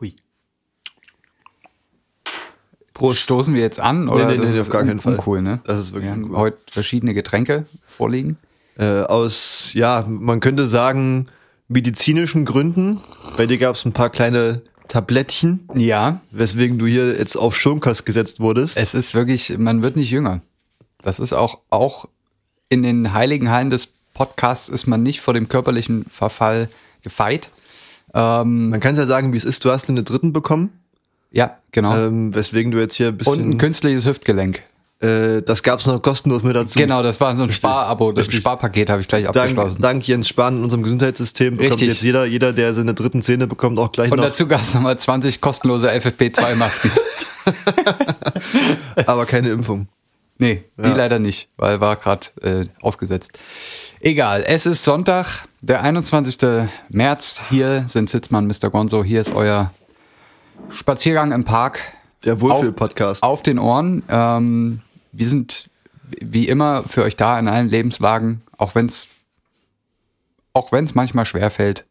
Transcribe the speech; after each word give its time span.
Ui. 0.00 0.16
Prost. 2.92 3.20
Stoßen 3.22 3.54
wir 3.54 3.60
jetzt 3.62 3.80
an? 3.80 4.08
Oder 4.08 4.26
nee, 4.26 4.38
nee, 4.38 4.46
nee, 4.46 4.60
auf 4.60 4.70
gar 4.70 4.84
keinen 4.84 5.00
Fall. 5.00 5.14
Uncool, 5.14 5.42
ne? 5.42 5.60
Das 5.64 5.78
ist 5.78 5.92
wirklich 5.92 6.10
Wir 6.12 6.16
uncool. 6.22 6.36
heute 6.36 6.58
verschiedene 6.70 7.12
Getränke 7.14 7.66
vorliegen. 7.86 8.38
Äh, 8.78 9.02
aus, 9.02 9.70
ja, 9.74 10.04
man 10.08 10.40
könnte 10.40 10.66
sagen, 10.68 11.26
medizinischen 11.68 12.44
Gründen. 12.44 13.00
Bei 13.36 13.46
dir 13.46 13.58
gab 13.58 13.74
es 13.76 13.84
ein 13.84 13.92
paar 13.92 14.10
kleine 14.10 14.62
Tablettchen, 14.88 15.68
Ja, 15.74 16.20
weswegen 16.30 16.78
du 16.78 16.86
hier 16.86 17.16
jetzt 17.18 17.36
auf 17.36 17.56
Schonkost 17.56 18.06
gesetzt 18.06 18.38
wurdest. 18.38 18.76
es 18.76 18.94
ist 18.94 19.14
wirklich, 19.14 19.56
man 19.58 19.82
wird 19.82 19.96
nicht 19.96 20.10
jünger. 20.10 20.40
Das 21.02 21.18
ist 21.20 21.32
auch, 21.32 21.60
auch 21.70 22.06
in 22.68 22.82
den 22.82 23.12
heiligen 23.12 23.50
Hallen 23.50 23.70
des 23.70 23.86
Podcasts 24.14 24.68
ist 24.68 24.86
man 24.86 25.02
nicht 25.02 25.20
vor 25.20 25.34
dem 25.34 25.48
körperlichen 25.48 26.04
Verfall 26.10 26.68
gefeit. 27.02 27.50
Ähm, 28.14 28.70
Man 28.70 28.80
kann 28.80 28.96
ja 28.96 29.06
sagen, 29.06 29.32
wie 29.32 29.36
es 29.36 29.44
ist. 29.44 29.64
Du 29.64 29.70
hast 29.70 29.88
einen 29.88 30.04
dritten 30.04 30.32
bekommen, 30.32 30.70
ja, 31.32 31.56
genau. 31.72 31.96
ähm, 31.96 32.34
weswegen 32.34 32.70
du 32.70 32.78
jetzt 32.78 32.94
hier 32.94 33.08
ein 33.08 33.14
Und 33.14 33.20
ein 33.20 33.24
bisschen. 33.24 33.58
künstliches 33.58 34.06
Hüftgelenk. 34.06 34.62
Äh, 35.00 35.42
das 35.42 35.62
gab 35.64 35.80
es 35.80 35.86
noch 35.86 36.00
kostenlos 36.00 36.44
mit 36.44 36.54
dazu. 36.54 36.78
Genau, 36.78 37.02
das 37.02 37.20
war 37.20 37.36
so 37.36 37.42
ein 37.42 37.50
Sparabo, 37.50 38.12
das 38.12 38.28
Richtig. 38.28 38.40
Sparpaket 38.40 38.88
habe 38.88 39.00
ich 39.00 39.08
gleich 39.08 39.24
Dank, 39.24 39.36
abgeschlossen. 39.36 39.82
dank 39.82 40.06
Jens 40.06 40.28
Spahn 40.28 40.58
in 40.58 40.62
unserem 40.62 40.84
Gesundheitssystem 40.84 41.56
bekommt 41.56 41.72
Richtig. 41.72 41.88
jetzt 41.88 42.02
jeder, 42.02 42.24
jeder, 42.24 42.52
der 42.52 42.72
seine 42.72 42.94
dritten 42.94 43.20
Zähne 43.20 43.46
bekommt, 43.48 43.78
auch 43.80 43.90
gleich 43.90 44.10
Und 44.12 44.18
noch, 44.18 44.24
dazu 44.24 44.46
gab 44.46 44.60
es 44.60 44.72
nochmal 44.74 44.96
20 44.96 45.40
kostenlose 45.40 45.90
FFP2-Masken. 45.90 46.90
aber 49.06 49.26
keine 49.26 49.50
Impfung. 49.50 49.88
Nee, 50.44 50.64
die 50.76 50.88
Ja. 50.88 50.94
leider 50.96 51.18
nicht, 51.18 51.48
weil 51.56 51.80
war 51.80 51.96
gerade 51.96 52.26
äh, 52.42 52.66
ausgesetzt. 52.82 53.38
Egal, 54.00 54.44
es 54.46 54.66
ist 54.66 54.84
Sonntag, 54.84 55.46
der 55.60 55.82
21. 55.82 56.68
März. 56.90 57.40
Hier 57.50 57.86
sind 57.88 58.10
Sitzmann, 58.10 58.46
Mr. 58.46 58.70
Gonzo. 58.70 59.02
Hier 59.02 59.20
ist 59.20 59.34
euer 59.34 59.72
Spaziergang 60.70 61.32
im 61.32 61.44
Park. 61.44 61.80
Der 62.24 62.40
Wohlfühl-Podcast. 62.40 63.22
Auf 63.22 63.42
den 63.42 63.58
Ohren. 63.58 64.02
Ähm, 64.08 64.80
wir 65.12 65.28
sind 65.28 65.70
wie 66.20 66.48
immer 66.48 66.84
für 66.84 67.02
euch 67.02 67.16
da 67.16 67.38
in 67.38 67.48
allen 67.48 67.68
Lebenslagen, 67.68 68.42
auch 68.58 68.74
wenn 68.74 68.86
es 68.86 69.08
auch 70.52 70.70
wenn's 70.70 70.94
manchmal 70.94 71.24
schwerfällt. 71.24 71.84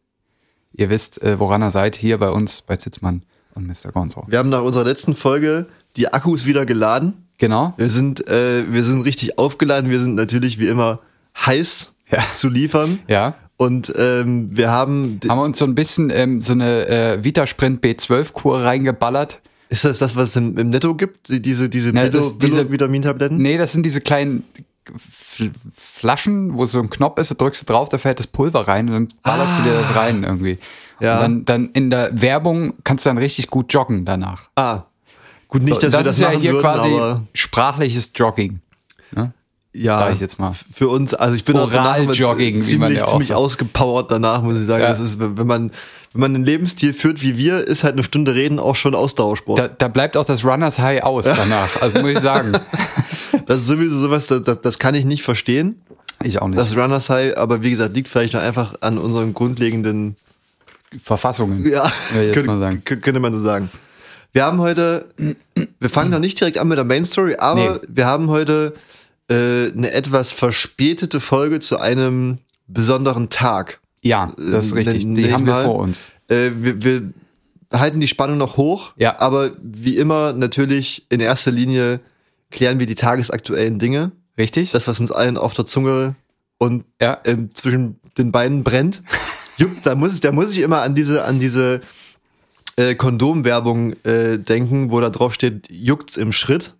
Ihr 0.72 0.88
wisst, 0.90 1.22
äh, 1.22 1.38
woran 1.38 1.62
ihr 1.62 1.70
seid, 1.70 1.96
hier 1.96 2.18
bei 2.18 2.30
uns, 2.30 2.62
bei 2.62 2.76
Sitzmann 2.76 3.22
und 3.54 3.66
Mr. 3.66 3.92
Gonzo. 3.92 4.24
Wir 4.26 4.38
haben 4.38 4.48
nach 4.48 4.62
unserer 4.62 4.84
letzten 4.84 5.14
Folge 5.14 5.66
die 5.96 6.12
Akkus 6.12 6.46
wieder 6.46 6.64
geladen. 6.66 7.23
Genau. 7.38 7.74
Wir 7.76 7.90
sind, 7.90 8.26
äh, 8.28 8.64
wir 8.72 8.84
sind 8.84 9.02
richtig 9.02 9.38
aufgeladen. 9.38 9.90
Wir 9.90 10.00
sind 10.00 10.14
natürlich 10.14 10.58
wie 10.58 10.68
immer 10.68 11.00
heiß 11.46 11.94
Ja. 12.10 12.20
zu 12.32 12.48
liefern. 12.48 13.00
Ja. 13.08 13.34
Und 13.56 13.92
ähm, 13.96 14.48
wir 14.56 14.70
haben, 14.70 15.20
Haben 15.28 15.38
wir 15.38 15.44
uns 15.44 15.58
so 15.58 15.64
ein 15.64 15.74
bisschen 15.74 16.10
ähm, 16.10 16.40
so 16.40 16.52
eine 16.52 16.86
äh, 16.88 17.24
Vitasprint 17.24 17.84
B12-Kur 17.84 18.62
reingeballert. 18.62 19.40
ist 19.68 19.84
das 19.84 19.98
das, 19.98 20.16
was 20.16 20.30
es 20.30 20.36
im, 20.36 20.58
im 20.58 20.70
Netto 20.70 20.94
gibt? 20.94 21.28
Die- 21.28 21.40
Diese, 21.40 21.68
diese 21.68 21.94
Ja, 21.94 22.08
das- 22.08 22.36
diese- 22.38 22.70
Vitamintabletten? 22.70 23.36
Nee, 23.38 23.56
das 23.56 23.72
sind 23.72 23.84
diese 23.86 24.00
kleinen 24.00 24.44
Flaschen, 25.76 26.54
wo 26.54 26.66
so 26.66 26.80
ein 26.80 26.90
Knopf 26.90 27.18
ist, 27.18 27.30
da 27.30 27.34
drückst 27.34 27.62
du 27.62 27.66
drauf, 27.72 27.88
da 27.88 27.98
fällt 27.98 28.18
das 28.18 28.26
Pulver 28.26 28.66
rein 28.68 28.88
und 28.88 28.94
dann 28.94 29.08
ballerst 29.22 29.58
du 29.58 29.62
dir 29.62 29.72
das 29.74 29.94
rein 29.96 30.22
irgendwie. 30.24 30.58
Ja. 31.00 31.16
Und 31.16 31.22
dann, 31.22 31.44
dann 31.44 31.68
in 31.72 31.90
der 31.90 32.10
Werbung 32.20 32.74
kannst 32.84 33.04
du 33.06 33.10
dann 33.10 33.18
richtig 33.18 33.48
gut 33.48 33.72
joggen 33.72 34.04
danach. 34.04 34.42
Ah. 34.56 34.82
Gut, 35.54 35.62
nicht, 35.62 35.80
dass 35.84 35.92
das 35.92 36.00
wir 36.00 36.02
das 36.02 36.16
ist 36.16 36.20
ja 36.20 36.30
hier 36.30 36.54
würden, 36.54 36.62
quasi 36.62 37.20
sprachliches 37.32 38.10
Jogging. 38.12 38.58
ja, 39.72 39.98
sag 40.00 40.14
ich 40.14 40.20
jetzt 40.20 40.40
mal. 40.40 40.50
Für 40.52 40.88
uns, 40.88 41.14
also 41.14 41.36
ich 41.36 41.44
bin 41.44 41.56
auch 41.56 41.72
Oral-Jogging, 41.72 42.54
wie 42.54 42.58
man 42.58 42.64
ziemlich, 42.64 42.98
ja 42.98 43.04
auch 43.04 43.10
ziemlich 43.12 43.34
ausgepowert 43.34 44.10
danach, 44.10 44.42
muss 44.42 44.56
ich 44.56 44.66
sagen. 44.66 44.82
Ja. 44.82 44.88
Das 44.88 44.98
ist, 44.98 45.20
wenn 45.20 45.46
man, 45.46 45.70
wenn 46.12 46.20
man 46.20 46.34
einen 46.34 46.44
Lebensstil 46.44 46.92
führt 46.92 47.22
wie 47.22 47.38
wir, 47.38 47.64
ist 47.68 47.84
halt 47.84 47.92
eine 47.92 48.02
Stunde 48.02 48.34
reden 48.34 48.58
auch 48.58 48.74
schon 48.74 48.96
Ausdauersport. 48.96 49.60
Da, 49.60 49.68
da 49.68 49.86
bleibt 49.86 50.16
auch 50.16 50.24
das 50.24 50.44
Runners 50.44 50.80
High 50.80 51.04
aus 51.04 51.24
danach. 51.24 51.68
Also 51.80 52.00
muss 52.00 52.10
ich 52.10 52.18
sagen. 52.18 52.52
Das 53.46 53.60
ist 53.60 53.66
sowieso 53.66 53.98
sowas, 53.98 54.28
das, 54.28 54.42
das, 54.42 54.60
das 54.60 54.78
kann 54.78 54.94
ich 54.94 55.04
nicht 55.04 55.22
verstehen. 55.22 55.82
Ich 56.22 56.40
auch 56.40 56.48
nicht. 56.48 56.58
Das 56.58 56.76
Runners 56.76 57.10
High, 57.10 57.36
aber 57.36 57.62
wie 57.62 57.70
gesagt, 57.70 57.94
liegt 57.94 58.08
vielleicht 58.08 58.32
noch 58.32 58.40
einfach 58.40 58.76
an 58.80 58.96
unseren 58.96 59.34
grundlegenden, 59.34 60.16
Verfassungen. 61.02 61.68
ja, 61.70 61.92
könnte, 62.12 62.44
mal 62.44 62.58
sagen. 62.60 62.82
könnte 62.84 63.18
man 63.20 63.32
so 63.34 63.40
sagen. 63.40 63.68
Wir 64.34 64.44
haben 64.44 64.58
heute, 64.60 65.06
wir 65.78 65.88
fangen 65.88 66.10
noch 66.10 66.18
nicht 66.18 66.40
direkt 66.40 66.58
an 66.58 66.66
mit 66.66 66.76
der 66.76 66.84
Main 66.84 67.04
Story, 67.04 67.36
aber 67.38 67.74
Nee. 67.74 67.86
wir 67.88 68.06
haben 68.06 68.28
heute 68.28 68.74
äh, 69.30 69.70
eine 69.70 69.92
etwas 69.92 70.32
verspätete 70.32 71.20
Folge 71.20 71.60
zu 71.60 71.78
einem 71.78 72.38
besonderen 72.66 73.30
Tag. 73.30 73.78
Ja, 74.02 74.32
das 74.36 74.66
ist 74.66 74.74
richtig. 74.74 75.04
Die 75.14 75.32
haben 75.32 75.46
wir 75.46 75.62
vor 75.62 75.76
uns. 75.78 76.00
Äh, 76.28 76.50
wir, 76.56 76.82
wir 76.82 77.12
halten 77.72 78.00
die 78.00 78.08
Spannung 78.08 78.36
noch 78.36 78.56
hoch, 78.56 78.92
Ja. 78.96 79.20
aber 79.20 79.52
wie 79.62 79.96
immer 79.98 80.32
natürlich 80.32 81.06
in 81.10 81.20
erster 81.20 81.52
Linie 81.52 82.00
klären 82.50 82.80
wir 82.80 82.86
die 82.86 82.96
tagesaktuellen 82.96 83.78
Dinge. 83.78 84.10
Richtig? 84.36 84.72
Das, 84.72 84.88
was 84.88 84.98
uns 84.98 85.12
allen 85.12 85.36
auf 85.36 85.54
der 85.54 85.64
Zunge 85.66 86.16
und 86.58 86.84
ja. 87.00 87.18
ähm, 87.24 87.50
zwischen 87.54 88.00
den 88.18 88.32
Beinen 88.32 88.64
brennt. 88.64 89.00
Juckt, 89.58 89.86
da 89.86 89.94
muss 89.94 90.14
ich, 90.14 90.20
da 90.20 90.32
muss 90.32 90.50
ich 90.50 90.58
immer 90.58 90.82
an 90.82 90.96
diese, 90.96 91.24
an 91.24 91.38
diese 91.38 91.82
äh, 92.76 92.94
Kondomwerbung 92.94 93.94
äh, 94.04 94.38
denken, 94.38 94.90
wo 94.90 95.00
da 95.00 95.10
drauf 95.10 95.34
steht, 95.34 95.70
juckt's 95.70 96.16
im 96.16 96.32
Schritt. 96.32 96.74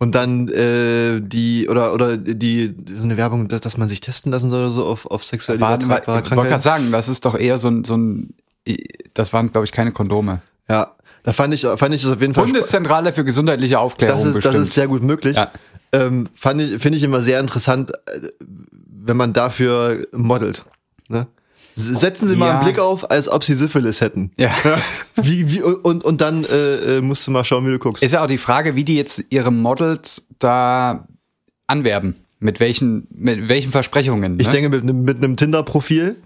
Und 0.00 0.14
dann 0.14 0.48
äh, 0.48 1.20
die, 1.20 1.68
oder, 1.68 1.92
oder 1.92 2.16
die, 2.16 2.74
so 2.96 3.02
eine 3.02 3.16
Werbung, 3.16 3.48
dass, 3.48 3.60
dass 3.60 3.76
man 3.76 3.88
sich 3.88 4.00
testen 4.00 4.30
lassen 4.30 4.50
soll 4.50 4.66
oder 4.66 4.70
so 4.70 4.86
auf, 4.86 5.06
auf 5.06 5.24
sexuelle 5.24 5.60
Warte, 5.60 5.88
warte, 5.88 6.04
übertragbare 6.04 6.24
ich 6.24 6.36
wollte 6.36 6.50
gerade 6.50 6.62
sagen, 6.62 6.92
das 6.92 7.08
ist 7.08 7.24
doch 7.24 7.36
eher 7.36 7.58
so 7.58 7.68
ein, 7.68 7.84
so 7.84 7.96
ein 7.96 8.34
das 9.14 9.32
waren, 9.32 9.50
glaube 9.50 9.64
ich, 9.64 9.72
keine 9.72 9.92
Kondome. 9.92 10.42
Ja, 10.68 10.94
da 11.22 11.32
fand 11.32 11.54
ich, 11.54 11.62
fand 11.62 11.94
ich 11.94 12.02
das 12.02 12.12
auf 12.12 12.20
jeden 12.20 12.34
Fall. 12.34 12.44
Bundeszentrale 12.44 13.12
für 13.12 13.24
gesundheitliche 13.24 13.78
Aufklärung 13.78 14.18
das 14.18 14.26
ist, 14.26 14.34
bestimmt. 14.36 14.54
das 14.54 14.62
ist 14.62 14.74
sehr 14.74 14.88
gut 14.88 15.02
möglich. 15.02 15.36
Ja. 15.36 15.50
Ähm, 15.92 16.28
fand 16.34 16.60
ich, 16.60 16.80
finde 16.80 16.98
ich 16.98 17.04
immer 17.04 17.22
sehr 17.22 17.40
interessant, 17.40 17.92
äh, 18.06 18.28
wenn 18.40 19.16
man 19.16 19.32
dafür 19.32 20.06
modelt. 20.12 20.64
Ne? 21.08 21.26
Setzen 21.78 22.26
Sie 22.28 22.36
mal 22.36 22.46
Ja. 22.48 22.58
einen 22.58 22.64
Blick 22.64 22.78
auf, 22.78 23.10
als 23.10 23.28
ob 23.28 23.44
Sie 23.44 23.54
Syphilis 23.54 24.00
hätten. 24.00 24.32
ja. 24.36 24.50
Wie, 25.16 25.50
wie, 25.52 25.62
und, 25.62 26.04
und 26.04 26.20
dann 26.20 26.44
äh, 26.44 26.98
äh, 26.98 27.00
musst 27.00 27.26
du 27.26 27.30
mal 27.30 27.44
schauen, 27.44 27.66
wie 27.66 27.70
du 27.70 27.78
guckst. 27.78 28.02
Ist 28.02 28.12
ja 28.12 28.22
auch 28.22 28.26
die 28.28 28.38
Frage, 28.38 28.76
wie 28.76 28.84
die 28.84 28.96
jetzt 28.96 29.24
ihre 29.30 29.50
Models 29.52 30.26
da 30.38 31.06
anwerben. 31.66 32.14
Mit 32.40 32.60
welchen, 32.60 33.08
mit 33.10 33.48
welchen 33.48 33.72
Versprechungen. 33.72 34.38
ich 34.38 34.46
ne? 34.46 34.52
denke, 34.52 34.68
mit, 34.68 34.82
einem- 34.82 35.02
mit 35.02 35.16
einem 35.18 35.36
Tinder-Profil. 35.36 36.16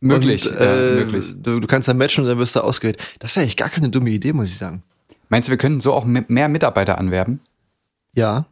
möglich. 0.00 0.48
Und, 0.50 0.54
ja, 0.58 0.60
äh, 0.76 0.94
möglich. 1.04 1.32
Du, 1.40 1.60
du 1.60 1.66
kannst 1.68 1.86
dann 1.88 1.96
matchen 1.98 2.24
und 2.24 2.28
dann 2.30 2.38
wirst 2.38 2.56
du 2.56 2.60
ausgewählt. 2.64 2.98
Das 3.20 3.32
ist 3.32 3.38
eigentlich 3.38 3.56
gar 3.56 3.68
keine 3.68 3.88
dumme 3.88 4.10
Idee, 4.10 4.32
muss 4.32 4.48
ich 4.48 4.56
sagen. 4.58 4.82
Meinst 5.28 5.48
du, 5.48 5.50
wir 5.50 5.58
können 5.58 5.80
so 5.80 5.92
auch 5.92 6.04
mehr 6.04 6.48
Mitarbeiter 6.48 6.98
anwerben? 6.98 7.38
Ja. 8.14 8.46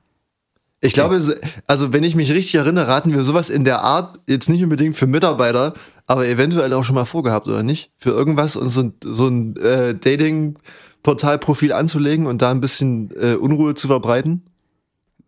Ich 0.81 0.93
glaube, 0.93 1.21
so- 1.21 1.33
also 1.67 1.93
wenn 1.93 2.05
ich 2.05 2.15
mich 2.15 2.31
richtig 2.31 2.55
erinnere, 2.55 2.87
raten 2.87 3.13
wir 3.13 3.25
sowas 3.25 3.51
in 3.51 3.65
der 3.65 3.83
Art, 3.83 4.21
jetzt 4.29 4.49
nicht 4.49 4.63
unbedingt 4.63 4.95
für 4.97 5.09
Mitarbeiter, 5.09 5.75
aber 6.09 6.27
eventuell 6.27 6.73
auch 6.73 6.83
schon 6.83 6.97
mal 6.97 7.05
vorgehabt, 7.05 7.47
oder 7.47 7.63
nicht? 7.63 7.91
Für 7.99 8.11
irgendwas 8.11 8.57
und 8.57 8.71
so, 8.71 8.81
ein- 8.83 8.95
so 9.05 9.29
ein 9.29 9.57
äh, 9.57 9.95
Dating-Portal-Profil 9.95 11.73
anzulegen 11.73 12.27
und 12.27 12.43
da 12.43 12.51
ein 12.51 12.61
bisschen 12.61 13.11
äh, 13.21 13.35
Unruhe 13.35 13.75
zu 13.75 13.87
verbreiten. 13.89 14.43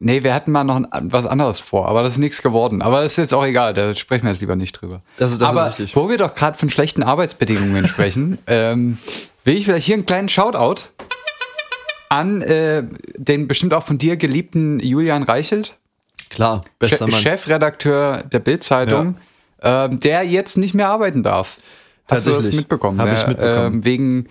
Nee, 0.02 0.22
wir 0.22 0.32
hatten 0.32 0.50
mal 0.50 0.64
noch 0.64 0.76
ein, 0.90 1.12
was 1.12 1.26
anderes 1.26 1.60
vor, 1.60 1.86
aber 1.86 2.02
das 2.02 2.14
ist 2.14 2.18
nichts 2.18 2.40
geworden. 2.40 2.80
Aber 2.80 3.02
das 3.02 3.12
ist 3.12 3.18
jetzt 3.18 3.34
auch 3.34 3.44
egal, 3.44 3.74
da 3.74 3.94
sprechen 3.94 4.24
wir 4.24 4.30
jetzt 4.32 4.40
lieber 4.40 4.56
nicht 4.56 4.72
drüber. 4.72 5.02
Das 5.18 5.30
ist- 5.30 5.40
das 5.42 5.48
ist 5.50 5.56
aber 5.56 5.66
richtig. 5.68 5.94
wo 5.94 6.08
wir 6.08 6.16
doch 6.16 6.34
gerade 6.34 6.56
von 6.56 6.70
schlechten 6.70 7.02
Arbeitsbedingungen 7.02 7.86
sprechen, 7.88 8.38
ähm, 8.46 8.96
will 9.44 9.56
ich 9.56 9.66
vielleicht 9.66 9.84
hier 9.86 9.96
einen 9.96 10.06
kleinen 10.06 10.28
Shoutout 10.30 10.84
an 12.08 12.40
äh, 12.42 12.84
den 13.16 13.46
bestimmt 13.46 13.74
auch 13.74 13.82
von 13.84 13.98
dir 13.98 14.16
geliebten 14.16 14.80
Julian 14.80 15.22
Reichelt, 15.22 15.78
Klar, 16.30 16.64
bester 16.78 17.04
Che 17.04 17.10
Mann. 17.12 17.20
Chefredakteur 17.20 18.22
der 18.22 18.38
Bild-Zeitung, 18.38 19.16
ähm, 19.62 20.00
der 20.00 20.22
jetzt 20.24 20.56
nicht 20.56 20.74
mehr 20.74 20.88
arbeiten 20.88 21.22
darf. 21.22 21.58
Hast 22.10 22.26
du 22.26 22.30
das 22.32 22.52
mitbekommen? 22.52 23.00
Hab 23.00 23.16
ich 23.16 23.26
mitbekommen. 23.26 23.74
ähm, 23.76 23.84
wegen 23.84 24.26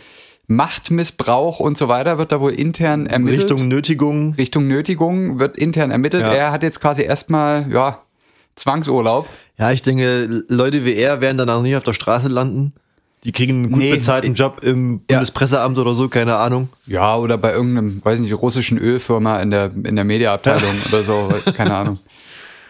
Machtmissbrauch 0.47 1.59
und 1.59 1.77
so 1.77 1.87
weiter 1.87 2.17
wird 2.17 2.31
da 2.31 2.39
wohl 2.41 2.51
intern 2.53 3.05
ermittelt. 3.07 3.43
Richtung 3.51 3.67
Nötigung. 3.67 4.33
Richtung 4.33 4.67
Nötigung 4.67 5.39
wird 5.39 5.57
intern 5.57 5.91
ermittelt. 5.91 6.23
Ja. 6.23 6.33
Er 6.33 6.51
hat 6.51 6.63
jetzt 6.63 6.81
quasi 6.81 7.03
erstmal, 7.03 7.71
ja, 7.71 7.99
Zwangsurlaub. 8.55 9.27
Ja, 9.57 9.71
ich 9.71 9.81
denke, 9.81 10.43
Leute 10.47 10.83
wie 10.85 10.95
er 10.95 11.21
werden 11.21 11.37
dann 11.37 11.49
auch 11.49 11.61
nicht 11.61 11.75
auf 11.75 11.83
der 11.83 11.93
Straße 11.93 12.27
landen. 12.27 12.73
Die 13.25 13.31
kriegen 13.31 13.63
einen 13.63 13.71
gut 13.71 13.79
Nee. 13.79 13.91
bezahlten 13.91 14.33
Job 14.33 14.61
im 14.63 15.01
Bundespresseamt 15.01 15.77
oder 15.77 15.93
so, 15.93 16.07
keine 16.09 16.35
Ahnung. 16.37 16.69
Ja, 16.87 17.15
oder 17.17 17.37
bei 17.37 17.51
irgendeinem, 17.53 18.03
weiß 18.03 18.19
nicht, 18.19 18.33
russischen 18.33 18.77
Ölfirma 18.77 19.39
in 19.41 19.51
der, 19.51 19.71
in 19.83 19.95
der 19.95 20.05
Mediaabteilung 20.05 20.71
oder 20.87 21.03
so, 21.03 21.29
keine 21.55 21.75
Ahnung. 21.75 21.99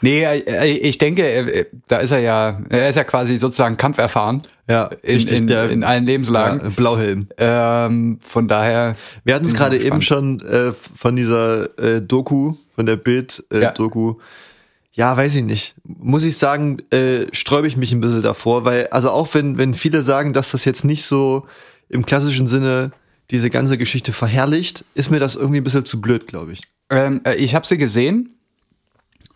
Nee, 0.01 0.24
äh, 0.24 0.66
ich 0.72 0.98
denke, 0.98 1.24
äh, 1.28 1.66
da 1.88 1.98
ist 1.98 2.12
er 2.12 2.19
ja, 2.19 2.62
er 2.69 2.90
ist 2.90 2.96
ja 2.96 3.04
quasi 3.04 3.36
sozusagen 3.38 3.75
kampferfahren 3.78 4.44
Ja, 4.68 4.86
in, 5.04 5.16
richtig, 5.16 5.38
in, 5.40 5.48
der- 5.48 5.69
in 5.69 5.84
allen 5.84 6.06
Lebenslagen. 6.06 6.62
Ja, 6.62 6.69
Blauhelm. 6.69 7.28
Ähm, 7.38 8.18
von 8.22 8.48
daher. 8.48 8.96
Wir 9.25 9.36
hatten 9.36 9.46
es 9.46 9.54
gerade 9.54 9.78
eben 9.84 10.01
schon 10.01 10.40
äh, 10.42 10.72
von 10.96 11.16
dieser 11.16 11.78
äh, 11.80 12.01
Doku, 12.01 12.54
von 12.75 12.86
der 12.86 12.96
Bild-Doku. 12.96 14.12
Äh, 14.12 14.13
Ja. 14.13 14.18
Ja, 14.94 15.16
weiß 15.16 15.36
ich 15.36 15.44
nicht. 15.44 15.75
Muss 15.86 16.25
ich 16.25 16.38
sagen, 16.38 16.80
äh, 16.92 17.28
sträube 17.31 17.68
ich 17.68 17.78
mich 17.78 17.94
ein 17.94 18.02
bisschen 18.02 18.22
davor, 18.22 18.66
weil, 18.66 18.88
also 18.88 19.12
auch 19.12 19.34
wenn, 19.34 19.57
wenn 19.57 19.74
viele 19.74 20.02
sagen, 20.02 20.34
dass 20.34 20.52
das 20.52 20.66
jetzt 20.66 20.84
nicht 20.84 21.06
so 21.06 21.45
im 21.88 22.06
klassischen 22.06 22.48
Sinne 22.48 22.92
diese 23.31 23.50
ganze 23.50 23.78
Geschichte 23.78 24.12
verherrlicht, 24.12 24.84
ist 24.95 25.10
mir 25.10 25.19
das 25.19 25.36
irgendwie 25.36 25.57
ein 25.62 25.63
bisschen 25.63 25.86
zu 25.86 26.02
blöd, 26.02 26.28
glaube 26.28 26.52
ich. 26.52 26.62
Ähm, 26.90 27.22
äh, 27.24 27.36
ich 27.36 27.56
habe 27.56 27.66
sie 27.66 27.78
gesehen 27.78 28.34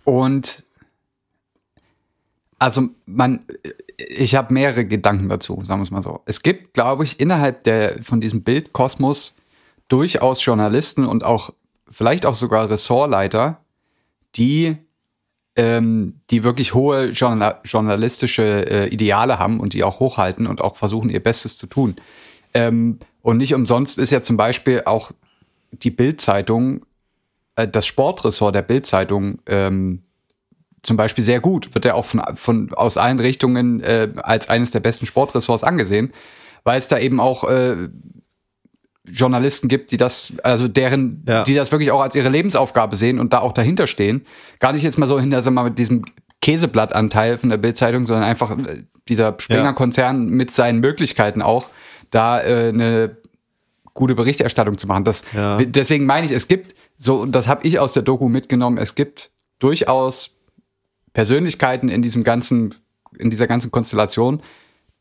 und 0.03 0.65
also 2.59 2.89
man, 3.05 3.45
ich 3.97 4.35
habe 4.35 4.53
mehrere 4.53 4.85
Gedanken 4.85 5.27
dazu, 5.27 5.61
sagen 5.63 5.81
wir 5.81 5.83
es 5.83 5.91
mal 5.91 6.03
so. 6.03 6.21
Es 6.25 6.41
gibt, 6.43 6.73
glaube 6.73 7.03
ich, 7.03 7.19
innerhalb 7.19 7.63
der 7.65 8.01
von 8.03 8.21
diesem 8.21 8.43
Bildkosmos 8.43 9.33
durchaus 9.89 10.43
Journalisten 10.45 11.05
und 11.05 11.23
auch 11.23 11.51
vielleicht 11.89 12.25
auch 12.25 12.35
sogar 12.35 12.69
Ressortleiter, 12.69 13.59
die 14.35 14.77
ähm, 15.55 16.21
die 16.31 16.43
wirklich 16.43 16.73
hohe 16.73 17.09
journal 17.09 17.59
journalistische 17.63 18.65
äh, 18.69 18.87
Ideale 18.87 19.37
haben 19.39 19.59
und 19.59 19.73
die 19.73 19.83
auch 19.83 19.99
hochhalten 19.99 20.47
und 20.47 20.61
auch 20.61 20.77
versuchen, 20.77 21.09
ihr 21.09 21.21
Bestes 21.21 21.57
zu 21.57 21.67
tun. 21.67 21.95
Ähm, 22.53 22.99
und 23.21 23.37
nicht 23.37 23.53
umsonst 23.53 23.97
ist 23.97 24.11
ja 24.11 24.21
zum 24.21 24.37
Beispiel 24.37 24.83
auch 24.85 25.11
die 25.71 25.91
Bildzeitung, 25.91 26.85
äh, 27.55 27.67
das 27.67 27.85
Sportressort 27.85 28.55
der 28.55 28.61
Bildzeitung 28.61 29.39
ähm, 29.47 30.03
zum 30.83 30.97
Beispiel 30.97 31.23
sehr 31.23 31.39
gut, 31.39 31.73
wird 31.73 31.85
ja 31.85 31.93
auch 31.93 32.05
von, 32.05 32.21
von 32.35 32.73
aus 32.73 32.97
allen 32.97 33.19
Richtungen 33.19 33.81
äh, 33.81 34.09
als 34.17 34.49
eines 34.49 34.71
der 34.71 34.81
besten 34.81 35.05
Sportressorts 35.05 35.63
angesehen, 35.63 36.11
weil 36.63 36.77
es 36.77 36.89
da 36.89 36.99
eben 36.99 37.19
auch 37.19 37.45
äh, 37.45 37.87
Journalisten 39.05 39.67
gibt, 39.67 39.91
die 39.91 39.97
das, 39.97 40.33
also 40.43 40.67
deren, 40.67 41.23
ja. 41.27 41.43
die 41.43 41.55
das 41.55 41.71
wirklich 41.71 41.91
auch 41.91 42.01
als 42.01 42.15
ihre 42.15 42.29
Lebensaufgabe 42.29 42.95
sehen 42.95 43.19
und 43.19 43.33
da 43.33 43.39
auch 43.39 43.53
dahinter 43.53 43.87
stehen. 43.87 44.25
Gar 44.59 44.73
nicht 44.73 44.83
jetzt 44.83 44.97
mal 44.97 45.07
so 45.07 45.19
hinter, 45.19 45.41
sag 45.41 45.53
mal, 45.53 45.63
mit 45.63 45.79
diesem 45.79 46.05
Käseblattanteil 46.41 47.37
von 47.37 47.49
der 47.49 47.57
Bildzeitung, 47.57 48.05
sondern 48.05 48.25
einfach 48.25 48.51
äh, 48.51 48.83
dieser 49.07 49.35
Springer-Konzern 49.37 50.27
mit 50.27 50.51
seinen 50.51 50.79
Möglichkeiten 50.79 51.41
auch, 51.41 51.69
da 52.11 52.41
äh, 52.41 52.69
eine 52.69 53.17
gute 53.93 54.15
Berichterstattung 54.15 54.77
zu 54.77 54.87
machen. 54.87 55.03
Das, 55.03 55.23
ja. 55.33 55.59
Deswegen 55.63 56.05
meine 56.05 56.25
ich, 56.25 56.31
es 56.31 56.47
gibt, 56.47 56.73
so, 56.97 57.15
und 57.17 57.33
das 57.33 57.47
habe 57.47 57.65
ich 57.67 57.79
aus 57.79 57.93
der 57.93 58.03
Doku 58.03 58.29
mitgenommen, 58.29 58.77
es 58.77 58.95
gibt 58.95 59.31
durchaus 59.59 60.37
Persönlichkeiten 61.13 61.89
in 61.89 62.01
diesem 62.01 62.23
ganzen, 62.23 62.75
in 63.17 63.29
dieser 63.29 63.47
ganzen 63.47 63.71
Konstellation, 63.71 64.41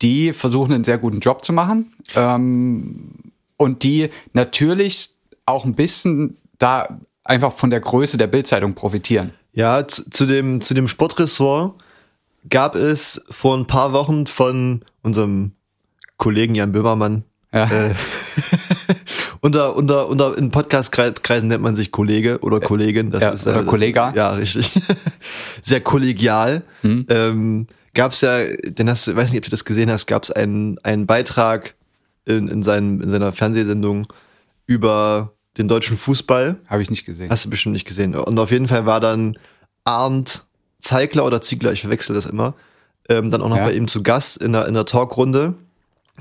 die 0.02 0.32
versuchen, 0.32 0.72
einen 0.72 0.84
sehr 0.84 0.98
guten 0.98 1.20
Job 1.20 1.44
zu 1.44 1.52
machen. 1.52 1.92
Ähm, 2.14 3.32
und 3.56 3.82
die 3.82 4.10
natürlich 4.32 5.10
auch 5.46 5.64
ein 5.64 5.74
bisschen 5.74 6.36
da 6.58 7.00
einfach 7.24 7.52
von 7.52 7.70
der 7.70 7.80
Größe 7.80 8.16
der 8.16 8.26
Bildzeitung 8.26 8.74
profitieren. 8.74 9.32
Ja, 9.52 9.86
zu, 9.86 10.08
zu, 10.10 10.26
dem, 10.26 10.60
zu 10.60 10.74
dem 10.74 10.88
Sportressort 10.88 11.74
gab 12.48 12.74
es 12.74 13.24
vor 13.30 13.56
ein 13.56 13.66
paar 13.66 13.92
Wochen 13.92 14.26
von 14.26 14.84
unserem 15.02 15.52
Kollegen 16.16 16.54
Jan 16.54 16.72
Böhmermann. 16.72 17.24
Ja. 17.52 17.70
Äh, 17.70 17.94
unter, 19.40 19.76
unter, 19.76 20.08
unter 20.08 20.36
in 20.36 20.50
Podcast-Kreisen 20.50 21.48
nennt 21.48 21.62
man 21.62 21.74
sich 21.74 21.90
Kollege 21.92 22.38
oder 22.40 22.60
Kollegin. 22.60 23.10
Das 23.10 23.22
ja, 23.22 23.30
ist, 23.30 23.46
oder 23.46 23.62
das, 23.62 23.66
Kollega. 23.66 24.12
Ja, 24.14 24.32
richtig. 24.32 24.72
Sehr 25.62 25.80
kollegial. 25.80 26.62
Hm. 26.82 27.06
Ähm, 27.08 27.66
gab 27.94 28.12
es 28.12 28.20
ja, 28.20 28.44
den 28.44 28.88
hast 28.88 29.06
du, 29.06 29.16
weiß 29.16 29.30
nicht, 29.30 29.38
ob 29.38 29.44
du 29.44 29.50
das 29.50 29.64
gesehen 29.64 29.90
hast, 29.90 30.06
gab 30.06 30.22
es 30.24 30.30
einen, 30.30 30.78
einen 30.82 31.06
Beitrag 31.06 31.74
in, 32.24 32.48
in, 32.48 32.62
seinen, 32.62 33.00
in 33.00 33.10
seiner 33.10 33.32
Fernsehsendung 33.32 34.06
über 34.66 35.32
den 35.58 35.68
deutschen 35.68 35.96
Fußball. 35.96 36.56
Habe 36.68 36.82
ich 36.82 36.90
nicht 36.90 37.04
gesehen. 37.04 37.30
Hast 37.30 37.44
du 37.44 37.50
bestimmt 37.50 37.74
nicht 37.74 37.86
gesehen. 37.86 38.14
Und 38.14 38.38
auf 38.38 38.50
jeden 38.50 38.68
Fall 38.68 38.86
war 38.86 39.00
dann 39.00 39.36
Arndt 39.84 40.44
Zeigler 40.80 41.24
oder 41.24 41.40
Ziegler, 41.40 41.72
ich 41.72 41.82
verwechsel 41.82 42.14
das 42.14 42.26
immer, 42.26 42.54
ähm, 43.08 43.30
dann 43.30 43.42
auch 43.42 43.48
noch 43.48 43.56
ja. 43.56 43.64
bei 43.64 43.72
ihm 43.72 43.88
zu 43.88 44.02
Gast 44.02 44.36
in 44.38 44.52
der, 44.52 44.66
in 44.66 44.74
der 44.74 44.84
Talkrunde 44.84 45.54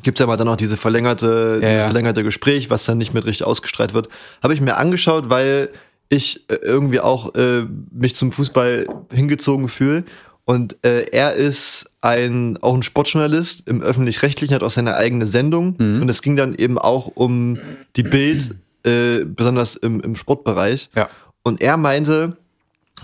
gibt's 0.03 0.19
ja 0.19 0.25
mal 0.25 0.37
dann 0.37 0.47
noch 0.47 0.55
diese 0.55 0.77
verlängerte, 0.77 1.59
ja, 1.61 1.67
dieses 1.67 1.81
ja. 1.81 1.87
verlängerte 1.87 2.23
Gespräch, 2.23 2.69
was 2.69 2.85
dann 2.85 2.97
nicht 2.97 3.13
mehr 3.13 3.23
richtig 3.23 3.45
ausgestrahlt 3.45 3.93
wird. 3.93 4.09
Habe 4.41 4.53
ich 4.53 4.61
mir 4.61 4.77
angeschaut, 4.77 5.29
weil 5.29 5.69
ich 6.09 6.49
äh, 6.49 6.55
irgendwie 6.55 6.99
auch 6.99 7.35
äh, 7.35 7.65
mich 7.91 8.15
zum 8.15 8.31
Fußball 8.31 8.87
hingezogen 9.11 9.67
fühle. 9.67 10.03
Und 10.43 10.75
äh, 10.83 11.03
er 11.11 11.35
ist 11.35 11.89
ein 12.01 12.57
auch 12.61 12.73
ein 12.73 12.83
Sportjournalist 12.83 13.67
im 13.67 13.81
öffentlich-rechtlichen, 13.81 14.55
hat 14.55 14.63
auch 14.63 14.71
seine 14.71 14.95
eigene 14.95 15.25
Sendung. 15.25 15.75
Mhm. 15.77 16.01
Und 16.01 16.09
es 16.09 16.21
ging 16.21 16.35
dann 16.35 16.55
eben 16.55 16.77
auch 16.77 17.07
um 17.13 17.57
die 17.95 18.03
Bild, 18.03 18.55
äh, 18.83 19.23
besonders 19.23 19.75
im, 19.75 20.01
im 20.01 20.15
Sportbereich. 20.15 20.89
Ja. 20.95 21.09
Und 21.43 21.61
er 21.61 21.77
meinte, 21.77 22.37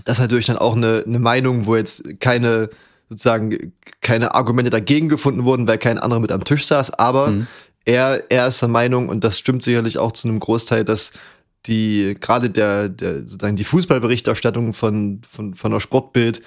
das 0.05 0.17
ist 0.17 0.21
natürlich 0.21 0.47
dann 0.47 0.57
auch 0.57 0.75
eine, 0.75 1.03
eine 1.05 1.19
Meinung, 1.19 1.65
wo 1.65 1.75
jetzt 1.75 2.19
keine 2.19 2.69
sozusagen 3.09 3.73
keine 4.01 4.35
Argumente 4.35 4.69
dagegen 4.69 5.09
gefunden 5.09 5.45
wurden, 5.45 5.67
weil 5.67 5.77
kein 5.77 5.97
anderer 5.97 6.19
mit 6.19 6.31
am 6.31 6.43
Tisch 6.43 6.65
saß, 6.65 6.93
aber 6.93 7.27
mhm. 7.27 7.47
er, 7.85 8.23
er 8.29 8.47
ist 8.47 8.61
der 8.61 8.69
Meinung, 8.69 9.09
und 9.09 9.23
das 9.23 9.39
stimmt 9.39 9.63
sicherlich 9.63 9.97
auch 9.97 10.11
zu 10.11 10.27
einem 10.27 10.39
Großteil, 10.39 10.83
dass 10.83 11.11
die, 11.65 12.15
gerade 12.19 12.49
der, 12.49 12.89
der, 12.89 13.21
sozusagen 13.21 13.55
die 13.55 13.63
Fußballberichterstattung 13.63 14.73
von, 14.73 15.21
von, 15.27 15.53
von 15.53 15.71
der 15.71 15.79
Sportbild 15.79 16.41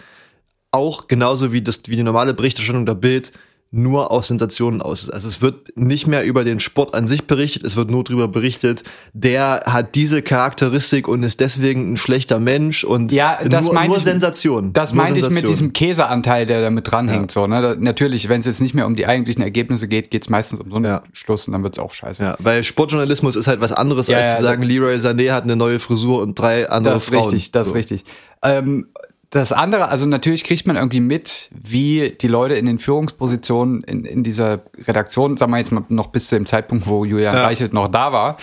auch 0.71 1.09
genauso 1.09 1.53
wie 1.53 1.63
das, 1.63 1.83
wie 1.87 1.97
die 1.97 2.03
normale 2.03 2.35
Berichterstattung 2.35 2.87
der 2.87 2.95
Bild 2.95 3.33
nur 3.73 4.11
auf 4.11 4.27
Sensationen 4.27 4.83
aus 4.83 5.05
ist. 5.05 5.11
Also 5.11 5.29
es 5.29 5.41
wird 5.41 5.77
nicht 5.77 6.09
mehr 6.09 6.25
über 6.25 6.43
den 6.43 6.59
Sport 6.59 6.93
an 6.93 7.07
sich 7.07 7.29
berichtet, 7.29 7.63
es 7.63 7.77
wird 7.77 7.89
nur 7.89 8.03
darüber 8.03 8.27
berichtet, 8.27 8.83
der 9.13 9.63
hat 9.65 9.95
diese 9.95 10.23
Charakteristik 10.23 11.07
und 11.07 11.23
ist 11.23 11.39
deswegen 11.39 11.93
ein 11.93 11.97
schlechter 11.97 12.41
Mensch 12.41 12.83
und 12.83 13.13
ja, 13.13 13.39
das 13.45 13.67
nur, 13.67 13.85
nur 13.85 13.97
ich, 13.99 14.03
Sensation. 14.03 14.73
Das 14.73 14.93
meinte 14.93 15.21
ich 15.21 15.31
mit 15.31 15.49
diesem 15.49 15.73
Käseanteil, 15.73 16.47
der 16.47 16.63
damit 16.63 16.91
dranhängt. 16.91 17.33
Ja. 17.33 17.43
So, 17.43 17.47
ne? 17.47 17.77
Natürlich, 17.79 18.29
wenn 18.29 18.41
es 18.41 18.47
jetzt 18.47 18.61
nicht 18.61 18.75
mehr 18.75 18.87
um 18.87 18.97
die 18.97 19.07
eigentlichen 19.07 19.43
Ergebnisse 19.43 19.87
geht, 19.87 20.11
geht 20.11 20.23
es 20.23 20.31
meistens 20.31 20.61
um 20.61 20.69
so 20.69 20.77
einen 20.77 20.87
ja. 20.87 21.03
Schluss 21.13 21.47
und 21.47 21.53
dann 21.53 21.63
wird 21.63 21.75
es 21.75 21.79
auch 21.79 21.93
scheiße. 21.93 22.25
Ja, 22.25 22.37
weil 22.41 22.65
Sportjournalismus 22.65 23.37
ist 23.37 23.47
halt 23.47 23.61
was 23.61 23.71
anderes, 23.71 24.09
ja, 24.09 24.17
als 24.19 24.39
zu 24.39 24.43
sagen, 24.43 24.65
Leroy 24.65 24.97
Sané 24.97 25.31
hat 25.31 25.45
eine 25.45 25.55
neue 25.55 25.79
Frisur 25.79 26.23
und 26.23 26.37
drei 26.37 26.69
andere 26.69 26.95
das 26.95 27.05
Frauen. 27.05 27.19
Das 27.19 27.27
ist 27.27 27.33
richtig, 27.35 27.53
das 27.53 27.67
ist 27.69 27.75
richtig. 27.75 28.05
Ähm, 28.43 28.87
das 29.31 29.53
andere, 29.53 29.89
also 29.89 30.07
natürlich 30.07 30.45
kriegt 30.45 30.67
man 30.67 30.77
irgendwie 30.77 31.01
mit, 31.01 31.51
wie 31.53 32.17
die 32.21 32.27
Leute 32.27 32.55
in 32.55 32.67
den 32.67 32.79
Führungspositionen 32.79 33.83
in, 33.85 34.05
in 34.05 34.25
dieser 34.25 34.63
Redaktion, 34.87 35.37
sagen 35.37 35.53
wir 35.53 35.59
jetzt 35.59 35.71
mal 35.71 35.85
noch 35.89 36.09
bis 36.09 36.29
zu 36.29 36.35
dem 36.35 36.47
Zeitpunkt, 36.47 36.87
wo 36.87 37.05
Julian 37.05 37.35
ja. 37.35 37.45
Reichelt 37.45 37.73
noch 37.73 37.89
da 37.89 38.13
war, 38.13 38.37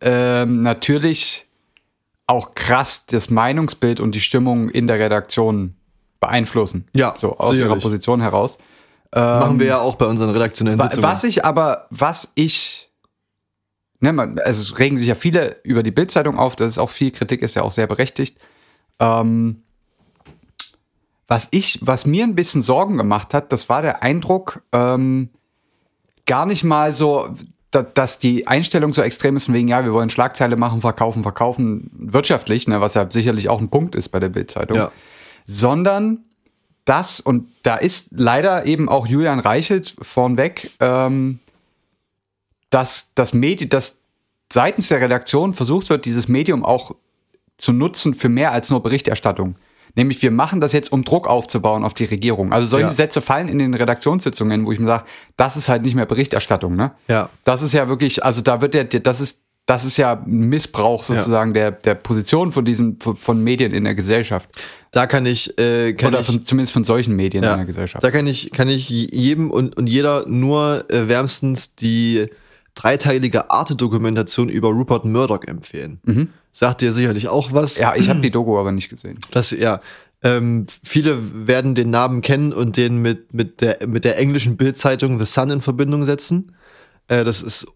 ähm, 0.00 0.62
natürlich 0.62 1.46
auch 2.26 2.54
krass 2.54 3.06
das 3.06 3.30
Meinungsbild 3.30 4.00
und 4.00 4.14
die 4.14 4.20
Stimmung 4.20 4.68
in 4.68 4.86
der 4.86 4.98
Redaktion 4.98 5.74
beeinflussen. 6.18 6.86
Ja. 6.94 7.14
So 7.16 7.38
aus 7.38 7.54
sicherlich. 7.54 7.76
ihrer 7.76 7.80
Position 7.80 8.20
heraus. 8.20 8.58
Machen 9.14 9.60
wir 9.60 9.66
ja 9.66 9.80
auch 9.80 9.96
bei 9.96 10.06
unseren 10.06 10.30
redaktionellen 10.30 10.80
Sitzungen. 10.80 11.02
Was 11.02 11.22
ich 11.22 11.44
aber, 11.44 11.86
was 11.90 12.32
ich 12.34 12.90
ne, 14.02 14.12
man, 14.12 14.38
also 14.40 14.60
es 14.60 14.78
regen 14.78 14.98
sich 14.98 15.06
ja 15.06 15.14
viele 15.14 15.56
über 15.62 15.82
die 15.82 15.90
Bildzeitung 15.90 16.38
auf, 16.38 16.56
das 16.56 16.68
ist 16.68 16.78
auch 16.78 16.90
viel 16.90 17.10
Kritik, 17.10 17.40
ist 17.40 17.54
ja 17.54 17.62
auch 17.62 17.70
sehr 17.70 17.86
berechtigt. 17.86 18.38
Ähm, 18.98 19.62
was 21.32 21.48
ich, 21.50 21.78
was 21.80 22.04
mir 22.04 22.24
ein 22.24 22.34
bisschen 22.34 22.60
Sorgen 22.60 22.98
gemacht 22.98 23.32
hat, 23.32 23.52
das 23.52 23.70
war 23.70 23.80
der 23.80 24.02
Eindruck, 24.02 24.60
ähm, 24.70 25.30
gar 26.26 26.44
nicht 26.44 26.62
mal 26.62 26.92
so, 26.92 27.34
da, 27.70 27.82
dass 27.82 28.18
die 28.18 28.46
Einstellung 28.46 28.92
so 28.92 29.00
extrem 29.00 29.38
ist, 29.38 29.46
von 29.46 29.54
wegen, 29.54 29.66
ja, 29.66 29.82
wir 29.82 29.94
wollen 29.94 30.10
Schlagzeile 30.10 30.56
machen, 30.56 30.82
verkaufen, 30.82 31.22
verkaufen, 31.22 31.90
wirtschaftlich, 31.94 32.68
ne, 32.68 32.82
was 32.82 32.92
ja 32.92 33.10
sicherlich 33.10 33.48
auch 33.48 33.62
ein 33.62 33.70
Punkt 33.70 33.94
ist 33.94 34.10
bei 34.10 34.20
der 34.20 34.28
Bildzeitung, 34.28 34.76
ja. 34.76 34.92
sondern 35.46 36.20
das, 36.84 37.18
und 37.18 37.48
da 37.62 37.76
ist 37.76 38.08
leider 38.10 38.66
eben 38.66 38.90
auch 38.90 39.06
Julian 39.06 39.38
Reichelt 39.38 39.96
vornweg, 40.02 40.72
ähm, 40.80 41.38
dass 42.68 43.12
das 43.14 43.32
Medium, 43.32 43.70
dass 43.70 44.00
seitens 44.52 44.88
der 44.88 45.00
Redaktion 45.00 45.54
versucht 45.54 45.88
wird, 45.88 46.04
dieses 46.04 46.28
Medium 46.28 46.62
auch 46.62 46.94
zu 47.56 47.72
nutzen 47.72 48.12
für 48.12 48.28
mehr 48.28 48.52
als 48.52 48.68
nur 48.68 48.82
Berichterstattung. 48.82 49.56
Nämlich, 49.94 50.22
wir 50.22 50.30
machen 50.30 50.60
das 50.60 50.72
jetzt, 50.72 50.92
um 50.92 51.04
Druck 51.04 51.28
aufzubauen 51.28 51.84
auf 51.84 51.94
die 51.94 52.04
Regierung. 52.04 52.52
Also 52.52 52.66
solche 52.66 52.88
ja. 52.88 52.92
Sätze 52.92 53.20
fallen 53.20 53.48
in 53.48 53.58
den 53.58 53.74
Redaktionssitzungen, 53.74 54.64
wo 54.66 54.72
ich 54.72 54.78
mir 54.78 54.86
sage, 54.86 55.04
das 55.36 55.56
ist 55.56 55.68
halt 55.68 55.82
nicht 55.82 55.94
mehr 55.94 56.06
Berichterstattung, 56.06 56.76
ne? 56.76 56.92
Ja. 57.08 57.28
Das 57.44 57.62
ist 57.62 57.74
ja 57.74 57.88
wirklich, 57.88 58.24
also 58.24 58.40
da 58.40 58.60
wird 58.60 58.74
der, 58.74 58.84
das 58.84 59.20
ist, 59.20 59.40
das 59.66 59.84
ist 59.84 59.96
ja 59.96 60.20
Missbrauch 60.26 61.02
sozusagen 61.02 61.54
ja. 61.54 61.70
der, 61.70 61.72
der 61.72 61.94
Position 61.94 62.52
von 62.52 62.64
diesen, 62.64 62.98
von 63.00 63.44
Medien 63.44 63.72
in 63.72 63.84
der 63.84 63.94
Gesellschaft. 63.94 64.48
Da 64.90 65.06
kann 65.06 65.24
ich, 65.24 65.56
äh, 65.58 65.92
kann 65.92 66.14
Oder 66.14 66.24
von, 66.24 66.36
ich, 66.36 66.44
zumindest 66.46 66.72
von 66.72 66.84
solchen 66.84 67.14
Medien 67.14 67.44
ja, 67.44 67.52
in 67.52 67.58
der 67.58 67.66
Gesellschaft. 67.66 68.02
Da 68.02 68.10
kann 68.10 68.26
ich, 68.26 68.50
kann 68.52 68.68
ich 68.68 68.88
jedem 68.88 69.50
und, 69.50 69.76
und 69.76 69.88
jeder 69.88 70.26
nur 70.26 70.84
äh, 70.90 71.08
wärmstens 71.08 71.76
die 71.76 72.26
dreiteilige 72.74 73.50
Arte-Dokumentation 73.50 74.48
über 74.48 74.68
Rupert 74.68 75.04
Murdoch 75.04 75.44
empfehlen. 75.44 76.00
Mhm. 76.04 76.28
Sagt 76.52 76.82
dir 76.82 76.92
sicherlich 76.92 77.28
auch 77.28 77.52
was. 77.52 77.78
Ja, 77.78 77.94
ich 77.96 78.08
habe 78.10 78.20
die 78.20 78.30
Doku 78.30 78.58
aber 78.58 78.72
nicht 78.72 78.88
gesehen. 78.88 79.18
Das, 79.30 79.50
ja. 79.50 79.80
Ähm, 80.22 80.66
viele 80.84 81.46
werden 81.48 81.74
den 81.74 81.90
Namen 81.90 82.20
kennen 82.20 82.52
und 82.52 82.76
den 82.76 82.98
mit, 82.98 83.34
mit, 83.34 83.60
der, 83.60 83.78
mit 83.88 84.04
der 84.04 84.18
englischen 84.18 84.56
Bildzeitung 84.56 85.18
The 85.18 85.24
Sun 85.24 85.50
in 85.50 85.60
Verbindung 85.62 86.04
setzen. 86.04 86.54
Äh, 87.08 87.24
das 87.24 87.42
ist 87.42 87.66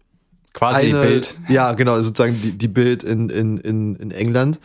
quasi 0.53 0.87
eine, 0.87 1.01
Bild. 1.01 1.37
Ja, 1.49 1.73
genau, 1.73 2.01
sozusagen 2.01 2.39
die, 2.41 2.57
die 2.57 2.67
Bild 2.69 3.03
in, 3.03 3.29
in, 3.29 3.57
in, 3.57 3.95
in 3.95 4.11
England. 4.11 4.59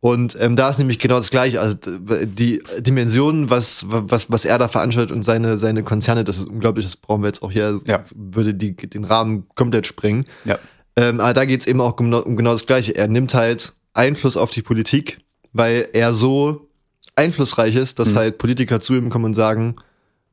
Und 0.00 0.36
ähm, 0.40 0.56
da 0.56 0.70
ist 0.70 0.78
nämlich 0.78 0.98
genau 0.98 1.16
das 1.16 1.30
Gleiche. 1.30 1.60
Also 1.60 1.76
die 2.24 2.62
Dimensionen, 2.78 3.50
was, 3.50 3.84
was, 3.86 4.32
was 4.32 4.46
er 4.46 4.58
da 4.58 4.66
veranstaltet 4.68 5.14
und 5.14 5.22
seine, 5.22 5.58
seine 5.58 5.82
Konzerne, 5.82 6.24
das 6.24 6.38
ist 6.38 6.46
unglaublich, 6.48 6.86
das 6.86 6.96
brauchen 6.96 7.22
wir 7.22 7.28
jetzt 7.28 7.42
auch 7.42 7.52
hier, 7.52 7.80
Ja. 7.86 8.02
würde 8.14 8.54
die, 8.54 8.74
den 8.74 9.04
Rahmen 9.04 9.46
komplett 9.54 9.86
sprengen. 9.86 10.24
Ja. 10.46 10.58
Ähm, 10.96 11.20
aber 11.20 11.32
da 11.34 11.44
geht's 11.44 11.66
eben 11.66 11.80
auch 11.80 11.98
um, 12.00 12.12
um 12.12 12.36
genau 12.36 12.52
das 12.52 12.66
Gleiche. 12.66 12.94
Er 12.96 13.08
nimmt 13.08 13.34
halt 13.34 13.72
Einfluss 13.94 14.36
auf 14.36 14.50
die 14.50 14.62
Politik, 14.62 15.18
weil 15.52 15.88
er 15.92 16.12
so 16.12 16.68
einflussreich 17.16 17.74
ist, 17.76 17.98
Mhm. 17.98 18.02
dass 18.04 18.14
halt 18.16 18.38
Politiker 18.38 18.80
zu 18.80 18.94
ihm 18.94 19.10
kommen 19.10 19.26
und 19.26 19.34
sagen, 19.34 19.76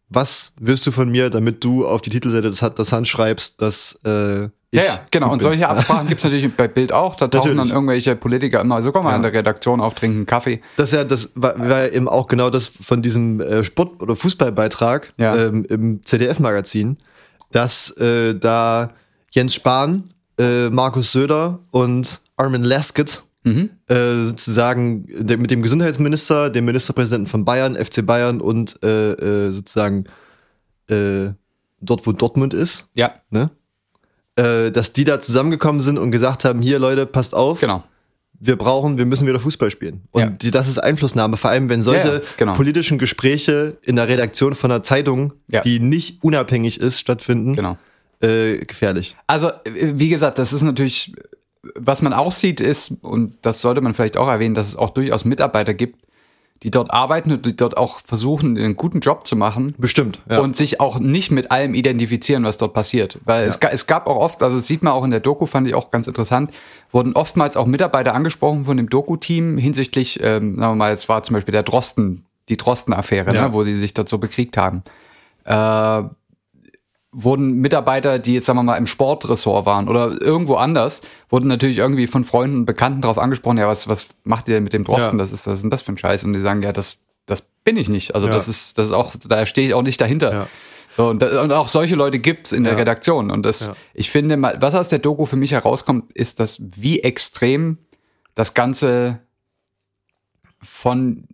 was 0.09 0.53
willst 0.59 0.87
du 0.87 0.91
von 0.91 1.09
mir, 1.09 1.29
damit 1.29 1.63
du 1.63 1.85
auf 1.85 2.01
die 2.01 2.09
Titelseite 2.09 2.49
des, 2.49 2.59
des 2.59 2.91
Hand 2.93 3.07
schreibst, 3.09 3.61
dass 3.61 3.99
äh, 4.05 4.45
ich 4.71 4.79
Ja, 4.79 4.83
ja, 4.83 4.99
genau. 5.11 5.31
Und 5.31 5.41
solche 5.41 5.67
Absprachen 5.67 6.07
gibt's 6.07 6.23
natürlich 6.23 6.55
bei 6.55 6.67
Bild 6.69 6.93
auch. 6.93 7.15
Da 7.15 7.27
tauchen 7.27 7.49
Natürlich. 7.49 7.57
dann 7.69 7.75
irgendwelche 7.75 8.15
Politiker 8.15 8.61
immer 8.61 8.81
so, 8.81 8.91
komm 8.93 9.03
mal 9.03 9.15
in 9.17 9.21
der 9.21 9.33
Redaktion 9.33 9.81
auf, 9.81 9.95
trinken 9.95 10.25
Kaffee. 10.25 10.61
Das 10.77 10.89
ist 10.89 10.95
ja, 10.95 11.03
das 11.03 11.31
war, 11.35 11.59
war 11.59 11.85
ja 11.85 11.87
eben 11.91 12.07
auch 12.07 12.27
genau 12.27 12.49
das 12.49 12.67
von 12.69 13.01
diesem 13.01 13.41
äh, 13.41 13.63
Sport- 13.65 14.01
oder 14.01 14.15
Fußballbeitrag 14.15 15.13
Ja. 15.17 15.35
ähm, 15.35 15.65
im 15.65 16.05
ZDF-Magazin, 16.05 16.97
dass 17.51 17.91
äh, 17.97 18.33
da 18.35 18.89
Jens 19.31 19.55
Spahn, 19.55 20.13
äh, 20.37 20.69
Markus 20.69 21.11
Söder 21.11 21.59
und 21.71 22.21
Armin 22.35 22.63
Laschet 22.63 23.23
Mhm. 23.43 23.69
äh, 23.87 24.25
sozusagen 24.25 25.05
der, 25.25 25.37
mit 25.37 25.51
dem 25.51 25.61
Gesundheitsminister, 25.61 26.49
dem 26.49 26.65
Ministerpräsidenten 26.65 27.27
von 27.27 27.45
Bayern, 27.45 27.75
FC 27.77 28.05
Bayern 28.05 28.41
und 28.41 28.81
äh, 28.83 29.13
äh, 29.13 29.51
sozusagen 29.51 30.03
äh, 30.89 31.29
dort, 31.79 32.05
wo 32.05 32.11
Dortmund 32.11 32.53
ist, 32.53 32.89
Ja, 32.93 33.13
ne? 33.29 33.49
Äh, 34.35 34.71
dass 34.71 34.91
die 34.93 35.03
da 35.05 35.19
zusammengekommen 35.19 35.81
sind 35.81 35.97
und 35.97 36.11
gesagt 36.11 36.43
haben, 36.45 36.61
hier 36.61 36.77
Leute, 36.79 37.05
passt 37.05 37.33
auf, 37.33 37.61
genau. 37.61 37.83
wir 38.39 38.55
brauchen, 38.57 38.97
wir 38.97 39.05
müssen 39.05 39.25
wieder 39.27 39.39
Fußball 39.39 39.71
spielen. 39.71 40.01
Und 40.11 40.21
Ja. 40.21 40.29
die, 40.29 40.51
das 40.51 40.67
ist 40.67 40.77
Einflussnahme, 40.79 41.37
vor 41.37 41.49
allem 41.49 41.69
wenn 41.69 41.81
solche 41.81 42.07
Ja, 42.07 42.13
ja, 42.15 42.21
genau. 42.37 42.53
politischen 42.55 42.97
Gespräche 42.97 43.77
in 43.81 43.95
der 43.95 44.07
Redaktion 44.09 44.55
von 44.55 44.71
einer 44.71 44.83
Zeitung, 44.83 45.33
die 45.63 45.79
nicht 45.79 46.21
unabhängig 46.23 46.81
ist, 46.81 46.99
stattfinden, 46.99 47.55
Genau. 47.55 47.77
Äh, 48.21 48.57
gefährlich. 48.65 49.15
Also, 49.27 49.47
äh, 49.47 49.51
wie 49.95 50.09
gesagt, 50.09 50.37
das 50.39 50.53
ist 50.53 50.61
natürlich, 50.63 51.13
was 51.75 52.01
man 52.01 52.13
auch 52.13 52.31
sieht, 52.31 52.59
ist, 52.61 52.93
und 53.01 53.37
das 53.41 53.61
sollte 53.61 53.81
man 53.81 53.93
vielleicht 53.93 54.17
auch 54.17 54.27
erwähnen, 54.27 54.55
dass 54.55 54.67
es 54.69 54.75
auch 54.75 54.89
durchaus 54.91 55.25
Mitarbeiter 55.25 55.73
gibt, 55.73 56.05
die 56.63 56.71
dort 56.71 56.89
arbeiten 56.89 57.31
und 57.31 57.45
die 57.45 57.55
dort 57.55 57.77
auch 57.77 57.99
versuchen, 57.99 58.57
einen 58.57 58.75
guten 58.75 58.99
Job 58.99 59.27
zu 59.27 59.35
machen. 59.35 59.75
Bestimmt. 59.77 60.19
Ja. 60.27 60.39
Und 60.39 60.55
sich 60.55 60.79
auch 60.79 60.97
nicht 60.97 61.29
mit 61.31 61.51
allem 61.51 61.75
identifizieren, 61.75 62.43
was 62.45 62.57
dort 62.57 62.73
passiert. 62.73 63.19
Weil 63.25 63.47
es, 63.47 63.59
ga- 63.59 63.69
es 63.71 63.85
gab 63.85 64.07
auch 64.07 64.15
oft, 64.15 64.41
also 64.41 64.57
das 64.57 64.65
sieht 64.65 64.81
man 64.81 64.93
auch 64.93 65.03
in 65.03 65.11
der 65.11 65.19
Doku, 65.19 65.45
fand 65.45 65.67
ich 65.67 65.75
auch 65.75 65.91
ganz 65.91 66.07
interessant, 66.07 66.49
wurden 66.91 67.13
oftmals 67.13 67.57
auch 67.57 67.67
Mitarbeiter 67.67 68.15
angesprochen 68.15 68.65
von 68.65 68.75
dem 68.75 68.89
Doku-Team 68.89 69.59
hinsichtlich, 69.59 70.19
ähm, 70.23 70.55
sagen 70.57 70.71
wir 70.71 70.75
mal, 70.75 70.91
es 70.93 71.07
war 71.07 71.21
zum 71.21 71.35
Beispiel 71.35 71.51
der 71.51 71.61
Drosten, 71.61 72.25
die 72.49 72.57
Drosten-Affäre, 72.57 73.35
Ja. 73.35 73.49
ne, 73.49 73.53
wo 73.53 73.63
sie 73.63 73.75
sich 73.75 73.93
dort 73.93 74.09
so 74.09 74.17
bekriegt 74.17 74.57
haben. 74.57 74.81
Äh, 75.43 76.09
wurden 77.11 77.53
Mitarbeiter, 77.61 78.19
die 78.19 78.33
jetzt 78.35 78.45
sagen 78.45 78.59
wir 78.59 78.63
mal 78.63 78.75
im 78.75 78.85
Sportressort 78.85 79.65
waren 79.65 79.87
oder 79.87 80.21
irgendwo 80.21 80.55
anders, 80.55 81.01
wurden 81.29 81.47
natürlich 81.47 81.77
irgendwie 81.77 82.05
von 82.07 82.23
Freunden 82.23 82.57
und 82.57 82.65
Bekannten 82.65 83.01
darauf 83.01 83.17
angesprochen, 83.17 83.57
ja, 83.57 83.67
was, 83.67 83.87
was 83.87 84.07
macht 84.23 84.47
ihr 84.49 84.55
denn 84.55 84.63
mit 84.63 84.73
dem 84.73 84.83
Drosten? 84.83 85.17
Ja. 85.17 85.23
Das 85.23 85.31
ist, 85.31 85.47
was 85.47 85.55
ist 85.55 85.61
denn 85.63 85.69
das 85.69 85.81
für 85.81 85.93
ein 85.93 85.97
Scheiß? 85.97 86.23
Und 86.25 86.33
die 86.33 86.39
sagen, 86.39 86.61
ja, 86.61 86.71
das, 86.73 86.97
das 87.25 87.41
bin 87.63 87.77
ich 87.77 87.89
nicht. 87.89 88.13
Also 88.13 88.27
Ja. 88.27 88.33
das 88.33 88.47
ist, 88.47 88.77
das 88.77 88.87
ist 88.87 88.91
auch, 88.93 89.13
da 89.27 89.45
stehe 89.45 89.67
ich 89.67 89.73
auch 89.73 89.81
nicht 89.83 89.99
dahinter. 90.01 90.31
Ja. 90.33 90.47
So, 90.97 91.07
und, 91.09 91.21
da, 91.21 91.41
und 91.43 91.51
auch 91.51 91.67
solche 91.67 91.95
Leute 91.95 92.19
gibt's 92.19 92.51
in 92.51 92.63
der 92.63 92.73
Ja. 92.73 92.79
Redaktion. 92.79 93.31
Und 93.31 93.45
das, 93.45 93.67
Ja. 93.67 93.75
ich 93.93 94.09
finde, 94.11 94.35
mal, 94.35 94.57
was 94.59 94.75
aus 94.75 94.89
der 94.89 94.99
Doku 94.99 95.25
für 95.25 95.35
mich 95.37 95.51
herauskommt, 95.51 96.11
ist, 96.13 96.39
dass 96.39 96.59
wie 96.61 97.01
extrem 97.01 97.77
das 98.35 98.53
Ganze 98.53 99.19
von 100.61 101.25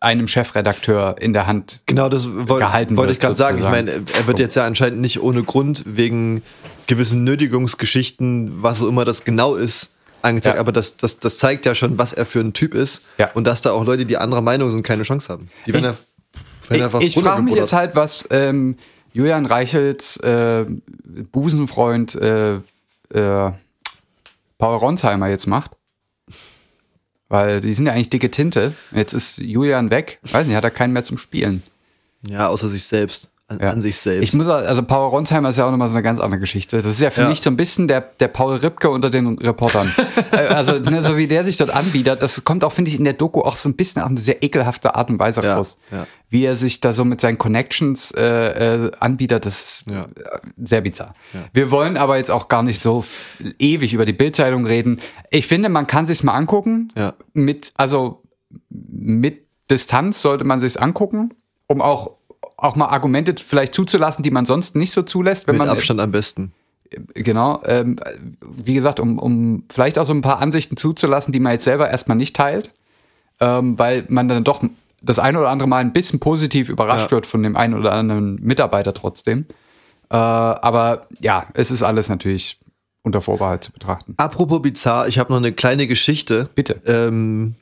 einem 0.00 0.28
Chefredakteur 0.28 1.16
in 1.20 1.32
der 1.32 1.46
Hand 1.46 1.82
Genau, 1.86 2.08
das 2.08 2.28
woll, 2.32 2.60
gehalten 2.60 2.96
wollte 2.96 3.12
ich 3.12 3.18
gerade 3.18 3.34
sagen. 3.36 3.58
Ich 3.58 3.64
meine, 3.64 3.90
er 3.90 4.26
wird 4.26 4.38
jetzt 4.38 4.54
ja 4.54 4.64
anscheinend 4.64 5.00
nicht 5.00 5.20
ohne 5.22 5.42
Grund 5.42 5.82
wegen 5.86 6.42
gewissen 6.86 7.24
Nötigungsgeschichten, 7.24 8.62
was 8.62 8.80
auch 8.80 8.86
immer 8.86 9.04
das 9.04 9.24
genau 9.24 9.54
ist, 9.56 9.92
angezeigt. 10.22 10.56
Ja. 10.56 10.60
Aber 10.60 10.72
das, 10.72 10.96
das, 10.96 11.18
das 11.18 11.38
zeigt 11.38 11.66
ja 11.66 11.74
schon, 11.74 11.98
was 11.98 12.12
er 12.12 12.26
für 12.26 12.40
ein 12.40 12.52
Typ 12.52 12.74
ist. 12.74 13.02
Ja. 13.18 13.30
Und 13.34 13.44
dass 13.44 13.60
da 13.60 13.72
auch 13.72 13.84
Leute, 13.84 14.06
die 14.06 14.16
anderer 14.16 14.40
Meinung 14.42 14.70
sind, 14.70 14.82
keine 14.82 15.02
Chance 15.02 15.28
haben. 15.32 15.48
Die 15.66 15.72
werden, 15.74 15.84
Ich- 15.84 15.90
ja, 15.90 16.70
werden 16.70 16.82
einfach 16.84 17.00
ich 17.00 17.16
ich 17.16 17.22
frage 17.22 17.42
mich 17.42 17.54
jetzt 17.54 17.72
halt, 17.72 17.94
was 17.96 18.24
ähm, 18.30 18.76
Julian 19.12 19.46
Reichels 19.46 20.16
äh, 20.18 20.64
Busenfreund 21.32 22.14
äh, 22.16 22.56
äh, 22.56 22.60
Paul 24.58 24.76
Ronsheimer 24.76 25.28
jetzt 25.28 25.46
macht. 25.46 25.72
Weil 27.28 27.60
die 27.60 27.74
sind 27.74 27.86
ja 27.86 27.92
eigentlich 27.92 28.10
dicke 28.10 28.30
Tinte. 28.30 28.74
Jetzt 28.92 29.12
ist 29.12 29.38
Julian 29.38 29.90
weg. 29.90 30.18
Weiß 30.22 30.46
nicht, 30.46 30.56
hat 30.56 30.64
er 30.64 30.70
keinen 30.70 30.92
mehr 30.92 31.04
zum 31.04 31.18
Spielen. 31.18 31.62
Ja, 32.26 32.48
außer 32.48 32.68
sich 32.68 32.84
selbst. 32.84 33.30
An, 33.50 33.60
Ja. 33.62 33.70
an 33.70 33.80
sich 33.80 33.96
selbst. 33.98 34.22
Ich 34.28 34.34
muss, 34.34 34.46
also 34.46 34.82
Paul 34.82 35.08
Ronsheimer 35.08 35.48
ist 35.48 35.56
ja 35.56 35.64
auch 35.66 35.70
nochmal 35.70 35.88
so 35.88 35.94
eine 35.94 36.02
ganz 36.02 36.20
andere 36.20 36.38
Geschichte. 36.38 36.76
Das 36.82 36.86
ist 36.92 37.00
ja 37.00 37.08
für 37.08 37.22
Ja. 37.22 37.28
mich 37.30 37.40
so 37.40 37.48
ein 37.48 37.56
bisschen 37.56 37.88
der, 37.88 38.02
der 38.02 38.28
Paul 38.28 38.56
Ripke 38.56 38.90
unter 38.90 39.08
den 39.08 39.38
Reportern. 39.38 39.90
Äh, 40.30 40.48
also, 40.48 40.78
ne, 40.78 41.02
so 41.02 41.16
wie 41.16 41.26
der 41.26 41.42
sich 41.42 41.56
dort 41.56 41.70
anbietet, 41.70 42.22
das 42.22 42.44
kommt 42.44 42.62
auch, 42.62 42.72
finde 42.72 42.90
ich, 42.90 42.98
in 42.98 43.04
der 43.04 43.14
Doku 43.14 43.40
auch 43.40 43.56
so 43.56 43.66
ein 43.70 43.76
bisschen 43.76 44.02
auf 44.02 44.08
eine 44.10 44.20
sehr 44.20 44.42
ekelhafte 44.42 44.94
Art 44.94 45.08
und 45.08 45.18
Weise 45.18 45.42
Ja, 45.42 45.56
raus. 45.56 45.78
Wie 46.28 46.44
er 46.44 46.54
sich 46.54 46.80
da 46.80 46.92
so 46.92 47.06
mit 47.06 47.22
seinen 47.22 47.38
Connections 47.38 48.10
äh, 48.10 48.84
äh, 48.86 48.90
anbietet, 49.00 49.46
das 49.46 49.60
ist 49.62 49.84
sehr 50.62 50.82
bizarr. 50.82 51.14
Wir 51.54 51.70
wollen 51.70 51.96
aber 51.96 52.18
jetzt 52.18 52.30
auch 52.30 52.48
gar 52.48 52.62
nicht 52.62 52.82
so 52.82 53.02
ewig 53.58 53.94
über 53.94 54.04
die 54.04 54.12
Bildzeitung 54.12 54.66
reden. 54.66 55.00
Ich 55.30 55.46
finde, 55.46 55.70
man 55.70 55.86
kann 55.86 56.04
sich's 56.04 56.22
mal 56.22 56.34
angucken. 56.34 56.92
Ja. 56.94 57.14
Mit, 57.32 57.72
also 57.78 58.22
mit 58.68 59.46
Distanz 59.70 60.20
sollte 60.20 60.44
man 60.44 60.60
sich's 60.60 60.76
angucken, 60.76 61.32
um 61.66 61.80
auch 61.80 62.17
auch 62.58 62.76
mal 62.76 62.86
Argumente 62.86 63.34
vielleicht 63.42 63.72
zuzulassen, 63.72 64.22
die 64.22 64.30
man 64.30 64.44
sonst 64.44 64.76
nicht 64.76 64.90
so 64.92 65.02
zulässt, 65.02 65.46
wenn 65.46 65.54
Mit 65.54 65.60
man 65.66 65.68
Abstand 65.70 66.00
am 66.00 66.10
besten. 66.10 66.52
genau, 67.14 67.62
ähm, 67.64 67.98
wie 68.42 68.74
gesagt, 68.74 68.98
um, 69.00 69.18
um 69.18 69.64
vielleicht 69.70 69.98
auch 69.98 70.04
so 70.04 70.12
ein 70.12 70.22
paar 70.22 70.40
Ansichten 70.40 70.76
zuzulassen, 70.76 71.32
die 71.32 71.40
man 71.40 71.52
jetzt 71.52 71.64
selber 71.64 71.88
erstmal 71.88 72.16
nicht 72.16 72.34
teilt, 72.34 72.72
ähm, 73.40 73.78
weil 73.78 74.04
man 74.08 74.28
dann 74.28 74.42
doch 74.44 74.62
das 75.00 75.20
eine 75.20 75.38
oder 75.38 75.50
andere 75.50 75.68
Mal 75.68 75.78
ein 75.78 75.92
bisschen 75.92 76.18
positiv 76.18 76.68
überrascht 76.68 77.06
Ja. 77.06 77.10
wird 77.12 77.26
von 77.26 77.42
dem 77.44 77.56
einen 77.56 77.74
oder 77.74 77.92
anderen 77.92 78.34
Mitarbeiter 78.42 78.92
trotzdem. 78.92 79.46
Äh, 80.10 80.16
aber 80.16 81.06
ja, 81.20 81.46
es 81.54 81.70
ist 81.70 81.84
alles 81.84 82.08
natürlich 82.08 82.58
unter 83.02 83.20
Vorbehalt 83.20 83.62
zu 83.62 83.70
betrachten. 83.72 84.14
Apropos 84.16 84.60
bizarr, 84.60 85.06
ich 85.06 85.20
habe 85.20 85.30
noch 85.32 85.38
eine 85.38 85.52
kleine 85.52 85.86
Geschichte. 85.86 86.48
Bitte. 86.56 86.80
Ähm, 86.84 87.54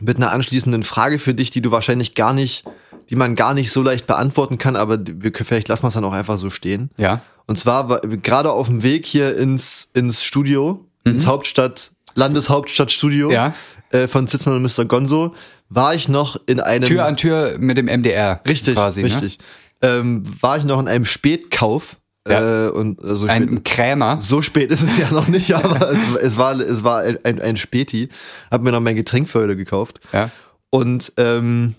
mit 0.00 0.16
einer 0.16 0.32
anschließenden 0.32 0.82
Frage 0.82 1.18
für 1.18 1.34
dich, 1.34 1.50
die 1.50 1.60
du 1.62 1.70
wahrscheinlich 1.70 2.14
gar 2.14 2.32
nicht, 2.32 2.64
die 3.10 3.16
man 3.16 3.34
gar 3.34 3.54
nicht 3.54 3.70
so 3.70 3.82
leicht 3.82 4.06
beantworten 4.06 4.58
kann, 4.58 4.76
aber 4.76 4.98
wir, 5.06 5.32
vielleicht 5.34 5.68
lassen 5.68 5.82
wir 5.84 5.88
es 5.88 5.94
dann 5.94 6.04
auch 6.04 6.12
einfach 6.12 6.38
so 6.38 6.50
stehen. 6.50 6.90
Ja. 6.96 7.20
Und 7.46 7.58
zwar 7.58 7.88
war 7.88 8.00
gerade 8.00 8.50
auf 8.52 8.68
dem 8.68 8.82
Weg 8.82 9.04
hier 9.06 9.36
ins, 9.36 9.90
ins 9.94 10.24
Studio, 10.24 10.86
ins 11.04 11.26
Hauptstadt, 11.26 11.92
Landeshauptstadtstudio 12.14 13.28
Mhm. 13.28 13.32
Ja. 13.32 13.54
äh, 13.90 14.08
von 14.08 14.26
Zitzmann 14.26 14.56
und 14.56 14.62
Mr. 14.62 14.84
Gonzo, 14.86 15.34
war 15.68 15.94
ich 15.94 16.08
noch 16.08 16.40
in 16.46 16.60
einem 16.60 16.84
Tür 16.84 17.04
an 17.04 17.16
Tür 17.16 17.56
mit 17.58 17.76
dem 17.78 17.86
MDR. 17.86 18.40
richtig, 18.46 18.74
quasi, 18.76 19.00
Ne? 19.02 19.06
richtig, 19.06 19.38
ähm, 19.82 20.22
war 20.40 20.56
ich 20.58 20.64
noch 20.64 20.78
in 20.80 20.88
einem 20.88 21.04
Spätkauf 21.04 21.98
Ja. 22.26 22.66
äh, 22.66 22.70
und 22.70 23.02
äh, 23.04 23.16
so 23.16 23.26
spät, 23.28 23.30
Ein 23.30 23.64
Krämer. 23.64 24.18
so 24.20 24.40
spät 24.42 24.70
ist 24.70 24.82
es 24.82 24.96
ja 24.98 25.10
noch 25.10 25.28
nicht, 25.28 25.52
aber 25.54 25.90
es, 25.90 25.98
es 26.22 26.38
war 26.38 26.58
es 26.58 26.82
war 26.82 27.00
ein, 27.00 27.18
ein, 27.24 27.40
ein 27.40 27.56
Späti, 27.56 28.08
hab 28.50 28.62
mir 28.62 28.72
noch 28.72 28.80
mein 28.80 28.96
Getränk 28.96 29.28
für 29.28 29.40
heute 29.40 29.56
gekauft 29.56 30.00
Ja. 30.12 30.30
und 30.70 31.12
ähm, 31.18 31.74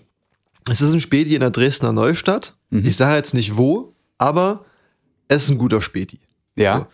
es 0.70 0.80
ist 0.80 0.92
ein 0.92 1.00
Späti 1.00 1.34
in 1.34 1.40
der 1.40 1.50
Dresdner 1.50 1.92
Neustadt. 1.92 2.54
Mhm. 2.70 2.86
Ich 2.86 2.96
sage 2.96 3.16
jetzt 3.16 3.34
nicht 3.34 3.56
wo, 3.56 3.94
aber 4.18 4.64
es 5.28 5.44
ist 5.44 5.50
ein 5.50 5.58
guter 5.58 5.80
Späti. 5.80 6.18
Ja. 6.56 6.88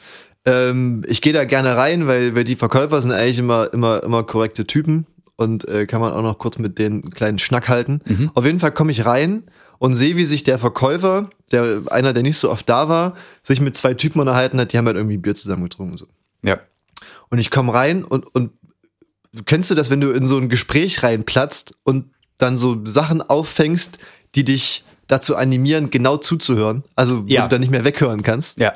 Ähm, 0.44 1.02
ich 1.06 1.20
gehe 1.22 1.32
da 1.32 1.44
gerne 1.44 1.76
rein, 1.76 2.06
weil, 2.06 2.34
weil 2.34 2.44
die 2.44 2.56
Verkäufer 2.56 3.00
sind 3.00 3.12
eigentlich 3.12 3.38
immer, 3.38 3.72
immer, 3.72 4.02
immer 4.02 4.24
korrekte 4.24 4.66
Typen 4.66 5.06
und 5.36 5.66
äh, 5.68 5.86
kann 5.86 6.00
man 6.00 6.12
auch 6.12 6.22
noch 6.22 6.38
kurz 6.38 6.58
mit 6.58 6.78
denen 6.78 7.02
einen 7.02 7.12
kleinen 7.14 7.38
Schnack 7.38 7.68
halten. 7.68 8.00
Mhm. 8.06 8.30
Auf 8.34 8.44
jeden 8.44 8.60
Fall 8.60 8.72
komme 8.72 8.92
ich 8.92 9.04
rein 9.06 9.44
und 9.78 9.94
sehe, 9.94 10.16
wie 10.16 10.24
sich 10.24 10.42
der 10.42 10.58
Verkäufer, 10.58 11.30
der 11.52 11.82
einer, 11.90 12.12
der 12.12 12.22
nicht 12.22 12.38
so 12.38 12.50
oft 12.50 12.68
da 12.68 12.88
war, 12.88 13.14
sich 13.42 13.60
mit 13.60 13.76
zwei 13.76 13.94
Typen 13.94 14.20
unterhalten 14.20 14.58
hat, 14.58 14.72
die 14.72 14.78
haben 14.78 14.86
halt 14.86 14.96
irgendwie 14.96 15.16
ein 15.18 15.22
Bier 15.22 15.34
zusammen 15.34 15.64
getrunken. 15.64 15.92
und 15.92 15.98
So. 15.98 16.06
Ja. 16.42 16.58
Und 17.30 17.38
ich 17.38 17.50
komme 17.50 17.72
rein 17.74 18.04
und, 18.04 18.26
und 18.34 18.50
kennst 19.46 19.70
du 19.70 19.74
das, 19.74 19.90
wenn 19.90 20.00
du 20.00 20.10
in 20.10 20.26
so 20.26 20.36
ein 20.38 20.48
Gespräch 20.48 21.02
reinplatzt 21.02 21.74
und 21.84 22.10
dann 22.38 22.58
so 22.58 22.84
Sachen 22.84 23.22
auffängst, 23.22 23.98
die 24.34 24.44
dich 24.44 24.84
dazu 25.06 25.36
animieren, 25.36 25.90
genau 25.90 26.16
zuzuhören? 26.16 26.84
Also, 26.96 27.24
wo 27.24 27.26
Ja. 27.28 27.42
du 27.42 27.48
dann 27.48 27.60
nicht 27.60 27.70
mehr 27.70 27.84
weghören 27.84 28.22
kannst. 28.22 28.58
Ja. 28.58 28.74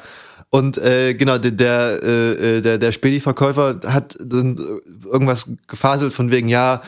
Und 0.50 0.78
äh, 0.78 1.14
genau, 1.14 1.38
der, 1.38 1.50
der, 1.50 2.02
äh, 2.02 2.60
der, 2.62 2.78
der 2.78 2.92
Spedi-Verkäufer 2.92 3.80
hat 3.86 4.16
dann 4.20 4.56
irgendwas 5.04 5.50
gefaselt 5.66 6.12
von 6.14 6.30
wegen, 6.30 6.48
ja, 6.48 6.82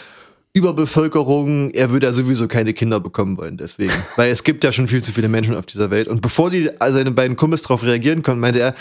Überbevölkerung, 0.52 1.70
er 1.70 1.90
würde 1.90 2.06
ja 2.06 2.12
sowieso 2.12 2.48
keine 2.48 2.74
Kinder 2.74 3.00
bekommen 3.00 3.36
wollen, 3.36 3.56
deswegen. 3.56 3.92
Weil 4.16 4.30
es 4.30 4.42
gibt 4.44 4.64
ja 4.64 4.72
schon 4.72 4.88
viel 4.88 5.02
zu 5.02 5.12
viele 5.12 5.28
Menschen 5.28 5.54
auf 5.54 5.66
dieser 5.66 5.90
Welt. 5.90 6.08
Und 6.08 6.20
bevor 6.20 6.50
die 6.50 6.80
also 6.80 6.98
seine 6.98 7.10
beiden 7.10 7.36
Kumpels 7.36 7.62
darauf 7.62 7.82
reagieren 7.82 8.22
konnten, 8.22 8.40
meinte 8.40 8.60
er, 8.60 8.74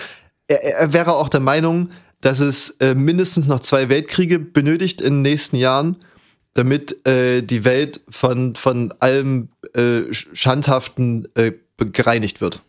er, 0.47 0.63
er 0.63 0.93
wäre 0.93 1.13
auch 1.13 1.29
der 1.29 1.39
Meinung, 1.39 1.89
dass 2.21 2.39
es 2.39 2.71
äh, 2.79 2.95
mindestens 2.95 3.47
noch 3.47 3.59
zwei 3.59 3.89
Weltkriege 3.89 4.39
benötigt 4.39 5.01
in 5.01 5.15
den 5.15 5.21
nächsten 5.21 5.55
Jahren, 5.55 5.97
damit 6.53 7.05
äh, 7.07 7.43
die 7.43 7.63
Welt 7.63 8.01
von, 8.09 8.55
von 8.55 8.93
allem 8.99 9.49
äh, 9.73 10.11
Schandhaften 10.11 11.27
äh, 11.35 11.51
gereinigt 11.77 12.41
wird. 12.41 12.61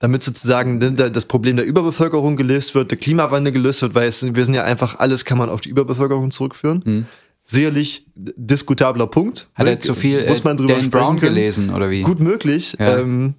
Damit 0.00 0.24
sozusagen 0.24 0.96
das 0.96 1.26
Problem 1.26 1.54
der 1.54 1.64
Überbevölkerung 1.64 2.36
gelöst 2.36 2.74
wird, 2.74 2.90
der 2.90 2.98
Klimawandel 2.98 3.52
gelöst 3.52 3.82
wird, 3.82 3.94
weil 3.94 4.08
es, 4.08 4.34
wir 4.34 4.44
sind 4.44 4.54
ja 4.54 4.64
einfach, 4.64 4.98
alles 4.98 5.24
kann 5.24 5.38
man 5.38 5.48
auf 5.48 5.60
die 5.60 5.68
Überbevölkerung 5.68 6.32
zurückführen. 6.32 6.82
Mhm. 6.84 7.06
Sicherlich 7.44 8.06
diskutabler 8.14 9.06
Punkt. 9.06 9.48
Hat 9.54 9.66
er 9.66 9.80
zu 9.80 9.94
viel 9.94 10.26
muss 10.28 10.44
man 10.44 10.56
drüber 10.56 10.74
Dan 10.74 10.90
Brown 10.90 11.18
können. 11.18 11.34
gelesen 11.34 11.70
oder 11.70 11.90
wie? 11.90 12.02
Gut 12.02 12.20
möglich. 12.20 12.76
Ja. 12.78 12.98
Ähm, 12.98 13.34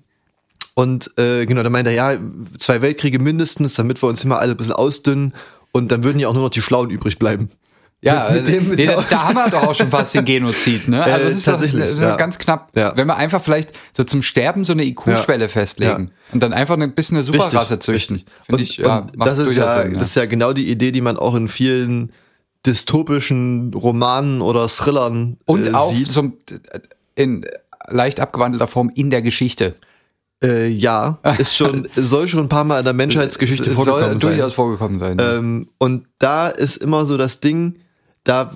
und 0.76 1.12
äh, 1.18 1.46
genau, 1.46 1.64
da 1.64 1.70
meint 1.70 1.88
er, 1.88 1.94
ja, 1.94 2.20
zwei 2.58 2.82
Weltkriege 2.82 3.20
mindestens, 3.20 3.76
damit 3.76 4.02
wir 4.02 4.10
uns 4.10 4.24
immer 4.24 4.40
alle 4.40 4.52
ein 4.52 4.58
bisschen 4.58 4.74
ausdünnen 4.74 5.34
und 5.72 5.92
dann 5.92 6.04
würden 6.04 6.20
ja 6.20 6.28
auch 6.28 6.34
nur 6.34 6.44
noch 6.44 6.50
die 6.50 6.62
Schlauen 6.62 6.90
übrig 6.90 7.20
bleiben. 7.20 7.50
Ja, 8.04 8.28
mit, 8.32 8.46
mit 8.46 8.48
dem, 8.50 8.70
mit 8.70 8.80
nee, 8.80 8.86
da, 8.86 9.02
da, 9.10 9.24
haben 9.24 9.36
wir 9.36 9.50
doch 9.50 9.64
auch 9.64 9.76
schon 9.76 9.88
fast 9.88 10.14
den 10.14 10.26
Genozid, 10.26 10.90
ne? 10.90 11.02
Also 11.06 11.26
das 11.26 11.36
ist 11.36 11.46
tatsächlich 11.46 11.86
doch, 11.94 12.02
ja. 12.02 12.18
ganz 12.18 12.38
knapp. 12.38 12.72
Ja. 12.76 12.92
Wenn 12.98 13.08
wir 13.08 13.16
einfach 13.16 13.42
vielleicht 13.42 13.72
so 13.96 14.04
zum 14.04 14.22
Sterben 14.22 14.66
so 14.66 14.74
eine 14.74 14.84
IQ-Schwelle 14.84 15.46
ja. 15.46 15.48
festlegen 15.48 16.12
und 16.34 16.44
dann 16.44 16.52
einfach 16.52 16.78
ein 16.78 16.94
bisschen 16.94 17.16
eine 17.16 17.24
Superrasse 17.24 17.80
züchten. 17.80 18.24
Finde 18.46 18.62
ich, 18.62 18.76
ja, 18.76 19.08
das 19.18 19.38
ist 19.38 19.56
ja, 19.56 19.84
Sinn, 19.84 19.94
das 19.94 20.10
ist 20.10 20.16
ja 20.16 20.26
genau 20.26 20.52
die 20.52 20.70
Idee, 20.70 20.92
die 20.92 21.00
man 21.00 21.16
auch 21.16 21.34
in 21.34 21.48
vielen 21.48 22.12
dystopischen 22.66 23.74
Romanen 23.74 24.42
oder 24.42 24.68
Thrillern 24.68 25.38
und 25.46 25.68
äh, 25.68 25.74
auch 25.74 25.94
sieht. 25.94 26.10
so 26.10 26.32
in 27.16 27.46
leicht 27.88 28.20
abgewandelter 28.20 28.68
Form 28.68 28.92
in 28.94 29.10
der 29.10 29.22
Geschichte. 29.22 29.76
Äh, 30.44 30.68
ja, 30.68 31.20
ist 31.38 31.56
schon, 31.56 31.88
soll 31.96 32.28
schon 32.28 32.42
ein 32.42 32.50
paar 32.50 32.64
Mal 32.64 32.80
in 32.80 32.86
der 32.86 32.94
Menschheitsgeschichte 32.94 33.74
soll 33.74 33.86
vorgekommen 33.86 34.20
sein. 34.20 34.32
durchaus 34.32 34.54
vorgekommen 34.54 35.00
sein. 35.00 35.18
Ähm, 35.20 35.70
und 35.78 36.06
da 36.20 36.48
ist 36.48 36.78
immer 36.78 37.06
so 37.06 37.18
das 37.18 37.40
Ding, 37.40 37.80
da, 38.24 38.56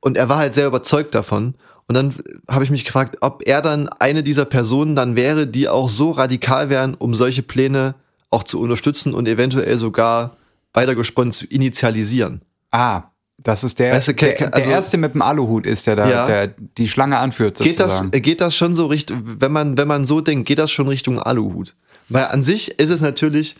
und 0.00 0.16
er 0.16 0.28
war 0.28 0.38
halt 0.38 0.54
sehr 0.54 0.66
überzeugt 0.66 1.14
davon. 1.14 1.54
Und 1.88 1.94
dann 1.94 2.14
habe 2.48 2.64
ich 2.64 2.70
mich 2.70 2.84
gefragt, 2.84 3.18
ob 3.20 3.46
er 3.46 3.62
dann 3.62 3.88
eine 3.88 4.24
dieser 4.24 4.44
Personen 4.44 4.96
dann 4.96 5.14
wäre, 5.14 5.46
die 5.46 5.68
auch 5.68 5.88
so 5.88 6.10
radikal 6.10 6.68
wären, 6.68 6.94
um 6.94 7.14
solche 7.14 7.42
Pläne 7.42 7.94
auch 8.30 8.42
zu 8.42 8.60
unterstützen 8.60 9.14
und 9.14 9.28
eventuell 9.28 9.78
sogar 9.78 10.36
weitergesponnen 10.72 11.32
zu 11.32 11.46
initialisieren. 11.46 12.42
Ah, 12.72 13.04
das 13.46 13.62
ist 13.62 13.78
der, 13.78 13.92
weißt 13.92 14.08
du, 14.08 14.14
der, 14.14 14.54
also, 14.54 14.66
der, 14.68 14.76
erste 14.76 14.96
mit 14.96 15.14
dem 15.14 15.22
Aluhut 15.22 15.66
ist, 15.66 15.86
der 15.86 15.94
da 15.94 16.08
ja, 16.08 16.26
der 16.26 16.48
die 16.48 16.88
Schlange 16.88 17.18
anführt. 17.18 17.58
Sozusagen. 17.58 18.10
Geht 18.10 18.14
das, 18.14 18.22
geht 18.22 18.40
das 18.40 18.56
schon 18.56 18.74
so 18.74 18.86
Richtung, 18.86 19.22
wenn 19.40 19.52
man, 19.52 19.78
wenn 19.78 19.86
man 19.86 20.04
so 20.04 20.20
denkt, 20.20 20.48
geht 20.48 20.58
das 20.58 20.72
schon 20.72 20.88
Richtung 20.88 21.20
Aluhut? 21.22 21.76
Weil 22.08 22.24
an 22.24 22.42
sich 22.42 22.80
ist 22.80 22.90
es 22.90 23.02
natürlich, 23.02 23.54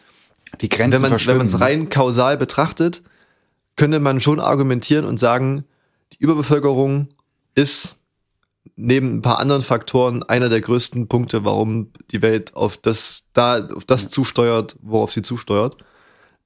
die 0.60 0.68
Grenze 0.68 1.00
wenn 1.00 1.36
man 1.38 1.46
es 1.46 1.60
rein 1.60 1.88
kausal 1.88 2.36
betrachtet, 2.36 3.02
könnte 3.76 4.00
man 4.00 4.18
schon 4.18 4.40
argumentieren 4.40 5.04
und 5.04 5.18
sagen, 5.18 5.64
die 6.12 6.18
Überbevölkerung 6.18 7.06
ist 7.54 8.00
neben 8.74 9.18
ein 9.18 9.22
paar 9.22 9.38
anderen 9.38 9.62
Faktoren 9.62 10.24
einer 10.24 10.48
der 10.48 10.62
größten 10.62 11.06
Punkte, 11.06 11.44
warum 11.44 11.92
die 12.10 12.22
Welt 12.22 12.56
auf 12.56 12.76
das 12.76 13.28
da 13.34 13.68
auf 13.68 13.84
das 13.84 14.08
zusteuert, 14.08 14.74
worauf 14.82 15.12
sie 15.12 15.22
zusteuert. 15.22 15.76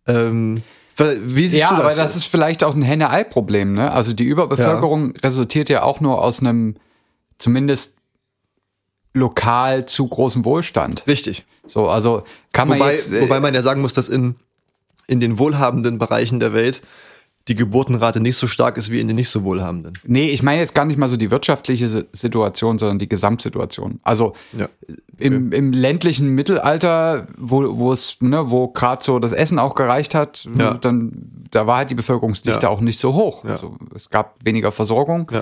Ähm, 0.07 0.63
wie 0.97 1.49
siehst 1.49 1.63
ja, 1.63 1.71
du 1.71 1.83
das? 1.83 1.95
aber 1.95 2.03
das 2.03 2.17
ist 2.17 2.27
vielleicht 2.27 2.65
auch 2.65 2.75
ein 2.75 2.83
Henne-Ei-Problem. 2.83 3.73
Ne? 3.75 3.91
Also 3.91 4.13
die 4.13 4.25
Überbevölkerung 4.25 5.15
ja. 5.15 5.21
resultiert 5.25 5.71
ja 5.71 5.83
auch 5.83 6.01
nur 6.01 6.23
aus 6.23 6.41
einem 6.41 6.77
zumindest 7.39 7.97
lokal 9.15 9.87
zu 9.87 10.07
großem 10.07 10.45
Wohlstand. 10.45 11.07
Richtig. 11.07 11.45
So, 11.67 11.89
also 11.89 12.23
kann 12.53 12.69
wobei, 12.69 12.79
man 12.79 12.91
jetzt. 12.91 13.13
Äh, 13.13 13.23
wobei 13.23 13.41
man 13.41 13.55
ja 13.55 13.63
sagen 13.63 13.81
muss, 13.81 13.93
dass 13.93 14.09
in, 14.09 14.37
in 15.07 15.21
den 15.21 15.39
wohlhabenden 15.39 15.99
Bereichen 15.99 16.41
der 16.41 16.53
Welt 16.53 16.83
die 17.50 17.57
Geburtenrate 17.57 18.21
nicht 18.21 18.37
so 18.37 18.47
stark 18.47 18.76
ist 18.76 18.92
wie 18.92 19.00
in 19.00 19.09
den 19.09 19.16
nicht 19.16 19.28
so 19.28 19.42
wohlhabenden. 19.42 19.92
Nee, 20.07 20.28
ich 20.28 20.45
meine 20.45 20.61
jetzt 20.61 20.73
gar 20.73 20.85
nicht 20.85 20.97
mal 20.97 21.09
so 21.09 21.16
die 21.16 21.33
wirtschaftliche 21.33 22.07
Situation, 22.12 22.78
sondern 22.78 23.00
die 23.00 23.09
Gesamtsituation. 23.09 23.99
Also 24.04 24.35
ja. 24.57 24.69
im, 25.19 25.50
im 25.50 25.73
ländlichen 25.73 26.28
Mittelalter, 26.37 27.26
wo, 27.37 27.76
wo 27.76 27.92
es, 27.92 28.19
ne, 28.21 28.52
wo 28.52 28.69
gerade 28.69 29.02
so 29.02 29.19
das 29.19 29.32
Essen 29.32 29.58
auch 29.58 29.75
gereicht 29.75 30.15
hat, 30.15 30.49
ja. 30.56 30.75
dann 30.75 31.28
da 31.50 31.67
war 31.67 31.78
halt 31.78 31.91
die 31.91 31.97
Bevölkerungsdichte 31.97 32.67
ja. 32.67 32.69
auch 32.69 32.80
nicht 32.80 33.00
so 33.00 33.15
hoch. 33.15 33.45
Also 33.45 33.76
es 33.97 34.10
gab 34.10 34.36
weniger 34.45 34.71
Versorgung. 34.71 35.32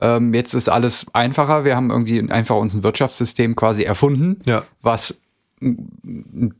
Ähm, 0.00 0.32
jetzt 0.32 0.54
ist 0.54 0.70
alles 0.70 1.04
einfacher. 1.12 1.66
Wir 1.66 1.76
haben 1.76 1.90
irgendwie 1.90 2.30
einfach 2.30 2.56
uns 2.56 2.74
ein 2.74 2.82
Wirtschaftssystem 2.82 3.54
quasi 3.56 3.82
erfunden, 3.82 4.38
was 4.80 5.20
einen 5.60 6.54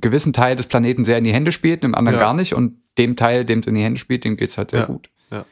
gewissen 0.00 0.32
Teil 0.32 0.54
des 0.54 0.66
Planeten 0.66 1.04
sehr 1.04 1.18
in 1.18 1.24
die 1.24 1.32
Hände 1.32 1.50
spielt, 1.50 1.82
einem 1.82 1.96
anderen 1.96 2.20
gar 2.20 2.34
nicht. 2.34 2.54
Und 2.54 2.83
dem 2.98 3.16
Teil, 3.16 3.44
dem 3.44 3.60
es 3.60 3.66
in 3.66 3.74
die 3.74 3.82
Hände 3.82 3.98
spielt, 3.98 4.24
dem 4.24 4.36
geht's 4.36 4.58
halt 4.58 4.70
sehr 4.70 4.80
ja. 4.80 4.86
gut. 4.86 5.10
Ja. 5.30 5.44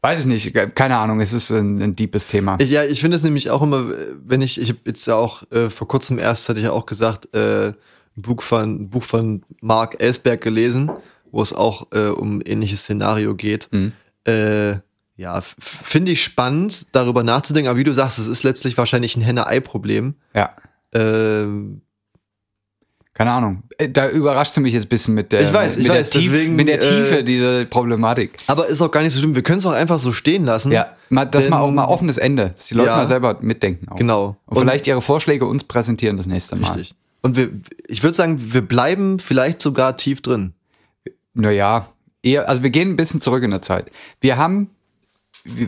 Weiß 0.00 0.20
ich 0.20 0.26
nicht, 0.26 0.52
keine 0.74 0.96
Ahnung, 0.98 1.20
es 1.20 1.32
ist 1.32 1.50
ein, 1.50 1.80
ein 1.82 1.96
deepes 1.96 2.26
Thema. 2.26 2.56
Ich, 2.60 2.70
ja, 2.70 2.84
ich 2.84 3.00
finde 3.00 3.16
es 3.16 3.22
nämlich 3.22 3.50
auch 3.50 3.62
immer, 3.62 3.86
wenn 4.24 4.42
ich, 4.42 4.60
ich 4.60 4.70
habe 4.70 4.80
jetzt 4.86 5.06
ja 5.06 5.14
auch 5.14 5.50
äh, 5.50 5.70
vor 5.70 5.88
kurzem 5.88 6.18
erst, 6.18 6.48
hatte 6.48 6.58
ich 6.58 6.64
ja 6.64 6.72
auch 6.72 6.86
gesagt, 6.86 7.34
äh, 7.34 7.68
ein 8.16 8.22
Buch 8.22 8.42
von, 8.42 8.82
ein 8.82 8.90
Buch 8.90 9.04
von 9.04 9.42
Mark 9.60 10.00
Ellsberg 10.00 10.40
gelesen, 10.40 10.90
wo 11.30 11.42
es 11.42 11.52
auch 11.52 11.86
äh, 11.92 12.08
um 12.08 12.38
ein 12.38 12.40
ähnliches 12.42 12.82
Szenario 12.82 13.34
geht. 13.34 13.68
Mhm. 13.72 13.92
Äh, 14.24 14.76
ja, 15.16 15.40
finde 15.40 16.12
ich 16.12 16.22
spannend, 16.22 16.86
darüber 16.92 17.22
nachzudenken, 17.22 17.68
aber 17.68 17.78
wie 17.78 17.84
du 17.84 17.94
sagst, 17.94 18.18
es 18.18 18.26
ist 18.26 18.42
letztlich 18.42 18.76
wahrscheinlich 18.76 19.16
ein 19.16 19.22
Henne-Ei-Problem. 19.22 20.14
Ja. 20.34 20.56
Äh, 20.92 21.46
keine 23.14 23.30
Ahnung. 23.32 23.62
Äh, 23.76 23.90
da 23.90 24.08
überrascht 24.08 24.56
du 24.56 24.60
mich 24.60 24.72
jetzt 24.72 24.86
ein 24.86 24.88
bisschen 24.88 25.14
mit 25.14 25.32
der, 25.32 25.42
ich 25.42 25.52
weiß, 25.52 25.76
mit, 25.76 25.86
ich 25.86 25.92
weiß, 25.92 26.10
der, 26.10 26.20
Tief, 26.20 26.32
deswegen, 26.32 26.56
mit 26.56 26.68
der 26.68 26.80
Tiefe 26.80 27.18
äh, 27.18 27.24
dieser 27.24 27.64
Problematik. 27.66 28.38
Aber 28.46 28.68
ist 28.68 28.80
auch 28.80 28.90
gar 28.90 29.02
nicht 29.02 29.12
so 29.12 29.20
schlimm. 29.20 29.34
Wir 29.34 29.42
können 29.42 29.58
es 29.58 29.66
auch 29.66 29.72
einfach 29.72 29.98
so 29.98 30.12
stehen 30.12 30.44
lassen. 30.44 30.72
Ja, 30.72 30.96
mal, 31.10 31.26
das 31.26 31.48
mal 31.48 31.60
auch 31.60 31.70
mal 31.70 31.84
offenes 31.84 32.16
Ende, 32.16 32.50
dass 32.50 32.66
die 32.66 32.74
Leute 32.74 32.88
ja, 32.88 32.96
mal 32.96 33.06
selber 33.06 33.36
mitdenken. 33.42 33.88
Auch. 33.90 33.96
Genau. 33.96 34.36
Und, 34.46 34.56
und, 34.56 34.62
vielleicht 34.62 34.86
ihre 34.86 35.02
Vorschläge 35.02 35.44
uns 35.44 35.64
präsentieren 35.64 36.16
das 36.16 36.26
nächste 36.26 36.56
Mal. 36.56 36.68
Richtig. 36.68 36.94
Und 37.20 37.36
wir, 37.36 37.50
ich 37.86 38.02
würde 38.02 38.14
sagen, 38.14 38.52
wir 38.54 38.62
bleiben 38.62 39.18
vielleicht 39.18 39.60
sogar 39.60 39.96
tief 39.96 40.22
drin. 40.22 40.54
Naja, 41.34 41.86
eher, 42.22 42.48
also 42.48 42.62
wir 42.62 42.70
gehen 42.70 42.90
ein 42.90 42.96
bisschen 42.96 43.20
zurück 43.20 43.42
in 43.42 43.50
der 43.50 43.62
Zeit. 43.62 43.90
Wir 44.20 44.38
haben, 44.38 44.70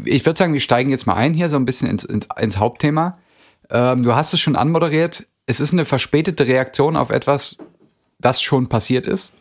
ich 0.04 0.24
würde 0.24 0.38
sagen, 0.38 0.54
wir 0.54 0.60
steigen 0.60 0.90
jetzt 0.90 1.06
mal 1.06 1.14
ein 1.14 1.34
hier 1.34 1.50
so 1.50 1.56
ein 1.56 1.66
bisschen 1.66 1.88
ins, 1.88 2.04
ins, 2.04 2.26
ins 2.38 2.56
Hauptthema. 2.56 3.18
Ähm, 3.70 4.02
du 4.02 4.14
hast 4.14 4.32
es 4.32 4.40
schon 4.40 4.56
anmoderiert. 4.56 5.26
Es 5.46 5.60
ist 5.60 5.72
eine 5.72 5.84
verspätete 5.84 6.46
Reaktion 6.46 6.96
auf 6.96 7.10
etwas, 7.10 7.56
das 8.18 8.42
schon 8.42 8.68
passiert 8.68 9.06
ist. 9.06 9.32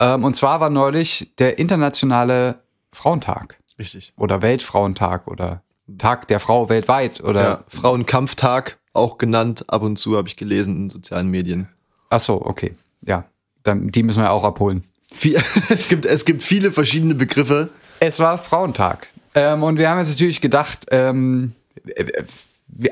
Ähm, 0.00 0.24
und 0.24 0.36
zwar 0.36 0.60
war 0.60 0.70
neulich 0.70 1.32
der 1.38 1.58
internationale 1.58 2.60
Frauentag. 2.92 3.58
Richtig. 3.78 4.12
Oder 4.16 4.42
Weltfrauentag 4.42 5.26
oder 5.26 5.62
Tag 5.98 6.28
der 6.28 6.40
Frau 6.40 6.68
weltweit 6.68 7.22
oder 7.22 7.42
ja, 7.42 7.64
Frauenkampftag 7.68 8.78
auch 8.92 9.18
genannt. 9.18 9.64
Ab 9.68 9.82
und 9.82 9.98
zu 9.98 10.16
habe 10.16 10.28
ich 10.28 10.36
gelesen 10.36 10.76
in 10.76 10.90
sozialen 10.90 11.28
Medien. 11.28 11.68
Ach 12.10 12.20
so, 12.20 12.40
okay. 12.40 12.74
Ja, 13.02 13.24
dann, 13.62 13.88
die 13.88 14.02
müssen 14.02 14.22
wir 14.22 14.30
auch 14.30 14.44
abholen. 14.44 14.84
es, 15.68 15.88
gibt, 15.88 16.06
es 16.06 16.24
gibt 16.24 16.42
viele 16.42 16.72
verschiedene 16.72 17.14
Begriffe. 17.14 17.70
Es 18.00 18.18
war 18.18 18.38
Frauentag. 18.38 19.08
Ähm, 19.34 19.62
und 19.62 19.78
wir 19.78 19.90
haben 19.90 19.98
jetzt 19.98 20.10
natürlich 20.10 20.40
gedacht, 20.40 20.86
ähm, 20.90 21.52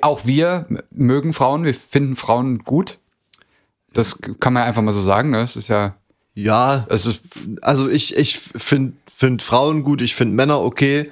auch 0.00 0.24
wir 0.24 0.66
mögen 0.90 1.32
Frauen, 1.32 1.64
wir 1.64 1.74
finden 1.74 2.16
Frauen 2.16 2.60
gut. 2.60 2.98
Das 3.92 4.18
kann 4.40 4.52
man 4.52 4.62
einfach 4.62 4.82
mal 4.82 4.94
so 4.94 5.02
sagen, 5.02 5.30
ne? 5.30 5.42
Es 5.42 5.56
ist 5.56 5.68
ja. 5.68 5.96
Ja, 6.34 6.86
es 6.88 7.04
ist, 7.04 7.22
also 7.60 7.90
ich, 7.90 8.16
ich 8.16 8.38
finde 8.38 8.94
find 9.14 9.42
Frauen 9.42 9.82
gut, 9.82 10.00
ich 10.00 10.14
finde 10.14 10.34
Männer 10.34 10.60
okay. 10.60 11.10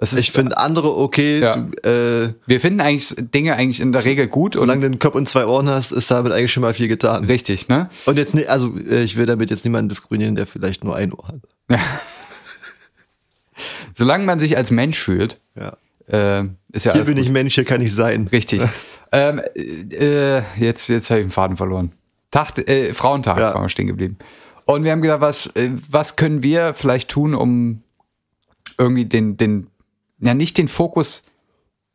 Ist, 0.00 0.16
ich 0.16 0.30
finde 0.30 0.58
andere 0.58 0.96
okay. 0.96 1.40
Ja. 1.40 1.52
Du, 1.52 1.88
äh, 1.88 2.34
Wir 2.46 2.60
finden 2.60 2.80
eigentlich 2.80 3.14
Dinge 3.18 3.56
eigentlich 3.56 3.80
in 3.80 3.90
der 3.90 4.04
Regel 4.04 4.28
gut. 4.28 4.54
Solange 4.54 4.82
du 4.82 4.86
einen 4.86 4.98
Kopf 5.00 5.16
und 5.16 5.28
zwei 5.28 5.46
Ohren 5.46 5.68
hast, 5.68 5.90
ist 5.90 6.10
damit 6.10 6.30
eigentlich 6.30 6.52
schon 6.52 6.60
mal 6.60 6.72
viel 6.72 6.86
getan. 6.86 7.24
Richtig, 7.24 7.66
ne? 7.66 7.88
Und 8.06 8.16
jetzt, 8.16 8.34
ne, 8.34 8.46
also 8.46 8.76
äh, 8.76 9.02
ich 9.02 9.16
will 9.16 9.26
damit 9.26 9.50
jetzt 9.50 9.64
niemanden 9.64 9.88
diskriminieren, 9.88 10.36
der 10.36 10.46
vielleicht 10.46 10.84
nur 10.84 10.94
ein 10.94 11.12
Ohr 11.12 11.26
hat. 11.26 11.40
Ja. 11.68 11.80
Solange 13.94 14.24
man 14.24 14.38
sich 14.38 14.56
als 14.56 14.70
Mensch 14.70 14.98
fühlt, 14.98 15.40
ja. 15.56 15.76
Äh, 16.08 16.44
ist 16.72 16.86
ja 16.86 16.92
Hier 16.92 17.04
bin 17.04 17.16
gut. 17.16 17.24
ich 17.24 17.30
Mensch, 17.30 17.54
hier 17.54 17.64
kann 17.64 17.80
ich 17.80 17.94
sein. 17.94 18.28
Richtig. 18.28 18.62
ähm, 19.12 19.40
äh, 19.54 20.42
jetzt 20.58 20.88
jetzt 20.88 21.10
habe 21.10 21.20
ich 21.20 21.26
den 21.26 21.30
Faden 21.30 21.56
verloren. 21.56 21.92
Tag, 22.30 22.58
äh, 22.68 22.92
Frauentag 22.92 23.38
ja. 23.38 23.54
waren 23.54 23.62
wir 23.62 23.68
stehen 23.68 23.86
geblieben. 23.86 24.18
Und 24.64 24.84
wir 24.84 24.92
haben 24.92 25.00
gedacht, 25.00 25.22
was, 25.22 25.46
äh, 25.54 25.70
was 25.90 26.16
können 26.16 26.42
wir 26.42 26.74
vielleicht 26.74 27.10
tun, 27.10 27.34
um 27.34 27.82
irgendwie 28.76 29.06
den, 29.06 29.36
den, 29.36 29.68
ja 30.20 30.34
nicht 30.34 30.58
den 30.58 30.68
Fokus 30.68 31.24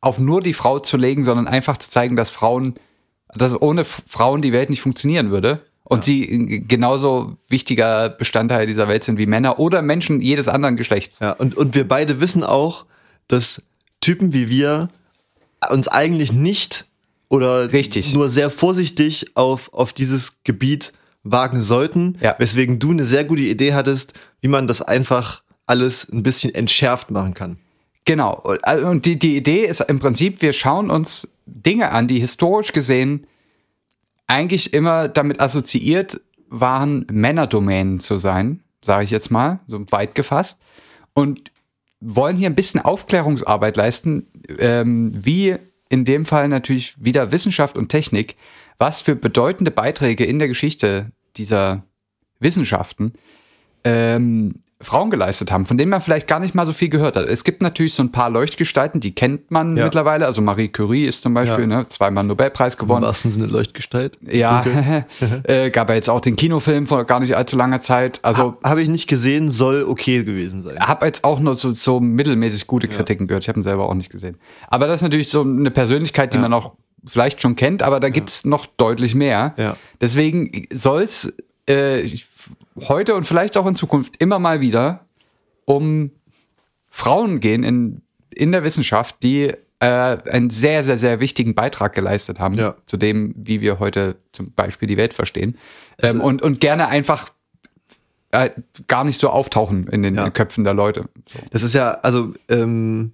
auf 0.01 0.19
nur 0.19 0.41
die 0.41 0.53
Frau 0.53 0.79
zu 0.79 0.97
legen, 0.97 1.23
sondern 1.23 1.47
einfach 1.47 1.77
zu 1.77 1.89
zeigen, 1.89 2.15
dass 2.15 2.29
Frauen, 2.29 2.75
dass 3.35 3.59
ohne 3.59 3.85
Frauen 3.85 4.41
die 4.41 4.51
Welt 4.51 4.69
nicht 4.69 4.81
funktionieren 4.81 5.31
würde. 5.31 5.61
Und 5.83 6.07
ja. 6.07 6.13
sie 6.13 6.63
genauso 6.67 7.35
wichtiger 7.49 8.09
Bestandteil 8.09 8.65
dieser 8.65 8.87
Welt 8.87 9.03
sind 9.03 9.17
wie 9.17 9.25
Männer 9.25 9.59
oder 9.59 9.81
Menschen 9.81 10.21
jedes 10.21 10.47
anderen 10.47 10.77
Geschlechts. 10.77 11.19
Ja, 11.19 11.33
und, 11.33 11.55
und 11.55 11.75
wir 11.75 11.87
beide 11.87 12.21
wissen 12.21 12.43
auch, 12.43 12.85
dass 13.27 13.67
Typen 14.03 14.33
wie 14.33 14.49
wir 14.49 14.89
uns 15.71 15.87
eigentlich 15.87 16.33
nicht 16.33 16.85
oder 17.29 17.71
Richtig. 17.71 18.13
nur 18.13 18.29
sehr 18.29 18.49
vorsichtig 18.49 19.35
auf, 19.35 19.73
auf 19.73 19.93
dieses 19.93 20.43
Gebiet 20.43 20.93
wagen 21.23 21.61
sollten. 21.61 22.17
Ja. 22.19 22.35
Weswegen 22.37 22.79
du 22.79 22.91
eine 22.91 23.05
sehr 23.05 23.23
gute 23.23 23.41
Idee 23.41 23.73
hattest, 23.73 24.13
wie 24.41 24.49
man 24.49 24.67
das 24.67 24.81
einfach 24.81 25.41
alles 25.65 26.11
ein 26.11 26.21
bisschen 26.21 26.53
entschärft 26.53 27.11
machen 27.11 27.33
kann. 27.33 27.57
Genau. 28.05 28.43
Und 28.85 29.05
die, 29.05 29.17
die 29.17 29.37
Idee 29.37 29.65
ist 29.65 29.79
im 29.81 29.99
Prinzip, 29.99 30.41
wir 30.41 30.51
schauen 30.51 30.89
uns 30.89 31.29
Dinge 31.45 31.91
an, 31.91 32.07
die 32.07 32.19
historisch 32.19 32.73
gesehen 32.73 33.25
eigentlich 34.27 34.73
immer 34.73 35.07
damit 35.07 35.39
assoziiert 35.39 36.19
waren, 36.49 37.07
Männerdomänen 37.09 37.99
zu 38.01 38.17
sein, 38.17 38.61
sage 38.81 39.05
ich 39.05 39.11
jetzt 39.11 39.31
mal, 39.31 39.59
so 39.67 39.83
weit 39.91 40.15
gefasst. 40.15 40.59
Und 41.13 41.52
wollen 42.03 42.35
hier 42.35 42.49
ein 42.49 42.55
bisschen 42.55 42.81
Aufklärungsarbeit 42.81 43.77
leisten, 43.77 44.27
ähm, 44.59 45.11
wie 45.13 45.55
in 45.89 46.05
dem 46.05 46.25
Fall 46.25 46.47
natürlich 46.47 46.95
wieder 47.03 47.31
Wissenschaft 47.31 47.77
und 47.77 47.89
Technik, 47.89 48.35
was 48.77 49.01
für 49.01 49.15
bedeutende 49.15 49.71
Beiträge 49.71 50.25
in 50.25 50.39
der 50.39 50.47
Geschichte 50.47 51.11
dieser 51.37 51.83
Wissenschaften 52.39 53.13
ähm, 53.83 54.63
Frauen 54.83 55.09
geleistet 55.09 55.51
haben, 55.51 55.65
von 55.65 55.77
denen 55.77 55.89
man 55.89 56.01
vielleicht 56.01 56.27
gar 56.27 56.39
nicht 56.39 56.55
mal 56.55 56.65
so 56.65 56.73
viel 56.73 56.89
gehört 56.89 57.15
hat. 57.15 57.27
Es 57.27 57.43
gibt 57.43 57.61
natürlich 57.61 57.93
so 57.93 58.03
ein 58.03 58.11
paar 58.11 58.29
Leuchtgestalten, 58.29 59.01
die 59.01 59.13
kennt 59.13 59.51
man 59.51 59.77
ja. 59.77 59.85
mittlerweile. 59.85 60.25
Also 60.25 60.41
Marie 60.41 60.67
Curie 60.67 61.05
ist 61.05 61.23
zum 61.23 61.33
Beispiel, 61.33 61.69
ja. 61.69 61.79
ne, 61.79 61.85
zweimal 61.89 62.23
Nobelpreis 62.23 62.77
gewonnen. 62.77 63.03
Im 63.03 63.07
wahrsten 63.07 63.31
Sinne 63.31 63.47
Leuchtgestalt. 63.47 64.17
Ja, 64.21 64.63
äh, 65.43 65.69
gab 65.69 65.89
ja 65.89 65.95
jetzt 65.95 66.09
auch 66.09 66.21
den 66.21 66.35
Kinofilm 66.35 66.87
vor 66.87 67.03
gar 67.05 67.19
nicht 67.19 67.35
allzu 67.35 67.57
langer 67.57 67.81
Zeit. 67.81 68.19
Also 68.23 68.57
ha, 68.63 68.69
habe 68.69 68.81
ich 68.81 68.89
nicht 68.89 69.07
gesehen, 69.07 69.49
soll 69.49 69.83
okay 69.83 70.23
gewesen 70.23 70.63
sein. 70.63 70.79
Habe 70.79 71.05
jetzt 71.05 71.23
auch 71.23 71.39
nur 71.39 71.55
so, 71.55 71.73
so 71.73 71.99
mittelmäßig 71.99 72.67
gute 72.67 72.87
Kritiken 72.87 73.25
ja. 73.25 73.27
gehört. 73.27 73.43
Ich 73.43 73.49
habe 73.49 73.59
ihn 73.59 73.63
selber 73.63 73.89
auch 73.89 73.95
nicht 73.95 74.09
gesehen. 74.09 74.37
Aber 74.67 74.87
das 74.87 74.99
ist 74.99 75.03
natürlich 75.03 75.29
so 75.29 75.41
eine 75.41 75.71
Persönlichkeit, 75.71 76.33
die 76.33 76.37
man 76.37 76.53
auch 76.53 76.73
vielleicht 77.05 77.41
schon 77.41 77.55
kennt, 77.55 77.83
aber 77.83 77.99
da 77.99 78.09
gibt's 78.09 78.45
noch 78.45 78.65
deutlich 78.65 79.15
mehr. 79.15 79.53
Ja. 79.57 79.75
Deswegen 79.99 80.67
soll's 80.71 81.33
äh, 81.67 82.05
heute 82.75 83.15
und 83.15 83.25
vielleicht 83.25 83.57
auch 83.57 83.65
in 83.65 83.75
Zukunft 83.75 84.17
immer 84.17 84.39
mal 84.39 84.61
wieder 84.61 85.05
um 85.65 86.11
Frauen 86.89 87.39
gehen 87.39 87.63
in, 87.63 88.01
in 88.29 88.51
der 88.51 88.63
Wissenschaft, 88.63 89.17
die 89.23 89.53
äh, 89.79 89.85
einen 89.85 90.49
sehr, 90.49 90.83
sehr, 90.83 90.97
sehr 90.97 91.19
wichtigen 91.19 91.55
Beitrag 91.55 91.93
geleistet 91.93 92.39
haben 92.39 92.55
ja. 92.55 92.75
zu 92.87 92.97
dem, 92.97 93.33
wie 93.35 93.61
wir 93.61 93.79
heute 93.79 94.15
zum 94.31 94.51
Beispiel 94.53 94.87
die 94.87 94.97
Welt 94.97 95.13
verstehen. 95.13 95.57
Ähm, 95.99 96.21
und, 96.21 96.41
und 96.41 96.59
gerne 96.59 96.87
einfach 96.87 97.29
äh, 98.31 98.49
gar 98.87 99.03
nicht 99.03 99.19
so 99.19 99.29
auftauchen 99.29 99.87
in 99.87 100.03
den 100.03 100.15
ja. 100.15 100.29
Köpfen 100.29 100.63
der 100.63 100.73
Leute. 100.73 101.09
So. 101.31 101.39
Das 101.51 101.63
ist 101.63 101.73
ja, 101.73 101.91
also 102.01 102.33
ähm, 102.49 103.13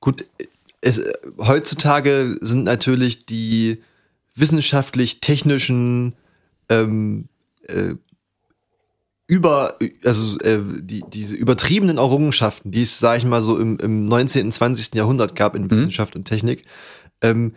gut, 0.00 0.26
es, 0.80 1.02
heutzutage 1.38 2.36
sind 2.40 2.64
natürlich 2.64 3.26
die 3.26 3.82
wissenschaftlich-technischen 4.36 6.14
ähm, 6.68 7.28
äh, 7.66 7.94
über, 9.26 9.78
also 10.04 10.38
äh, 10.40 10.60
die, 10.80 11.02
diese 11.08 11.34
übertriebenen 11.34 11.98
Errungenschaften, 11.98 12.70
die 12.70 12.82
es, 12.82 12.98
sage 12.98 13.18
ich 13.18 13.24
mal, 13.24 13.40
so 13.40 13.58
im, 13.58 13.78
im 13.78 14.04
19., 14.04 14.52
20. 14.52 14.94
Jahrhundert 14.94 15.34
gab 15.34 15.54
in 15.54 15.64
mhm. 15.64 15.70
Wissenschaft 15.70 16.14
und 16.14 16.24
Technik, 16.24 16.64
ähm, 17.22 17.54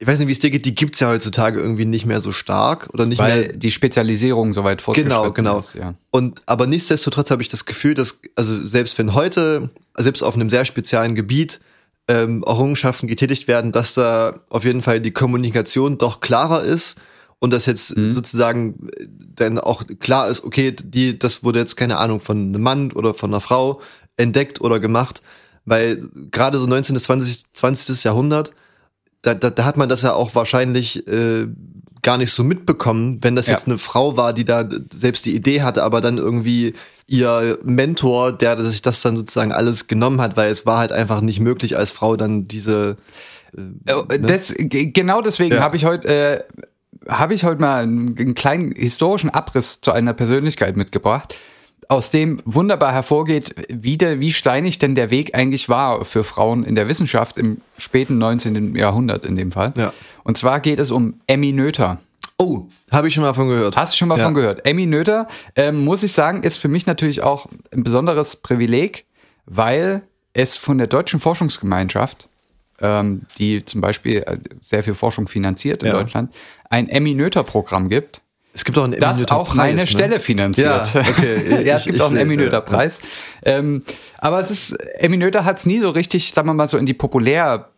ich 0.00 0.06
weiß 0.06 0.20
nicht, 0.20 0.28
wie 0.28 0.32
es 0.32 0.38
dir 0.38 0.50
geht, 0.50 0.64
die 0.64 0.76
gibt's 0.76 1.00
ja 1.00 1.08
heutzutage 1.08 1.60
irgendwie 1.60 1.84
nicht 1.84 2.06
mehr 2.06 2.20
so 2.20 2.30
stark 2.30 2.88
oder 2.92 3.04
nicht 3.04 3.18
Weil 3.18 3.40
mehr. 3.40 3.52
die 3.52 3.72
Spezialisierung 3.72 4.52
so 4.52 4.62
weit 4.62 4.80
fortgeschritten 4.80 5.18
genau, 5.18 5.32
genau. 5.32 5.58
ist. 5.58 5.74
Ja. 5.74 5.94
Und 6.12 6.40
aber 6.46 6.68
nichtsdestotrotz 6.68 7.32
habe 7.32 7.42
ich 7.42 7.48
das 7.48 7.66
Gefühl, 7.66 7.94
dass, 7.94 8.20
also 8.36 8.64
selbst 8.64 8.96
wenn 8.98 9.14
heute, 9.14 9.70
selbst 9.96 10.22
auf 10.22 10.36
einem 10.36 10.50
sehr 10.50 10.64
speziellen 10.64 11.16
Gebiet, 11.16 11.58
ähm, 12.06 12.44
Errungenschaften 12.46 13.08
getätigt 13.08 13.48
werden, 13.48 13.72
dass 13.72 13.94
da 13.94 14.40
auf 14.50 14.64
jeden 14.64 14.82
Fall 14.82 15.00
die 15.00 15.10
Kommunikation 15.10 15.98
doch 15.98 16.20
klarer 16.20 16.62
ist 16.62 17.00
und 17.40 17.52
das 17.52 17.66
jetzt 17.66 17.96
mhm. 17.96 18.10
sozusagen 18.10 18.88
dann 19.36 19.58
auch 19.58 19.84
klar 20.00 20.28
ist, 20.28 20.44
okay, 20.44 20.72
die, 20.72 21.18
das 21.18 21.44
wurde 21.44 21.60
jetzt 21.60 21.76
keine 21.76 21.98
Ahnung 21.98 22.20
von 22.20 22.48
einem 22.48 22.62
Mann 22.62 22.92
oder 22.92 23.14
von 23.14 23.30
einer 23.30 23.40
Frau 23.40 23.80
entdeckt 24.16 24.60
oder 24.60 24.80
gemacht, 24.80 25.22
weil 25.64 26.08
gerade 26.30 26.58
so 26.58 26.66
19. 26.66 26.94
bis 26.94 27.04
20. 27.04 27.52
20. 27.52 28.04
Jahrhundert, 28.04 28.52
da, 29.22 29.34
da, 29.34 29.50
da 29.50 29.64
hat 29.64 29.76
man 29.76 29.88
das 29.88 30.02
ja 30.02 30.14
auch 30.14 30.34
wahrscheinlich 30.34 31.06
äh, 31.06 31.46
gar 32.02 32.18
nicht 32.18 32.32
so 32.32 32.44
mitbekommen, 32.44 33.18
wenn 33.22 33.36
das 33.36 33.46
ja. 33.46 33.52
jetzt 33.52 33.66
eine 33.66 33.78
Frau 33.78 34.16
war, 34.16 34.32
die 34.32 34.44
da 34.44 34.68
selbst 34.92 35.26
die 35.26 35.34
Idee 35.34 35.62
hatte, 35.62 35.82
aber 35.82 36.00
dann 36.00 36.18
irgendwie 36.18 36.74
ihr 37.06 37.58
Mentor, 37.64 38.32
der 38.32 38.60
sich 38.62 38.82
das 38.82 39.02
dann 39.02 39.16
sozusagen 39.16 39.52
alles 39.52 39.86
genommen 39.86 40.20
hat, 40.20 40.36
weil 40.36 40.50
es 40.50 40.66
war 40.66 40.78
halt 40.78 40.92
einfach 40.92 41.20
nicht 41.20 41.40
möglich 41.40 41.76
als 41.76 41.90
Frau 41.90 42.16
dann 42.16 42.46
diese 42.46 42.96
äh, 43.56 43.92
oh, 43.94 44.04
ne? 44.08 44.20
das, 44.20 44.54
genau 44.58 45.22
deswegen 45.22 45.56
ja. 45.56 45.60
habe 45.60 45.76
ich 45.76 45.84
heute 45.84 46.08
äh, 46.08 46.42
habe 47.08 47.34
ich 47.34 47.44
heute 47.44 47.60
mal 47.60 47.82
einen, 47.82 48.16
einen 48.18 48.34
kleinen 48.34 48.72
historischen 48.72 49.30
Abriss 49.30 49.80
zu 49.80 49.92
einer 49.92 50.12
Persönlichkeit 50.12 50.76
mitgebracht, 50.76 51.36
aus 51.88 52.10
dem 52.10 52.40
wunderbar 52.44 52.92
hervorgeht, 52.92 53.54
wie, 53.70 53.96
der, 53.96 54.20
wie 54.20 54.32
steinig 54.32 54.78
denn 54.78 54.94
der 54.94 55.10
Weg 55.10 55.34
eigentlich 55.34 55.70
war 55.70 56.04
für 56.04 56.22
Frauen 56.22 56.64
in 56.64 56.74
der 56.74 56.86
Wissenschaft 56.86 57.38
im 57.38 57.62
späten 57.78 58.18
19. 58.18 58.76
Jahrhundert 58.76 59.24
in 59.24 59.36
dem 59.36 59.52
Fall. 59.52 59.72
Ja. 59.76 59.92
Und 60.22 60.36
zwar 60.36 60.60
geht 60.60 60.78
es 60.78 60.90
um 60.90 61.20
Emmy 61.26 61.52
Noether. 61.52 61.98
Oh, 62.36 62.66
habe 62.90 63.08
ich 63.08 63.14
schon 63.14 63.24
mal 63.24 63.34
von 63.34 63.48
gehört. 63.48 63.76
Hast 63.76 63.94
du 63.94 63.96
schon 63.96 64.08
mal 64.08 64.18
ja. 64.18 64.24
von 64.24 64.34
gehört? 64.34 64.66
Emmy 64.66 64.84
Noether, 64.84 65.26
ähm, 65.56 65.82
muss 65.82 66.02
ich 66.02 66.12
sagen, 66.12 66.42
ist 66.42 66.58
für 66.58 66.68
mich 66.68 66.86
natürlich 66.86 67.22
auch 67.22 67.46
ein 67.72 67.82
besonderes 67.82 68.36
Privileg, 68.36 69.06
weil 69.46 70.02
es 70.34 70.56
von 70.56 70.76
der 70.78 70.86
deutschen 70.86 71.18
Forschungsgemeinschaft 71.18 72.28
ähm, 72.80 73.22
die 73.38 73.64
zum 73.64 73.80
Beispiel 73.80 74.18
äh, 74.18 74.38
sehr 74.60 74.84
viel 74.84 74.94
Forschung 74.94 75.28
finanziert 75.28 75.82
in 75.82 75.88
ja. 75.88 75.94
Deutschland, 75.94 76.32
ein 76.70 76.88
Emmy-Noether-Programm 76.88 77.88
gibt. 77.88 78.22
Es 78.52 78.64
gibt 78.64 78.76
auch 78.76 78.84
einen 78.84 78.98
Das 78.98 79.30
auch 79.30 79.54
meine 79.54 79.82
ne? 79.82 79.86
Stelle 79.86 80.20
finanziert. 80.20 80.92
Ja, 80.92 81.00
okay. 81.00 81.64
ja 81.64 81.76
es 81.76 81.84
gibt 81.84 81.96
ich, 81.96 82.02
auch 82.02 82.08
einen 82.08 82.18
Emmy 82.18 82.36
Noether 82.36 82.60
Preis. 82.60 82.98
Ja. 83.44 83.58
Ähm, 83.58 83.84
aber 84.18 84.40
es 84.40 84.50
ist, 84.50 84.72
Emmy 84.72 85.16
Noether 85.16 85.44
hat 85.44 85.58
es 85.58 85.66
nie 85.66 85.78
so 85.78 85.90
richtig, 85.90 86.32
sagen 86.32 86.48
wir 86.48 86.54
mal 86.54 86.68
so, 86.68 86.76
in 86.76 86.86
die 86.86 86.94
populär 86.94 87.68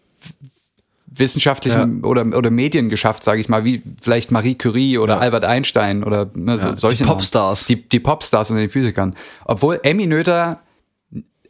wissenschaftlichen 1.07 2.03
ja. 2.03 2.09
oder, 2.09 2.25
oder 2.37 2.51
Medien 2.51 2.89
geschafft, 2.89 3.25
sage 3.25 3.41
ich 3.41 3.49
mal, 3.49 3.65
wie 3.65 3.83
vielleicht 4.01 4.31
Marie 4.31 4.55
Curie 4.55 4.97
oder 4.97 5.17
ja. 5.17 5.21
Albert 5.21 5.45
Einstein 5.45 6.05
oder 6.05 6.31
ne, 6.35 6.57
so, 6.57 6.75
solche. 6.75 6.99
Die 6.99 7.05
Popstars. 7.05 7.67
Die, 7.67 7.89
die 7.89 8.01
Popstars 8.01 8.51
unter 8.51 8.61
den 8.61 8.71
Physikern. 8.71 9.17
Obwohl 9.45 9.81
Emmy 9.83 10.07
Noether 10.07 10.61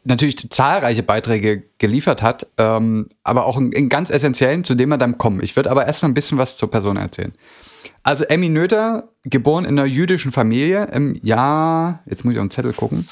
natürlich 0.04 0.50
zahlreiche 0.50 1.02
Beiträge 1.02 1.64
geliefert 1.78 2.22
hat, 2.22 2.46
ähm, 2.58 3.08
aber 3.22 3.46
auch 3.46 3.56
in, 3.56 3.72
in, 3.72 3.88
ganz 3.88 4.10
essentiellen, 4.10 4.64
zu 4.64 4.74
dem 4.74 4.88
wir 4.88 4.98
dann 4.98 5.18
kommen. 5.18 5.40
Ich 5.42 5.54
würde 5.56 5.70
aber 5.70 5.86
erstmal 5.86 6.10
ein 6.10 6.14
bisschen 6.14 6.38
was 6.38 6.56
zur 6.56 6.68
Person 6.70 6.96
erzählen. 6.96 7.32
Also 8.02 8.24
Emmy 8.24 8.48
Noether, 8.48 9.10
geboren 9.24 9.66
in 9.66 9.78
einer 9.78 9.86
jüdischen 9.86 10.32
Familie 10.32 10.86
im 10.86 11.14
Jahr, 11.22 12.00
jetzt 12.06 12.24
muss 12.24 12.32
ich 12.32 12.40
auf 12.40 12.46
den 12.46 12.50
Zettel 12.50 12.72
gucken, 12.72 13.06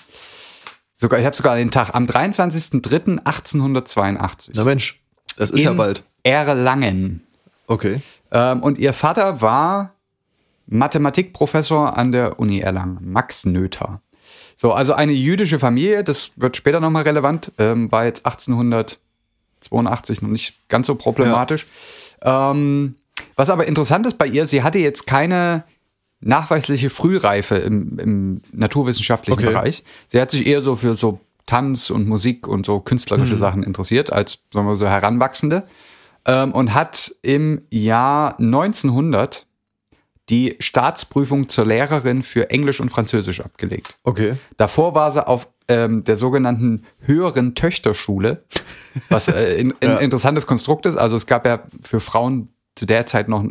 sogar, 0.96 1.20
ich 1.20 1.26
habe 1.26 1.36
sogar 1.36 1.56
den 1.56 1.70
Tag, 1.70 1.94
am 1.94 2.06
23.03.1882. 2.06 4.52
Na 4.54 4.64
Mensch, 4.64 5.02
das 5.36 5.50
ist 5.50 5.62
ja 5.62 5.74
bald. 5.74 6.04
Erlangen. 6.22 7.22
Okay. 7.66 8.00
Ähm, 8.30 8.62
und 8.62 8.78
ihr 8.78 8.94
Vater 8.94 9.42
war 9.42 9.94
Mathematikprofessor 10.66 11.96
an 11.96 12.12
der 12.12 12.38
Uni 12.38 12.60
Erlangen, 12.60 12.98
Max 13.02 13.44
Noether. 13.44 14.00
So, 14.60 14.72
also 14.72 14.92
eine 14.92 15.12
jüdische 15.12 15.60
Familie, 15.60 16.02
das 16.02 16.32
wird 16.34 16.56
später 16.56 16.80
nochmal 16.80 17.04
relevant, 17.04 17.52
ähm, 17.58 17.92
war 17.92 18.04
jetzt 18.06 18.26
1882 18.26 20.20
noch 20.20 20.30
nicht 20.30 20.54
ganz 20.68 20.88
so 20.88 20.96
problematisch. 20.96 21.64
Ja. 22.24 22.50
Ähm, 22.50 22.96
was 23.36 23.50
aber 23.50 23.68
interessant 23.68 24.04
ist 24.04 24.18
bei 24.18 24.26
ihr, 24.26 24.48
sie 24.48 24.64
hatte 24.64 24.80
jetzt 24.80 25.06
keine 25.06 25.62
nachweisliche 26.20 26.90
Frühreife 26.90 27.54
im, 27.54 28.00
im 28.00 28.40
naturwissenschaftlichen 28.50 29.38
okay. 29.38 29.48
Bereich. 29.52 29.84
Sie 30.08 30.20
hat 30.20 30.32
sich 30.32 30.44
eher 30.44 30.60
so 30.60 30.74
für 30.74 30.96
so 30.96 31.20
Tanz 31.46 31.90
und 31.90 32.08
Musik 32.08 32.48
und 32.48 32.66
so 32.66 32.80
künstlerische 32.80 33.34
mhm. 33.34 33.38
Sachen 33.38 33.62
interessiert, 33.62 34.12
als 34.12 34.40
sagen 34.52 34.66
wir 34.66 34.74
so 34.74 34.88
Heranwachsende. 34.88 35.68
Ähm, 36.26 36.50
und 36.50 36.74
hat 36.74 37.14
im 37.22 37.62
Jahr 37.70 38.40
1900 38.40 39.46
die 40.30 40.56
Staatsprüfung 40.60 41.48
zur 41.48 41.66
Lehrerin 41.66 42.22
für 42.22 42.50
Englisch 42.50 42.80
und 42.80 42.90
Französisch 42.90 43.40
abgelegt. 43.40 43.98
Okay. 44.04 44.36
Davor 44.56 44.94
war 44.94 45.10
sie 45.10 45.26
auf 45.26 45.48
ähm, 45.68 46.04
der 46.04 46.16
sogenannten 46.16 46.84
höheren 47.00 47.54
Töchterschule, 47.54 48.44
was 49.08 49.28
äh, 49.28 49.54
in, 49.54 49.70
in, 49.70 49.76
ja. 49.82 49.96
interessantes 49.98 50.46
Konstrukt 50.46 50.86
ist. 50.86 50.96
Also 50.96 51.16
es 51.16 51.26
gab 51.26 51.46
ja 51.46 51.62
für 51.82 52.00
Frauen 52.00 52.48
zu 52.74 52.86
der 52.86 53.06
Zeit 53.06 53.28
noch 53.28 53.44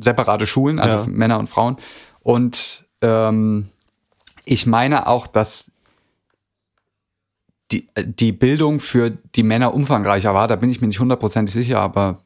separate 0.00 0.46
Schulen, 0.46 0.78
also 0.78 1.04
ja. 1.04 1.06
Männer 1.06 1.38
und 1.38 1.48
Frauen. 1.48 1.76
Und 2.20 2.84
ähm, 3.02 3.68
ich 4.44 4.66
meine 4.66 5.08
auch, 5.08 5.26
dass 5.26 5.70
die, 7.72 7.88
die 7.96 8.32
Bildung 8.32 8.80
für 8.80 9.10
die 9.10 9.42
Männer 9.42 9.74
umfangreicher 9.74 10.34
war. 10.34 10.48
Da 10.48 10.56
bin 10.56 10.70
ich 10.70 10.80
mir 10.80 10.86
nicht 10.86 11.00
hundertprozentig 11.00 11.52
sicher, 11.52 11.80
aber 11.80 12.22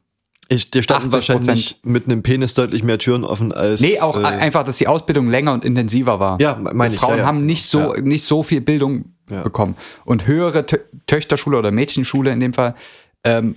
ich, 0.51 0.69
dir 0.69 0.83
standen 0.83 1.11
wahrscheinlich 1.11 1.79
mit 1.83 2.05
einem 2.05 2.23
Penis 2.23 2.53
deutlich 2.53 2.83
mehr 2.83 2.99
Türen 2.99 3.23
offen 3.23 3.51
als. 3.53 3.79
Nee, 3.79 3.99
auch 4.01 4.19
äh, 4.19 4.25
einfach, 4.25 4.63
dass 4.63 4.77
die 4.77 4.87
Ausbildung 4.87 5.29
länger 5.29 5.53
und 5.53 5.63
intensiver 5.63 6.19
war. 6.19 6.41
Ja, 6.41 6.55
meine 6.55 6.93
ich. 6.93 6.99
Frauen 6.99 7.13
ja, 7.13 7.19
ja. 7.19 7.25
haben 7.25 7.45
nicht 7.45 7.65
so, 7.65 7.95
ja. 7.95 8.01
nicht 8.01 8.23
so 8.23 8.43
viel 8.43 8.59
Bildung 8.59 9.05
bekommen. 9.27 9.77
Und 10.03 10.27
höhere 10.27 10.65
Tö 10.65 10.77
Töchterschule 11.07 11.57
oder 11.57 11.71
Mädchenschule 11.71 12.31
in 12.31 12.41
dem 12.41 12.53
Fall, 12.53 12.75
ähm, 13.23 13.55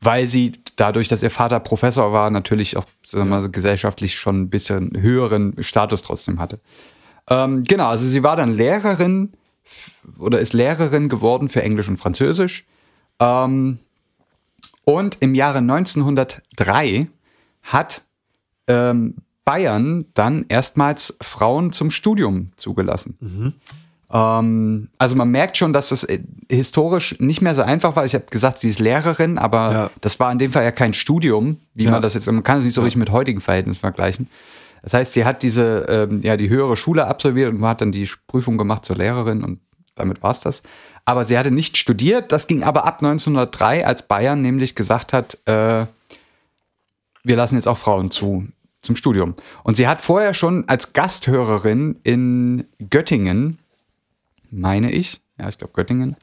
weil 0.00 0.26
sie 0.26 0.52
dadurch, 0.76 1.08
dass 1.08 1.22
ihr 1.22 1.30
Vater 1.30 1.60
Professor 1.60 2.12
war, 2.12 2.30
natürlich 2.30 2.76
auch 2.76 2.84
sagen 3.04 3.26
wir 3.26 3.36
mal, 3.36 3.42
so 3.42 3.50
gesellschaftlich 3.50 4.16
schon 4.16 4.42
ein 4.42 4.50
bisschen 4.50 5.00
höheren 5.00 5.54
Status 5.62 6.02
trotzdem 6.02 6.40
hatte. 6.40 6.58
Ähm, 7.30 7.62
genau, 7.62 7.86
also 7.86 8.06
sie 8.06 8.22
war 8.22 8.36
dann 8.36 8.54
Lehrerin 8.54 9.32
oder 10.18 10.40
ist 10.40 10.52
Lehrerin 10.52 11.08
geworden 11.08 11.48
für 11.48 11.62
Englisch 11.62 11.88
und 11.88 11.98
Französisch 11.98 12.64
Ähm, 13.20 13.78
und 14.88 15.18
im 15.20 15.34
Jahre 15.34 15.58
1903 15.58 17.08
hat 17.62 18.02
ähm, 18.68 19.16
Bayern 19.44 20.06
dann 20.14 20.46
erstmals 20.48 21.18
Frauen 21.20 21.72
zum 21.72 21.90
Studium 21.90 22.52
zugelassen. 22.56 23.18
Ähm, 24.10 24.88
also 24.96 25.14
man 25.14 25.28
merkt 25.30 25.58
schon, 25.58 25.74
dass 25.74 25.90
es 25.92 26.04
äh, 26.04 26.20
historisch 26.50 27.20
nicht 27.20 27.42
mehr 27.42 27.54
so 27.54 27.60
einfach 27.62 27.96
war. 27.96 28.06
Ich 28.06 28.14
habe 28.14 28.24
gesagt, 28.30 28.58
sie 28.58 28.70
ist 28.70 28.78
Lehrerin, 28.78 29.36
aber 29.36 29.72
Ja. 29.72 29.90
das 30.00 30.18
war 30.20 30.32
in 30.32 30.38
dem 30.38 30.52
Fall 30.52 30.64
ja 30.64 30.72
kein 30.72 30.94
Studium, 30.94 31.58
wie 31.74 31.84
Ja. 31.84 31.90
man 31.90 32.00
das 32.02 32.14
jetzt, 32.14 32.26
man 32.26 32.42
kann 32.42 32.58
es 32.60 32.64
nicht 32.64 32.72
so 32.74 32.80
richtig 32.80 32.98
mit 32.98 33.10
heutigen 33.10 33.42
Verhältnissen 33.42 33.80
vergleichen. 33.80 34.28
Das 34.82 34.94
heißt, 34.94 35.12
sie 35.12 35.24
hat 35.26 35.42
diese, 35.42 35.84
ähm, 35.88 36.20
ja, 36.22 36.38
die 36.38 36.48
höhere 36.48 36.76
Schule 36.76 37.06
absolviert 37.08 37.52
und 37.52 37.62
hat 37.62 37.82
dann 37.82 37.92
die 37.92 38.08
Prüfung 38.26 38.56
gemacht 38.56 38.86
zur 38.86 38.96
Lehrerin 38.96 39.44
und 39.44 39.58
damit 39.98 40.22
war's 40.22 40.40
das. 40.40 40.62
Aber 41.04 41.26
sie 41.26 41.38
hatte 41.38 41.50
nicht 41.50 41.76
studiert, 41.76 42.32
das 42.32 42.46
ging 42.46 42.62
aber 42.62 42.84
ab 42.84 42.98
1903, 43.02 43.86
als 43.86 44.02
Bayern 44.02 44.42
nämlich 44.42 44.74
gesagt 44.74 45.12
hat, 45.12 45.38
äh, 45.46 45.86
wir 47.24 47.36
lassen 47.36 47.56
jetzt 47.56 47.68
auch 47.68 47.78
Frauen 47.78 48.10
zu 48.10 48.46
zum 48.82 48.96
Studium. 48.96 49.34
Und 49.64 49.76
sie 49.76 49.88
hat 49.88 50.00
vorher 50.00 50.34
schon 50.34 50.68
als 50.68 50.92
Gasthörerin 50.92 51.98
in 52.04 52.64
Göttingen, 52.90 53.58
meine 54.50 54.90
ich, 54.90 55.20
ja, 55.38 55.48
ich 55.48 55.58
glaube 55.58 55.72
Göttingen, 55.74 56.16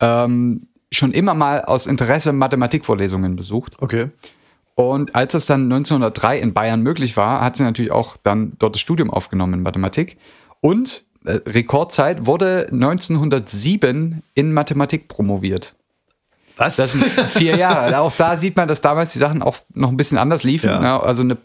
ähm, 0.00 0.68
schon 0.90 1.12
immer 1.12 1.34
mal 1.34 1.62
aus 1.62 1.86
Interesse 1.86 2.32
Mathematikvorlesungen 2.32 3.36
besucht. 3.36 3.76
Okay. 3.80 4.10
Und 4.74 5.14
als 5.14 5.34
es 5.34 5.46
dann 5.46 5.64
1903 5.64 6.38
in 6.38 6.54
Bayern 6.54 6.82
möglich 6.82 7.16
war, 7.16 7.40
hat 7.40 7.56
sie 7.56 7.64
natürlich 7.64 7.90
auch 7.90 8.16
dann 8.16 8.52
dort 8.58 8.76
das 8.76 8.80
Studium 8.80 9.10
aufgenommen 9.10 9.54
in 9.54 9.62
Mathematik. 9.62 10.18
Und 10.60 11.04
Rekordzeit 11.46 12.26
wurde 12.26 12.68
1907 12.72 14.22
in 14.34 14.52
Mathematik 14.52 15.08
promoviert. 15.08 15.74
Was? 16.56 16.76
Das 16.76 16.92
sind 16.92 17.04
vier 17.04 17.56
Jahre. 17.56 17.98
Auch 18.00 18.12
da 18.16 18.36
sieht 18.36 18.56
man, 18.56 18.66
dass 18.66 18.80
damals 18.80 19.12
die 19.12 19.18
Sachen 19.18 19.42
auch 19.42 19.56
noch 19.74 19.90
ein 19.90 19.96
bisschen 19.96 20.18
anders 20.18 20.42
liefen. 20.42 20.68
Ja. 20.70 20.80
Ne? 20.80 21.00
Also 21.02 21.22
ein 21.22 21.36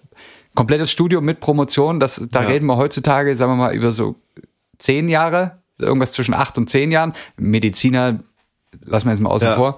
komplettes 0.56 0.92
Studium 0.92 1.24
mit 1.26 1.40
Promotion, 1.40 2.00
das, 2.00 2.22
da 2.32 2.42
Ja. 2.42 2.48
reden 2.48 2.66
wir 2.66 2.78
heutzutage, 2.78 3.36
sagen 3.36 3.52
wir 3.52 3.56
mal, 3.58 3.74
über 3.76 3.92
so 3.92 4.16
zehn 4.80 5.10
Jahre, 5.10 5.60
irgendwas 5.80 6.14
zwischen 6.14 6.34
acht 6.34 6.58
und 6.58 6.70
zehn 6.70 6.92
Jahren. 6.92 7.14
Mediziner 7.38 8.20
lassen 8.84 9.06
wir 9.08 9.12
jetzt 9.12 9.22
mal 9.22 9.30
außen 9.30 9.50
Ja. 9.50 9.56
vor. 9.56 9.78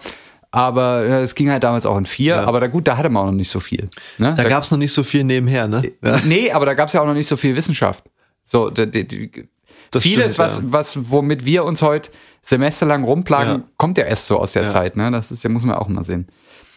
Aber 0.52 1.04
äh, 1.04 1.22
es 1.22 1.36
ging 1.36 1.50
halt 1.50 1.64
damals 1.66 1.86
auch 1.86 1.98
in 1.98 2.06
vier. 2.06 2.36
Ja. 2.36 2.46
Aber 2.46 2.62
da 2.62 2.68
gut, 2.68 2.88
da 2.88 2.96
hatte 2.96 3.10
man 3.10 3.24
auch 3.24 3.28
noch 3.28 3.34
nicht 3.34 3.50
so 3.52 3.60
viel. 3.60 3.90
Ne? 4.18 4.34
da 4.38 4.44
gab 4.48 4.64
es 4.64 4.72
noch 4.72 4.78
nicht 4.78 4.94
so 4.94 5.04
viel 5.04 5.26
nebenher, 5.26 5.68
ne? 5.68 5.92
Ja. 6.02 6.22
Nee, 6.24 6.52
aber 6.52 6.66
da 6.66 6.76
gab 6.76 6.88
es 6.88 6.94
ja 6.94 7.02
auch 7.02 7.06
noch 7.06 7.14
nicht 7.14 7.28
so 7.28 7.36
viel 7.36 7.58
Wissenschaft. 7.58 8.06
So, 8.46 8.70
die, 8.70 9.06
die, 9.06 9.50
Das 9.96 10.04
vieles, 10.04 10.34
stimmt, 10.34 10.38
was, 10.40 10.58
ja. 10.58 10.64
was, 10.68 11.12
womit 11.12 11.46
wir 11.46 11.64
uns 11.66 11.82
heute 11.82 12.12
semesterlang 12.42 13.04
rumplagen, 13.04 13.62
Ja. 13.62 13.64
kommt 13.78 13.98
ja 13.98 14.06
erst 14.06 14.28
so 14.28 14.38
aus 14.40 14.54
der 14.54 14.64
Ja. 14.64 14.70
Zeit. 14.70 14.96
Ne? 14.96 15.10
Das 15.12 15.32
ist 15.32 15.44
ja, 15.44 15.50
muss 15.50 15.64
man 15.64 15.76
auch 15.76 15.88
mal 15.88 16.04
sehen. 16.06 16.28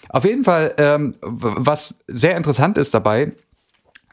Auf 0.09 0.25
jeden 0.25 0.45
Fall, 0.45 0.75
ähm, 0.79 1.13
was 1.21 1.99
sehr 2.07 2.37
interessant 2.37 2.79
ist 2.79 2.95
dabei, 2.95 3.33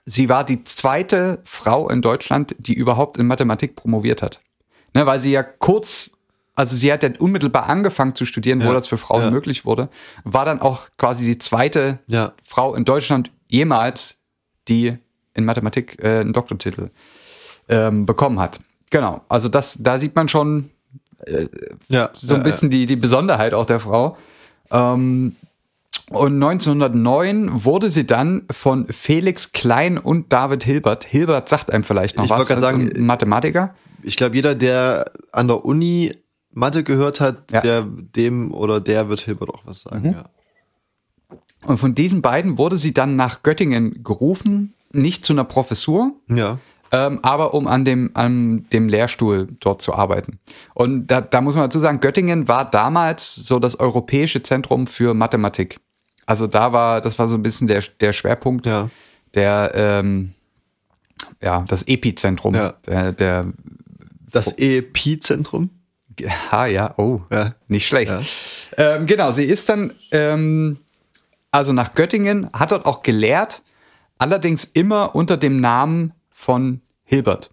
sie 0.06 0.28
war 0.30 0.44
die 0.44 0.64
zweite 0.64 1.40
Frau 1.46 1.90
in 1.90 2.02
Deutschland, 2.02 2.56
die 2.60 2.74
überhaupt 2.74 3.18
in 3.18 3.28
Mathematik 3.28 3.76
promoviert 3.76 4.22
hat. 4.22 4.42
Ne, 4.94 5.06
weil 5.06 5.20
sie 5.20 5.32
ja 5.32 5.44
kurz, 5.44 6.12
also 6.56 6.76
sie 6.76 6.92
hat 6.92 7.04
ja 7.04 7.10
unmittelbar 7.20 7.68
angefangen 7.68 8.16
zu 8.16 8.26
studieren, 8.26 8.62
wo 8.62 8.68
Ja. 8.68 8.74
das 8.74 8.88
für 8.88 8.98
Frauen 8.98 9.24
Ja. 9.24 9.32
möglich 9.32 9.66
wurde, 9.66 9.90
war 10.24 10.46
dann 10.46 10.62
auch 10.62 10.88
quasi 10.98 11.26
die 11.26 11.38
zweite 11.38 12.00
Ja. 12.08 12.34
Frau 12.44 12.76
in 12.76 12.86
Deutschland 12.86 13.32
jemals, 13.48 14.18
die 14.68 14.98
in 15.34 15.44
Mathematik 15.46 15.98
äh, 16.04 16.20
einen 16.22 16.34
Doktortitel 16.34 16.90
ähm, 17.68 18.06
bekommen 18.06 18.40
hat. 18.40 18.60
Genau, 18.96 19.20
also 19.28 19.50
das, 19.50 19.78
da 19.82 19.98
sieht 19.98 20.16
man 20.16 20.30
schon 20.30 20.70
ja. 21.90 22.10
so 22.14 22.34
ein 22.34 22.40
ja, 22.40 22.44
bisschen 22.44 22.70
die, 22.70 22.86
die 22.86 22.96
Besonderheit 22.96 23.54
auch 23.54 23.66
der 23.66 23.82
Frau. 23.82 24.16
Ähm, 24.72 25.36
und 26.12 26.34
1909 26.36 27.66
wurde 27.66 27.90
sie 27.90 28.08
dann 28.08 28.44
von 28.50 28.88
Felix 28.88 29.52
Klein 29.52 29.98
und 29.98 30.32
David 30.32 30.64
Hilbert. 30.64 31.04
Hilbert 31.04 31.50
sagt 31.50 31.74
einem 31.74 31.84
vielleicht 31.84 32.16
noch 32.16 32.24
Ich 32.24 32.30
was. 32.30 32.38
wollte 32.38 32.54
gerade 32.54 32.78
ist 32.78 32.90
sagen, 32.90 32.98
ein 32.98 33.06
Mathematiker. 33.06 33.76
Ich 34.02 34.16
glaube, 34.16 34.36
jeder, 34.38 34.56
der 34.56 35.12
an 35.34 35.50
der 35.50 35.66
Uni 35.66 36.16
Mathe 36.52 36.84
gehört 36.84 37.20
hat, 37.20 37.52
Ja. 37.52 37.60
der 37.60 37.82
dem 37.84 38.54
oder 38.54 38.80
der 38.80 39.10
wird 39.10 39.20
Hilbert 39.20 39.50
auch 39.50 39.64
was 39.66 39.82
sagen. 39.82 40.08
Mhm. 40.08 40.14
Ja. 40.14 40.26
Und 41.68 41.80
von 41.80 41.96
diesen 41.96 42.22
beiden 42.22 42.58
wurde 42.58 42.78
sie 42.78 42.94
dann 42.94 43.18
nach 43.18 43.44
Göttingen 43.44 44.06
gerufen, 44.06 44.74
nicht 44.94 45.26
zu 45.26 45.34
einer 45.34 45.44
Professur, 45.44 46.14
ja. 46.30 46.60
Ähm, 46.96 47.20
aber 47.24 47.54
um 47.54 47.68
an 47.68 47.84
dem, 47.86 48.12
an 48.14 48.66
dem 48.72 48.88
Lehrstuhl 48.88 49.48
dort 49.60 49.82
zu 49.82 49.94
arbeiten. 49.94 50.40
Und 50.74 51.08
da, 51.08 51.22
da 51.22 51.42
muss 51.42 51.56
man 51.56 51.66
dazu 51.66 51.80
sagen, 51.80 52.00
Göttingen 52.00 52.48
war 52.48 52.70
damals 52.70 53.36
so 53.36 53.60
das 53.60 53.80
europäische 53.80 54.42
Zentrum 54.44 54.88
für 54.88 55.14
Mathematik. 55.14 55.80
Also 56.26 56.48
da 56.48 56.72
war, 56.74 57.02
das 57.02 57.20
war 57.20 57.28
so 57.28 57.36
ein 57.36 57.42
bisschen 57.44 57.68
der, 57.68 57.84
der 58.00 58.14
Schwerpunkt, 58.14 58.66
Ja. 58.66 58.90
der, 59.34 59.72
ähm, 59.76 60.34
ja, 61.42 61.66
das 61.68 61.84
Epizentrum 61.88 62.56
Ja. 62.56 62.74
der, 62.88 63.12
der 63.12 63.46
Das 64.32 64.58
EEP-Zentrum. 64.58 65.70
Ha, 66.52 66.66
ja, 66.68 66.94
oh, 66.98 67.22
Ja. 67.32 67.54
nicht 67.68 67.88
schlecht. 67.88 68.12
Ja. 68.12 68.22
Ähm, 68.78 69.06
genau, 69.06 69.32
sie 69.32 69.44
ist 69.44 69.68
dann 69.70 69.94
ähm, 70.12 70.78
also 71.52 71.74
nach 71.74 71.94
Göttingen, 71.94 72.50
hat 72.54 72.72
dort 72.72 72.86
auch 72.86 73.02
gelehrt, 73.02 73.62
allerdings 74.18 74.64
immer 74.66 75.16
unter 75.16 75.38
dem 75.38 75.60
Namen 75.60 76.14
von 76.32 76.82
Hilbert, 77.06 77.52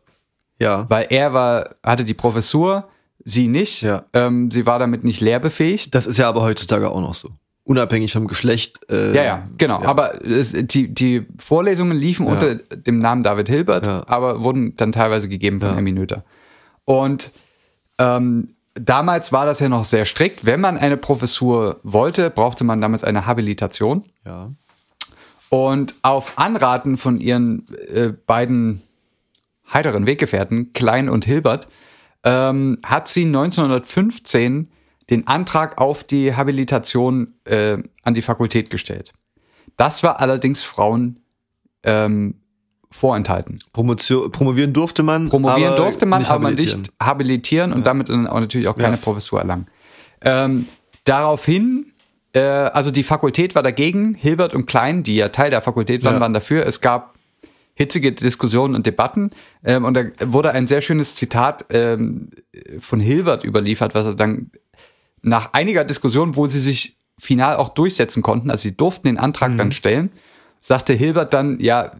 Ja. 0.59 0.87
weil 0.89 1.07
er 1.11 1.33
war, 1.33 1.77
hatte 1.85 2.05
die 2.05 2.15
Professur, 2.15 2.89
sie 3.25 3.47
nicht. 3.49 3.83
Ja. 3.83 4.05
Ähm, 4.13 4.51
sie 4.51 4.67
war 4.67 4.79
damit 4.81 5.05
nicht 5.05 5.21
lehrbefähigt. 5.21 5.95
Das 5.95 6.07
ist 6.07 6.19
ja 6.19 6.29
aber 6.29 6.43
heutzutage 6.43 6.91
auch 6.91 7.01
noch 7.01 7.15
so. 7.15 7.31
Unabhängig 7.65 8.13
vom 8.13 8.27
Geschlecht. 8.27 8.81
Äh, 8.91 9.15
Ja, 9.15 9.23
ja, 9.23 9.45
genau. 9.57 9.81
ja. 9.83 9.89
Aber 9.89 10.25
es, 10.25 10.53
die, 10.53 10.93
die 10.93 11.27
Vorlesungen 11.39 11.97
liefen 11.97 12.27
Ja. 12.27 12.33
unter 12.33 12.55
dem 12.57 12.99
Namen 12.99 13.23
David 13.23 13.49
Hilbert, 13.49 13.87
Ja. 13.87 14.03
aber 14.09 14.43
wurden 14.43 14.75
dann 14.77 14.91
teilweise 14.91 15.29
gegeben 15.29 15.61
von 15.61 15.71
Ja. 15.71 15.79
Emmy 15.79 15.93
Noether. 15.93 16.25
Und 16.85 17.31
ähm, 17.99 18.57
damals 18.75 19.31
war 19.33 19.47
das 19.47 19.61
ja 19.61 19.69
noch 19.69 19.85
sehr 19.85 20.07
strikt. 20.07 20.45
Wenn 20.45 20.61
man 20.61 20.77
eine 20.77 20.97
Professur 20.97 21.79
wollte, 21.85 22.31
brauchte 22.31 22.65
man 22.65 22.81
damals 22.81 23.05
eine 23.05 23.27
Habilitation. 23.27 24.05
Ja. 24.27 24.51
Und 25.51 25.95
auf 26.03 26.33
Anraten 26.37 26.97
von 26.97 27.21
ihren 27.21 27.67
äh, 27.93 28.13
beiden 28.27 28.83
heiteren 29.73 30.07
Weggefährten, 30.07 30.73
Klein 30.73 31.09
und 31.09 31.25
Hilbert, 31.25 31.69
ähm, 32.25 32.79
hat 32.85 33.09
sie 33.09 33.25
1915 33.25 34.71
den 35.11 35.27
Antrag 35.27 35.79
auf 35.79 36.05
die 36.05 36.35
Habilitation 36.35 37.35
äh, 37.45 37.79
an 38.03 38.15
die 38.15 38.23
Fakultät 38.23 38.71
gestellt. 38.71 39.13
Das 39.77 40.03
war 40.03 40.21
allerdings 40.21 40.63
Frauen 40.63 41.21
ähm, 41.83 42.37
vorenthalten. 42.91 43.59
Promotion, 43.73 44.31
promovieren 44.31 44.73
durfte 44.73 45.03
man. 45.03 45.29
Promovieren 45.29 45.73
aber 45.73 45.83
durfte 45.85 46.07
man, 46.07 46.21
nicht 46.21 46.31
aber 46.31 46.45
habilitieren. 46.49 46.81
nicht 46.83 46.93
habilitieren 47.03 47.73
und 47.73 47.87
damit 47.87 48.09
dann 48.09 48.27
auch 48.27 48.39
natürlich 48.41 48.69
auch 48.69 48.77
keine 48.77 48.97
Ja. 48.97 49.03
Professur 49.03 49.41
erlangen. 49.41 49.67
Ähm, 50.21 50.67
daraufhin, 51.05 51.87
äh, 52.35 52.41
also 52.41 52.91
die 52.91 53.03
Fakultät 53.03 53.55
war 53.55 53.63
dagegen, 53.63 54.15
Hilbert 54.15 54.55
und 54.55 54.67
Klein, 54.67 55.03
die 55.03 55.17
ja 55.17 55.31
Teil 55.31 55.51
der 55.51 55.63
Fakultät 55.63 56.05
waren, 56.05 56.15
Ja. 56.15 56.21
waren 56.21 56.35
dafür. 56.35 56.67
Es 56.67 56.81
gab 56.81 57.12
hitzige 57.75 58.13
Diskussionen 58.13 58.75
und 58.75 58.87
Debatten 58.87 59.31
ähm, 59.65 59.85
und 59.85 59.95
da 59.95 60.03
wurde 60.27 60.53
ein 60.53 60.67
sehr 60.67 60.81
schönes 60.83 61.15
Zitat 61.17 61.65
ähm, 61.71 62.31
von 62.79 63.01
Hilbert 63.01 63.45
überliefert, 63.45 63.95
was 63.95 64.07
er 64.07 64.15
dann 64.15 64.51
nach 65.23 65.53
einiger 65.53 65.85
Diskussion, 65.85 66.37
wo 66.37 66.47
sie 66.47 66.59
sich 66.61 66.97
final 67.19 67.57
auch 67.57 67.69
durchsetzen 67.71 68.23
konnten, 68.23 68.51
also 68.51 68.63
sie 68.63 68.77
durften 68.77 69.07
den 69.09 69.19
Antrag 69.19 69.53
Mhm. 69.53 69.57
dann 69.59 69.73
stellen, 69.73 70.11
sagte 70.61 70.93
Hilbert 70.93 71.33
dann, 71.35 71.61
ja, 71.61 71.93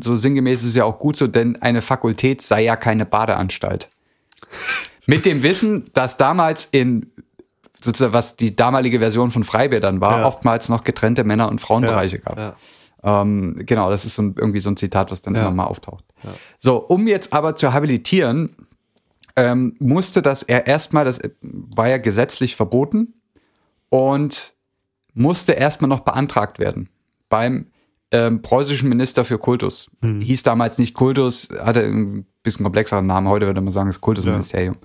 so 0.00 0.16
sinngemäß 0.16 0.62
ist 0.62 0.70
es 0.70 0.74
ja 0.76 0.84
auch 0.84 0.98
gut 0.98 1.16
so, 1.16 1.26
denn 1.26 1.60
eine 1.62 1.82
Fakultät 1.82 2.42
sei 2.42 2.62
ja 2.64 2.76
keine 2.76 3.06
Badeanstalt. 3.06 3.88
Mit 5.06 5.26
dem 5.26 5.42
Wissen, 5.42 5.90
dass 5.94 6.16
damals 6.16 6.66
in 6.70 7.10
sozusagen, 7.82 8.12
was 8.12 8.36
die 8.36 8.54
damalige 8.54 8.98
Version 8.98 9.30
von 9.30 9.42
Freibädern 9.44 10.00
war, 10.00 10.20
Ja. 10.20 10.26
oftmals 10.26 10.68
noch 10.68 10.84
getrennte 10.84 11.24
Männer- 11.24 11.48
und 11.48 11.60
Frauenbereiche 11.60 12.18
gab. 12.18 12.36
Ja. 12.38 12.56
Ähm, 13.02 13.56
genau, 13.66 13.90
das 13.90 14.04
ist 14.04 14.14
so 14.14 14.22
ein, 14.22 14.34
irgendwie 14.36 14.60
so 14.60 14.70
ein 14.70 14.76
Zitat, 14.76 15.10
was 15.10 15.22
dann 15.22 15.34
Ja. 15.34 15.42
immer 15.42 15.50
mal 15.52 15.64
auftaucht. 15.64 16.04
So, 16.58 16.76
um 16.76 17.06
jetzt 17.08 17.32
aber 17.32 17.56
zu 17.56 17.72
habilitieren, 17.72 18.54
ähm, 19.36 19.74
musste 19.78 20.22
das 20.22 20.42
er 20.42 20.66
erstmal, 20.66 21.04
das 21.04 21.20
war 21.40 21.88
ja 21.88 21.98
gesetzlich 21.98 22.56
verboten 22.56 23.14
und 23.88 24.54
musste 25.14 25.52
erstmal 25.52 25.88
noch 25.88 26.00
beantragt 26.00 26.58
werden 26.58 26.88
beim 27.28 27.66
ähm, 28.12 28.42
preußischen 28.42 28.88
Minister 28.88 29.24
für 29.24 29.38
Kultus. 29.38 29.88
Hieß 30.02 30.42
damals 30.42 30.78
nicht 30.78 30.94
Kultus, 30.94 31.48
hatte 31.62 31.80
ein 31.84 32.26
bisschen 32.42 32.64
komplexeren 32.64 33.06
Namen, 33.06 33.28
heute 33.28 33.46
würde 33.46 33.60
man 33.60 33.72
sagen, 33.72 33.88
das 33.88 34.00
Kultusministerium. 34.00 34.76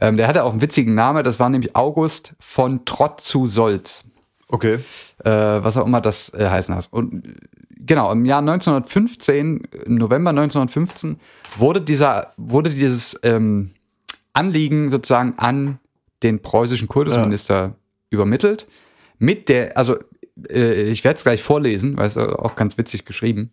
Ähm, 0.00 0.16
der 0.16 0.28
hatte 0.28 0.44
auch 0.44 0.52
einen 0.52 0.62
witzigen 0.62 0.94
Namen, 0.94 1.24
das 1.24 1.40
war 1.40 1.50
nämlich 1.50 1.74
August 1.74 2.34
von 2.38 2.84
Trott 2.84 3.20
zu 3.20 3.48
Solz 3.48 4.08
Okay. 4.50 4.78
äh, 5.24 5.30
was 5.30 5.76
auch 5.76 5.86
immer 5.86 6.00
das 6.00 6.32
äh, 6.34 6.48
heißen 6.48 6.74
hat. 6.74 6.88
Und 6.90 7.22
genau, 7.70 8.10
im 8.12 8.24
Jahr 8.24 8.40
1915, 8.40 9.62
im 9.84 9.94
November 9.96 10.30
1915, 10.30 11.20
wurde 11.56 11.80
dieser, 11.80 12.32
wurde 12.36 12.70
dieses 12.70 13.18
ähm, 13.22 13.70
Anliegen 14.32 14.90
sozusagen 14.90 15.34
an 15.36 15.78
den 16.22 16.40
preußischen 16.40 16.88
Kultusminister 16.88 17.74
übermittelt. 18.10 18.66
Mit 19.18 19.48
der, 19.48 19.76
also 19.76 19.96
äh, 20.48 20.90
ich 20.90 21.04
werde 21.04 21.16
es 21.16 21.22
gleich 21.22 21.42
vorlesen, 21.42 21.96
weil 21.96 22.06
es 22.06 22.16
auch 22.16 22.56
ganz 22.56 22.78
witzig 22.78 23.04
geschrieben. 23.04 23.52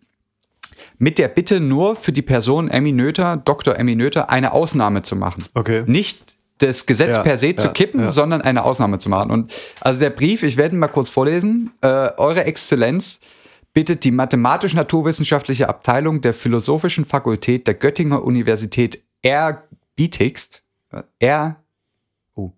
Mit 0.98 1.18
der 1.18 1.28
Bitte 1.28 1.60
nur 1.60 1.96
für 1.96 2.12
die 2.12 2.22
Person 2.22 2.68
Emmy 2.68 2.92
Noether, 2.92 3.36
Dr. 3.36 3.76
Emmy 3.76 3.96
Noether, 3.96 4.30
eine 4.30 4.52
Ausnahme 4.52 5.02
zu 5.02 5.16
machen. 5.16 5.44
Okay. 5.54 5.84
Nicht 5.86 6.35
das 6.58 6.86
Gesetz 6.86 7.16
Ja, 7.16 7.22
per 7.22 7.36
se 7.36 7.54
zu 7.54 7.68
ja, 7.68 7.72
kippen, 7.72 8.00
ja. 8.00 8.10
sondern 8.10 8.42
eine 8.42 8.64
Ausnahme 8.64 8.98
zu 8.98 9.08
machen. 9.08 9.30
Und 9.30 9.52
also 9.80 10.00
der 10.00 10.10
Brief, 10.10 10.42
ich 10.42 10.56
werde 10.56 10.76
ihn 10.76 10.78
mal 10.78 10.88
kurz 10.88 11.08
vorlesen. 11.08 11.72
Äh, 11.80 12.10
Eure 12.16 12.44
Exzellenz 12.44 13.20
bittet 13.72 14.04
die 14.04 14.10
mathematisch-naturwissenschaftliche 14.10 15.68
Abteilung 15.68 16.22
der 16.22 16.32
Philosophischen 16.32 17.04
Fakultät 17.04 17.66
der 17.66 17.74
Göttinger 17.74 18.24
Universität 18.24 19.02
erbietigst, 19.20 20.62
äh, 20.92 21.02
er, 21.18 21.56
oh, 22.34 22.52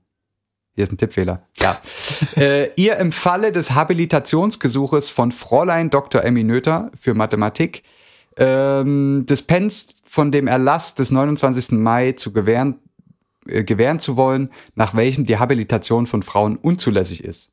hier 0.76 0.84
ist 0.84 0.92
ein 0.92 0.96
Tippfehler, 0.96 1.42
ja, 1.56 1.80
äh, 2.36 2.70
ihr 2.76 2.98
im 2.98 3.10
Falle 3.10 3.50
des 3.50 3.72
Habilitationsgesuches 3.72 5.10
von 5.10 5.32
Fräulein 5.32 5.90
Dr. 5.90 6.22
Emmy 6.22 6.44
Noether 6.44 6.92
für 6.96 7.14
Mathematik 7.14 7.82
ähm, 8.38 9.26
dispenst 9.28 10.02
von 10.04 10.30
dem 10.30 10.46
Erlass 10.46 10.94
des 10.94 11.10
29. 11.10 11.72
Mai 11.72 12.12
zu 12.12 12.32
gewähren, 12.32 12.74
äh, 12.74 12.87
gewähren 13.64 14.00
zu 14.00 14.16
wollen, 14.16 14.50
nach 14.74 14.94
welchem 14.94 15.26
die 15.26 15.38
Habilitation 15.38 16.06
von 16.06 16.22
Frauen 16.22 16.56
unzulässig 16.56 17.24
ist. 17.24 17.50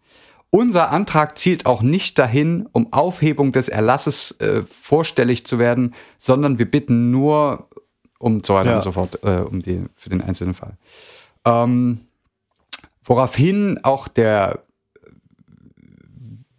Unser 0.51 0.91
Antrag 0.91 1.37
zielt 1.37 1.65
auch 1.65 1.81
nicht 1.81 2.17
dahin, 2.19 2.67
um 2.71 2.93
Aufhebung 2.93 3.51
des 3.51 3.67
Erlasses 3.67 4.31
äh, 4.39 4.61
vorstellig 4.63 5.45
zu 5.45 5.59
werden, 5.59 5.93
sondern 6.17 6.59
wir 6.59 6.69
bitten 6.69 7.11
nur 7.11 7.67
um 8.19 8.43
so 8.43 8.53
weiter 8.55 8.71
Ja. 8.71 8.75
und 8.77 8.83
so 8.83 8.91
fort, 8.93 9.19
äh, 9.23 9.41
um 9.41 9.61
die, 9.61 9.83
für 9.95 10.09
den 10.09 10.21
einzelnen 10.21 10.53
Fall. 10.53 10.77
Ähm, 11.43 11.99
woraufhin 13.03 13.79
auch 13.83 14.07
der, 14.07 14.63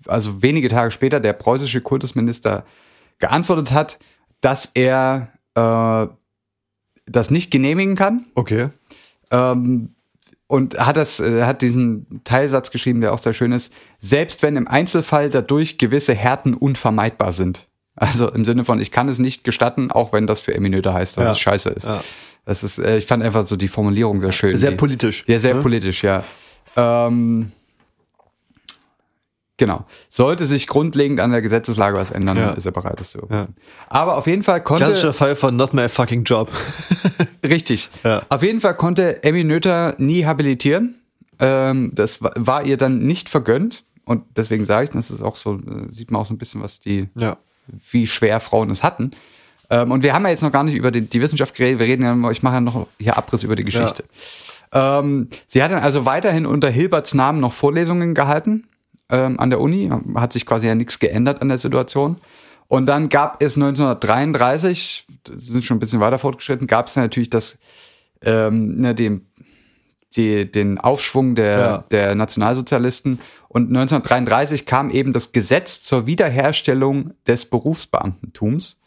also 0.07 0.43
wenige 0.43 0.69
Tage 0.69 0.91
später, 0.91 1.19
der 1.19 1.33
preußische 1.33 1.81
Kultusminister 1.81 2.65
geantwortet 3.19 3.73
hat, 3.73 3.99
dass 4.41 4.71
er 4.75 5.33
äh, 5.55 6.07
das 7.07 7.31
nicht 7.31 7.51
genehmigen 7.51 7.95
kann. 7.95 8.27
Okay. 8.35 8.69
Ähm, 9.31 9.91
und 10.49 10.79
hat 10.79 10.97
das, 10.97 11.19
äh, 11.19 11.43
hat 11.43 11.61
diesen 11.63 12.21
Teilsatz 12.23 12.71
geschrieben, 12.71 13.01
der 13.01 13.13
auch 13.13 13.19
sehr 13.19 13.33
schön 13.33 13.51
ist, 13.51 13.73
selbst 13.99 14.43
wenn 14.43 14.57
im 14.57 14.69
Einzelfall 14.69 15.29
dadurch 15.29 15.77
gewisse 15.79 16.15
Härten 16.15 16.55
unvermeidbar 16.55 17.33
sind. 17.33 17.67
Also 17.97 18.31
im 18.31 18.45
Sinne 18.45 18.65
von, 18.65 18.79
ich 18.79 18.91
kann 18.93 19.09
es 19.09 19.19
nicht 19.19 19.43
gestatten, 19.43 19.91
auch 19.91 20.13
wenn 20.13 20.27
das 20.29 20.41
für 20.41 20.55
Eminöte 20.55 20.93
heißt, 20.93 21.17
dass 21.17 21.25
Ja. 21.25 21.33
es 21.33 21.39
scheiße 21.41 21.71
ist. 21.71 21.87
Ja. 21.87 22.05
Das 22.45 22.63
ist, 22.63 22.79
äh, 22.79 22.99
ich 22.99 23.07
fand 23.07 23.25
einfach 23.25 23.45
so 23.47 23.57
die 23.57 23.67
Formulierung 23.67 24.21
sehr 24.21 24.31
schön. 24.33 24.57
Sehr 24.57 24.71
Die- 24.71 24.77
politisch. 24.77 25.25
ja, 25.27 25.41
sehr 25.41 25.55
ne? 25.57 25.63
politisch, 25.63 26.05
ja. 26.05 26.23
Ähm, 26.77 27.51
genau. 29.57 29.85
Sollte 30.09 30.47
sich 30.47 30.67
grundlegend 30.67 31.21
an 31.21 31.31
der 31.33 31.43
Gesetzeslage 31.43 31.97
was 31.97 32.11
ändern, 32.11 32.37
Ja. 32.37 32.51
ist 32.53 32.67
er 32.67 32.73
bereit, 32.73 33.01
das 33.01 33.11
zu 33.11 33.27
Ja. 33.31 33.49
Aber 33.89 34.17
auf 34.17 34.27
jeden 34.27 34.43
Fall 34.43 34.63
konnte. 34.63 34.85
Klassischer 34.85 35.13
Fall 35.15 35.37
von 35.37 35.57
not 35.57 35.75
my 35.75 35.89
fucking 35.89 36.25
job. 36.25 36.51
Richtig. 37.45 37.91
Ja. 38.05 38.23
Auf 38.29 38.43
jeden 38.43 38.61
Fall 38.61 38.77
konnte 38.77 39.23
Emmy 39.23 39.45
Noether 39.45 39.95
nie 39.99 40.25
habilitieren. 40.25 40.97
Ähm, 41.39 41.91
das 41.95 42.23
wa- 42.23 42.33
war 42.37 42.65
ihr 42.65 42.77
dann 42.77 42.99
nicht 42.99 43.29
vergönnt. 43.29 43.85
Und 44.05 44.25
deswegen 44.37 44.65
sage 44.67 44.85
ich, 44.85 44.91
das 44.91 45.11
ist 45.11 45.23
auch 45.23 45.37
so, 45.37 45.55
äh, 45.57 45.93
sieht 45.93 46.11
man 46.11 46.23
auch 46.23 46.27
so 46.27 46.35
ein 46.35 46.39
bisschen, 46.39 46.63
was 46.63 46.81
die, 46.81 47.09
Ja. 47.19 47.37
wie 47.91 48.07
schwer 48.07 48.41
Frauen 48.41 48.71
es 48.71 48.83
hatten. 48.83 49.11
Ähm, 49.69 49.91
und 49.91 50.03
wir 50.05 50.15
haben 50.15 50.23
ja 50.25 50.31
jetzt 50.31 50.43
noch 50.43 50.53
gar 50.53 50.63
nicht 50.63 50.77
über 50.77 50.93
die, 50.93 51.01
die 51.03 51.21
Wissenschaft 51.21 51.57
geredet, 51.57 51.81
wir 51.81 51.87
reden 51.87 52.05
ja, 52.05 52.31
ich 52.31 52.43
mache 52.45 52.55
ja 52.55 52.61
noch 52.61 52.87
hier 53.01 53.17
Abriss 53.19 53.43
über 53.43 53.57
die 53.57 53.65
Geschichte. 53.65 54.05
Ähm, 54.73 55.29
sie 55.49 55.63
hat 55.63 55.73
dann 55.73 55.83
also 55.83 56.05
weiterhin 56.05 56.47
unter 56.47 56.69
Hilberts 56.71 57.15
Namen 57.15 57.41
noch 57.41 57.53
Vorlesungen 57.53 58.15
gehalten 58.15 58.67
ähm, 59.11 59.39
an 59.39 59.51
der 59.51 59.61
Uni, 59.61 59.91
hat 60.15 60.33
sich 60.33 60.47
quasi 60.47 60.67
ja 60.67 60.75
nichts 60.75 60.99
geändert 60.99 61.43
an 61.43 61.49
der 61.49 61.59
Situation. 61.59 62.17
Und 62.69 62.87
dann 62.87 63.09
gab 63.09 63.43
es 63.43 63.57
1933, 63.57 65.07
das 65.25 65.45
sind 65.47 65.65
schon 65.65 65.77
ein 65.77 65.81
bisschen 65.81 66.01
weiter 66.01 66.19
fortgeschritten, 66.19 66.67
gab 66.67 66.89
es 66.89 66.97
natürlich 66.97 67.31
das, 67.31 67.59
ähm, 68.23 68.79
ne, 68.79 68.95
den, 68.95 69.27
die, 70.17 70.51
den 70.51 70.79
Aufschwung 70.79 71.35
der, 71.35 71.59
Ja. 71.59 71.85
der 71.91 72.15
Nationalsozialisten. 72.15 73.21
Und 73.49 73.69
1933 73.69 74.67
kam 74.67 74.91
eben 74.91 75.13
das 75.13 75.33
Gesetz 75.33 75.83
zur 75.83 76.07
Wiederherstellung 76.07 77.13
des 77.27 77.47
Berufsbeamtentums. 77.47 78.79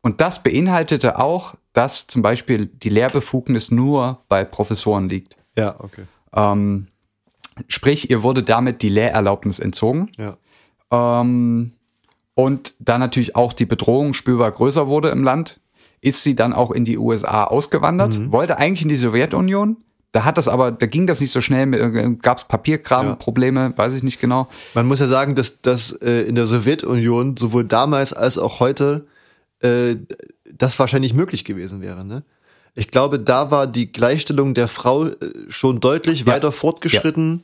Und 0.00 0.20
das 0.20 0.42
beinhaltete 0.42 1.18
auch, 1.18 1.54
dass 1.72 2.06
zum 2.06 2.22
Beispiel 2.22 2.66
die 2.66 2.88
Lehrbefugnis 2.88 3.70
nur 3.70 4.22
bei 4.28 4.44
Professoren 4.44 5.08
liegt. 5.08 5.36
Ja, 5.56 5.74
okay. 5.80 6.04
Ähm, 6.32 6.86
sprich, 7.66 8.10
ihr 8.10 8.22
wurde 8.22 8.42
damit 8.42 8.82
die 8.82 8.88
Lehrerlaubnis 8.88 9.58
entzogen. 9.58 10.10
Ja. 10.16 10.36
Ähm, 10.90 11.72
und 12.34 12.74
da 12.78 12.98
natürlich 12.98 13.34
auch 13.34 13.52
die 13.52 13.66
Bedrohung 13.66 14.14
spürbar 14.14 14.52
größer 14.52 14.86
wurde 14.86 15.08
im 15.08 15.24
Land, 15.24 15.60
ist 16.00 16.22
sie 16.22 16.36
dann 16.36 16.52
auch 16.52 16.70
in 16.70 16.84
die 16.84 16.96
USA 16.96 17.44
ausgewandert, 17.44 18.30
wollte 18.30 18.58
eigentlich 18.58 18.82
in 18.82 18.88
die 18.88 18.96
Sowjetunion. 18.96 19.78
Da 20.12 20.24
hat 20.24 20.38
das 20.38 20.48
aber, 20.48 20.70
da 20.70 20.86
ging 20.86 21.06
das 21.06 21.20
nicht 21.20 21.32
so 21.32 21.40
schnell, 21.40 22.16
gab 22.22 22.38
es 22.38 22.44
Papierkram, 22.44 23.06
Ja. 23.06 23.14
Probleme, 23.16 23.74
weiß 23.76 23.92
ich 23.94 24.02
nicht 24.02 24.20
genau. 24.20 24.48
Man 24.74 24.86
muss 24.86 25.00
ja 25.00 25.06
sagen, 25.06 25.34
dass, 25.34 25.60
dass 25.60 25.92
äh, 25.92 26.22
in 26.22 26.34
der 26.34 26.46
Sowjetunion 26.46 27.36
sowohl 27.36 27.64
damals 27.64 28.12
als 28.12 28.38
auch 28.38 28.60
heute 28.60 29.06
äh, 29.60 29.96
das 30.50 30.78
wahrscheinlich 30.78 31.12
möglich 31.12 31.44
gewesen 31.44 31.80
wäre. 31.80 32.04
Ne? 32.04 32.22
Ich 32.78 32.90
glaube, 32.90 33.18
da 33.18 33.50
war 33.50 33.66
die 33.66 33.90
Gleichstellung 33.90 34.54
der 34.54 34.68
Frau 34.68 35.06
äh, 35.06 35.14
schon 35.48 35.80
deutlich 35.80 36.20
Ja. 36.20 36.26
weiter 36.26 36.52
fortgeschritten 36.52 37.42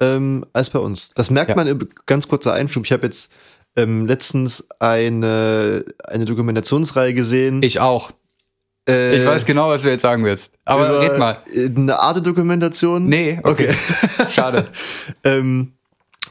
ähm, 0.00 0.44
als 0.52 0.70
bei 0.70 0.78
uns. 0.80 1.10
Das 1.14 1.30
merkt 1.30 1.50
Ja. 1.50 1.56
man, 1.56 1.66
im- 1.68 1.88
ganz 2.06 2.26
kurzer 2.28 2.52
Einschub. 2.52 2.84
Ich 2.84 2.92
habe 2.92 3.04
jetzt 3.04 3.32
ähm, 3.76 4.06
letztens 4.06 4.68
eine, 4.80 5.84
eine 6.04 6.24
Dokumentationsreihe 6.24 7.14
gesehen. 7.14 7.62
Ich 7.62 7.80
auch. 7.80 8.10
äh, 8.88 9.16
Ich 9.20 9.24
weiß 9.26 9.46
genau, 9.46 9.68
was 9.70 9.82
du 9.82 9.88
jetzt 9.88 10.02
sagen 10.02 10.24
willst. 10.24 10.52
Aber 10.64 11.00
red 11.00 11.18
mal. 11.18 11.38
Eine 11.54 11.98
Art 11.98 12.26
Dokumentation. 12.26 13.06
Nee, 13.06 13.40
okay. 13.44 13.72
Schade. 14.30 14.66
ähm, 15.24 15.72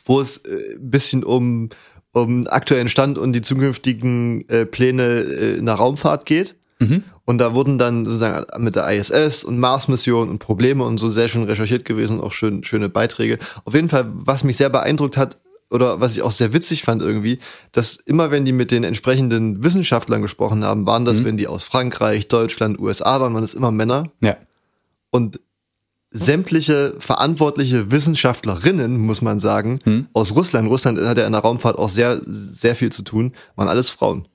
wo 0.06 0.20
es 0.22 0.38
äh, 0.46 0.74
ein 0.76 0.90
bisschen 0.92 1.24
um, 1.24 1.70
um 2.12 2.48
aktuellen 2.48 2.90
Stand 2.90 3.18
und 3.18 3.34
die 3.34 3.42
zukünftigen 3.42 4.48
äh, 4.50 4.66
Pläne 4.66 5.04
äh, 5.22 5.58
in 5.58 5.66
der 5.66 5.76
Raumfahrt 5.76 6.26
geht. 6.26 6.56
Mhm. 6.82 7.04
Und 7.26 7.38
da 7.38 7.54
wurden 7.54 7.78
dann 7.78 8.06
sozusagen 8.06 8.64
mit 8.64 8.76
der 8.76 8.90
ISS 8.92 9.44
und 9.44 9.60
Mars-Mission 9.60 10.30
und 10.30 10.40
Probleme 10.40 10.84
und 10.84 10.98
so 10.98 11.08
sehr 11.10 11.28
schön 11.28 11.44
recherchiert 11.44 11.86
gewesen 11.86 12.20
und 12.20 12.26
auch 12.26 12.34
schön, 12.34 12.64
schöne 12.64 12.90
Beiträge. 12.90 13.38
Auf 13.66 13.74
jeden 13.74 13.88
Fall, 13.90 14.10
was 14.14 14.44
mich 14.44 14.58
sehr 14.58 14.70
beeindruckt 14.70 15.16
hat, 15.18 15.38
oder 15.70 16.02
was 16.02 16.14
ich 16.18 16.22
auch 16.22 16.32
sehr 16.32 16.52
witzig 16.52 16.84
fand 16.84 17.02
irgendwie, 17.02 17.40
dass 17.72 17.96
immer 17.96 18.30
wenn 18.30 18.44
die 18.44 18.52
mit 18.52 18.72
den 18.72 18.84
entsprechenden 18.84 19.64
Wissenschaftlern 19.64 20.22
gesprochen 20.22 20.66
haben, 20.66 20.86
waren 20.86 21.06
das, 21.06 21.24
wenn 21.24 21.38
die 21.38 21.48
aus 21.48 21.64
Frankreich, 21.64 22.28
Deutschland, 22.28 22.78
USA 22.78 23.22
waren, 23.22 23.34
waren 23.34 23.42
das 23.44 23.54
immer 23.54 23.72
Männer 23.72 24.12
Ja. 24.20 24.36
und 25.12 25.40
sämtliche 26.12 26.96
verantwortliche 27.00 27.90
Wissenschaftlerinnen, 27.90 28.98
muss 28.98 29.22
man 29.22 29.40
sagen, 29.40 29.80
Hm. 29.86 30.08
aus 30.12 30.36
Russland, 30.36 30.68
Russland 30.68 31.00
hat 31.00 31.18
ja 31.18 31.26
in 31.26 31.32
der 31.32 31.42
Raumfahrt 31.42 31.78
auch 31.78 31.88
sehr, 31.90 32.20
sehr 32.26 32.76
viel 32.76 32.92
zu 32.92 33.04
tun, 33.04 33.32
waren 33.56 33.70
alles 33.70 33.90
Frauen. 33.90 34.28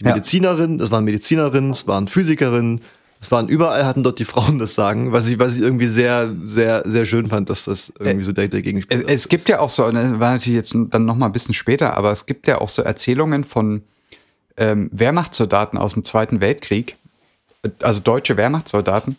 Die 0.00 0.04
Ja. 0.04 0.10
Medizinerinnen, 0.14 0.78
das 0.78 0.90
waren 0.90 1.04
Medizinerinnen, 1.04 1.70
es 1.70 1.86
waren 1.86 2.08
Physikerinnen, 2.08 2.80
es 3.20 3.30
waren 3.30 3.48
überall 3.48 3.84
hatten 3.84 4.02
dort 4.02 4.18
die 4.18 4.24
Frauen 4.24 4.58
das 4.58 4.74
Sagen, 4.74 5.12
was 5.12 5.28
ich, 5.28 5.38
was 5.38 5.54
ich 5.54 5.60
irgendwie 5.60 5.86
sehr, 5.88 6.34
sehr, 6.46 6.84
sehr 6.86 7.04
schön 7.04 7.28
fand, 7.28 7.50
dass 7.50 7.66
das 7.66 7.92
irgendwie 7.98 8.24
so 8.24 8.32
der, 8.32 8.48
der 8.48 8.60
Es, 8.60 8.64
Gegenspieler 8.64 9.08
es 9.08 9.28
gibt 9.28 9.48
ja 9.50 9.60
auch 9.60 9.68
so, 9.68 9.90
das 9.90 10.18
war 10.18 10.32
natürlich 10.32 10.56
jetzt 10.56 10.74
dann 10.74 11.04
noch 11.04 11.16
mal 11.16 11.26
ein 11.26 11.32
bisschen 11.32 11.54
später, 11.54 11.96
aber 11.96 12.12
es 12.12 12.24
gibt 12.24 12.48
ja 12.48 12.60
auch 12.60 12.70
so 12.70 12.80
Erzählungen 12.80 13.44
von 13.44 13.82
ähm, 14.56 14.88
Wehrmachtssoldaten 14.92 15.78
aus 15.78 15.92
dem 15.92 16.04
Zweiten 16.04 16.40
Weltkrieg, 16.40 16.96
also 17.82 18.00
deutsche 18.00 18.38
Wehrmachtssoldaten, 18.38 19.18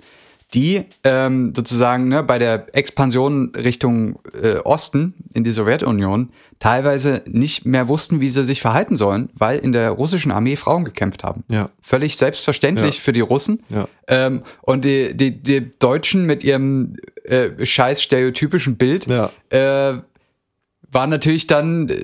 die 0.54 0.84
ähm, 1.06 1.54
sozusagen 1.56 2.10
ne, 2.10 2.24
bei 2.24 2.38
der 2.38 2.68
Expansion 2.76 3.52
Richtung 3.56 4.20
äh, 4.42 4.58
Osten 4.58 5.14
in 5.34 5.44
die 5.46 5.52
Sowjetunion 5.52 6.30
teilweise 6.60 7.22
nicht 7.26 7.66
mehr 7.66 7.88
wussten, 7.88 8.20
wie 8.20 8.28
sie 8.28 8.44
sich 8.44 8.60
verhalten 8.62 8.96
sollen, 8.98 9.30
weil 9.34 9.60
in 9.60 9.72
der 9.72 9.92
russischen 9.92 10.32
Armee 10.32 10.58
Frauen 10.58 10.84
gekämpft 10.84 11.24
haben. 11.24 11.44
Ja. 11.50 11.70
Völlig 11.82 12.18
selbstverständlich 12.18 12.96
Ja. 12.96 13.02
für 13.02 13.14
die 13.14 13.22
Russen. 13.22 13.64
Ja. 13.70 13.88
Ähm, 14.08 14.44
und 14.62 14.84
die, 14.84 15.16
die, 15.16 15.32
die 15.42 15.72
Deutschen 15.80 16.26
mit 16.26 16.44
ihrem 16.44 16.98
äh, 17.24 17.66
scheiß 17.66 18.02
stereotypischen 18.04 18.76
Bild 18.76 19.08
Ja. 19.08 19.32
äh, 19.50 20.00
waren 20.92 21.10
natürlich 21.10 21.48
dann, 21.48 21.88
äh, 21.88 22.04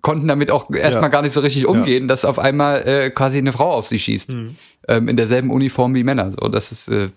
konnten 0.00 0.28
damit 0.28 0.52
auch 0.52 0.70
erstmal 0.70 1.04
Ja. 1.04 1.08
gar 1.08 1.22
nicht 1.22 1.32
so 1.32 1.40
richtig 1.40 1.66
umgehen, 1.66 2.06
dass 2.06 2.24
auf 2.24 2.38
einmal 2.38 2.86
äh, 2.86 3.10
quasi 3.10 3.38
eine 3.38 3.52
Frau 3.52 3.72
auf 3.72 3.86
sie 3.88 3.98
schießt. 3.98 4.32
Mhm. 4.32 4.56
Ähm, 4.88 5.08
in 5.08 5.16
derselben 5.16 5.50
Uniform 5.50 5.94
wie 5.94 6.02
Männer. 6.04 6.30
So, 6.32 6.48
das 6.48 6.72
ist, 6.72 6.88
äh, 6.88 7.08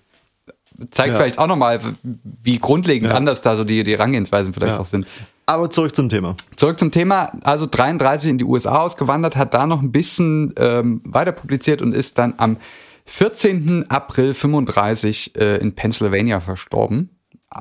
zeigt 0.91 1.11
Ja. 1.11 1.15
vielleicht 1.17 1.39
auch 1.39 1.47
nochmal, 1.47 1.79
wie 2.03 2.59
grundlegend 2.59 3.09
Ja. 3.11 3.15
anders 3.17 3.41
da 3.41 3.55
so 3.55 3.63
die, 3.63 3.83
die 3.83 3.93
Herangehensweisen 3.93 4.53
vielleicht 4.53 4.73
Ja. 4.75 4.79
auch 4.79 4.85
sind. 4.85 5.07
Aber 5.45 5.69
zurück 5.69 5.95
zum 5.95 6.09
Thema. 6.09 6.35
Zurück 6.55 6.79
zum 6.79 6.91
Thema, 6.91 7.31
also 7.43 7.67
33 7.69 8.29
in 8.31 8.37
die 8.37 8.45
USA 8.45 8.79
ausgewandert, 8.79 9.35
hat 9.35 9.53
da 9.53 9.67
noch 9.67 9.81
ein 9.81 9.91
bisschen 9.91 10.53
ähm, 10.57 11.01
weiter 11.05 11.31
publiziert 11.33 11.81
und 11.81 11.93
ist 11.93 12.17
dann 12.17 12.33
am 12.37 12.57
14. 13.05 13.85
April 13.89 14.33
35 14.33 15.35
äh, 15.35 15.57
in 15.57 15.75
Pennsylvania 15.75 16.39
verstorben. 16.39 17.09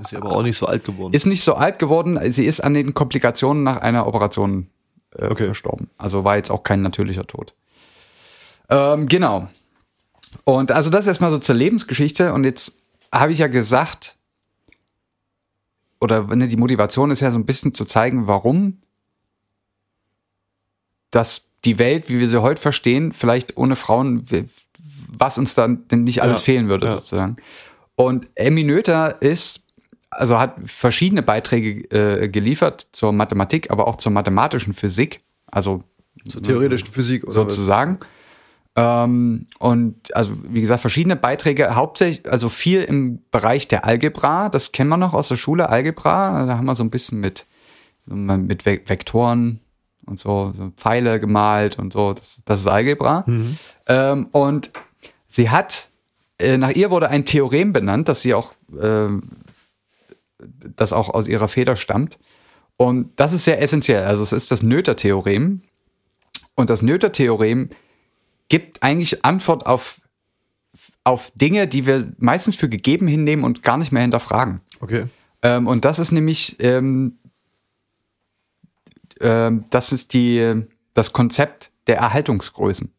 Ist 0.01 0.09
sie 0.09 0.17
aber 0.17 0.33
auch 0.33 0.43
nicht 0.43 0.57
so 0.57 0.67
alt 0.67 0.85
geworden. 0.85 1.12
Ist 1.12 1.27
nicht 1.27 1.45
so 1.45 1.55
alt 1.55 1.79
geworden. 1.79 2.19
Sie 2.33 2.47
ist 2.47 2.61
an 2.61 2.75
den 2.75 2.95
Komplikationen 2.95 3.62
nach 3.62 3.77
einer 3.77 4.07
Operation 4.07 4.69
äh, 5.17 5.27
Okay. 5.27 5.45
verstorben. 5.45 5.89
Also 5.99 6.25
war 6.25 6.37
jetzt 6.37 6.51
auch 6.51 6.62
kein 6.65 6.81
natürlicher 6.83 7.27
Tod. 7.27 7.53
Ähm, 8.71 9.07
genau. 9.07 9.49
Und 10.45 10.73
also 10.73 10.91
das 10.91 11.07
erstmal 11.07 11.31
so 11.31 11.39
zur 11.39 11.55
Lebensgeschichte. 11.55 12.33
Und 12.33 12.45
jetzt 12.45 12.77
habe 13.21 13.33
ich 13.33 13.39
ja 13.39 13.47
gesagt, 13.47 14.17
oder 16.01 16.25
ne, 16.35 16.49
die 16.49 16.57
Motivation 16.57 17.11
ist 17.11 17.21
ja 17.21 17.31
so 17.31 17.39
ein 17.39 17.47
bisschen 17.47 17.73
zu 17.73 17.85
zeigen, 17.85 18.27
warum 18.27 18.79
dass 21.15 21.49
die 21.65 21.79
Welt, 21.79 22.09
wie 22.09 22.19
wir 22.19 22.29
sie 22.29 22.43
heute 22.43 22.61
verstehen, 22.61 23.12
vielleicht 23.12 23.57
ohne 23.57 23.77
Frauen, 23.77 24.27
was 25.17 25.39
uns 25.39 25.55
dann 25.55 25.87
denn 25.89 26.05
nicht 26.05 26.23
alles 26.23 26.41
Ja, 26.41 26.45
fehlen 26.45 26.69
würde, 26.69 26.87
ja. 26.87 26.93
sozusagen. 26.93 27.37
Und 27.95 28.27
Emmy 28.35 28.65
Noether 28.65 29.23
ist, 29.23 29.62
also 30.11 30.39
hat 30.39 30.57
verschiedene 30.67 31.23
Beiträge 31.23 31.89
äh, 31.91 32.29
geliefert 32.29 32.89
zur 32.93 33.12
Mathematik, 33.12 33.71
aber 33.71 33.87
auch 33.87 33.97
zur 33.97 34.12
mathematischen 34.12 34.73
Physik, 34.73 35.21
also 35.47 35.85
Zur 36.29 36.43
theoretischen 36.43 36.89
Physik 36.89 37.25
oder 37.25 37.35
was? 37.47 38.05
Ähm, 38.77 39.47
und 39.59 40.14
also, 40.16 40.33
wie 40.49 40.61
gesagt, 40.61 40.81
verschiedene 40.81 41.16
Beiträge, 41.16 41.77
hauptsächlich, 41.77 42.31
also 42.31 42.49
viel 42.49 42.83
im 42.83 43.22
Bereich 43.31 43.68
der 43.68 43.85
Algebra, 43.85 44.49
das 44.49 44.72
kennen 44.72 44.91
wir 44.91 44.97
noch 44.97 45.14
aus 45.14 45.29
der 45.29 45.37
Schule, 45.37 45.68
Algebra, 45.68 46.45
da 46.47 46.57
haben 46.59 46.64
wir 46.64 46.75
so 46.75 46.83
ein 46.83 46.91
bisschen 46.91 47.20
mit, 47.20 47.47
mit 48.07 48.66
Ve 48.66 48.81
Vektoren 48.85 49.61
und 50.07 50.18
so, 50.18 50.53
so 50.55 50.70
Pfeile 50.77 51.20
gemalt 51.20 51.79
und 51.79 51.93
so, 51.93 52.12
das, 52.14 52.43
das 52.45 52.61
ist 52.61 52.66
Algebra. 52.66 53.25
Ähm, 53.87 54.29
und 54.33 54.72
sie 55.29 55.51
hat, 55.51 55.89
äh, 56.39 56.59
nach 56.59 56.70
ihr 56.70 56.91
wurde 56.91 57.09
ein 57.09 57.25
Theorem 57.25 57.72
benannt, 57.72 58.09
das 58.09 58.22
sie 58.22 58.35
auch, 58.35 58.55
ähm, 58.81 59.31
das 60.77 60.93
auch 60.93 61.11
aus 61.11 61.29
ihrer 61.29 61.49
Feder 61.49 61.77
stammt. 61.77 62.18
Und 62.77 63.12
das 63.20 63.33
ist 63.33 63.45
sehr 63.45 63.62
essentiell. 63.62 64.05
Also 64.05 64.25
es 64.25 64.33
ist 64.33 64.51
das 64.51 64.62
Noether-Theorem. 64.62 65.62
Und 66.57 66.70
das 66.70 66.83
Noether-Theorem 66.83 67.70
gibt 68.55 68.84
eigentlich 68.84 69.24
Antwort 69.24 69.66
auf, 69.66 70.00
auf 71.02 71.32
Dinge, 71.34 71.66
die 71.66 71.86
wir 71.86 72.12
meistens 72.18 72.55
für 72.55 72.68
gegeben 72.68 73.09
hinnehmen 73.09 73.42
und 73.42 73.64
gar 73.64 73.76
nicht 73.78 73.90
mehr 73.90 74.02
hinterfragen. 74.02 74.61
Okay. 74.78 75.07
Ähm, 75.42 75.66
und 75.66 75.84
das 75.84 75.98
ist 75.98 76.12
nämlich, 76.12 76.55
ähm, 76.61 77.18
ähm, 79.20 79.64
das 79.70 79.90
ist 79.90 80.12
die, 80.12 80.62
das 80.92 81.12
Konzept 81.12 81.72
der 81.88 81.96
Erhaltungsgrößen. 81.96 82.92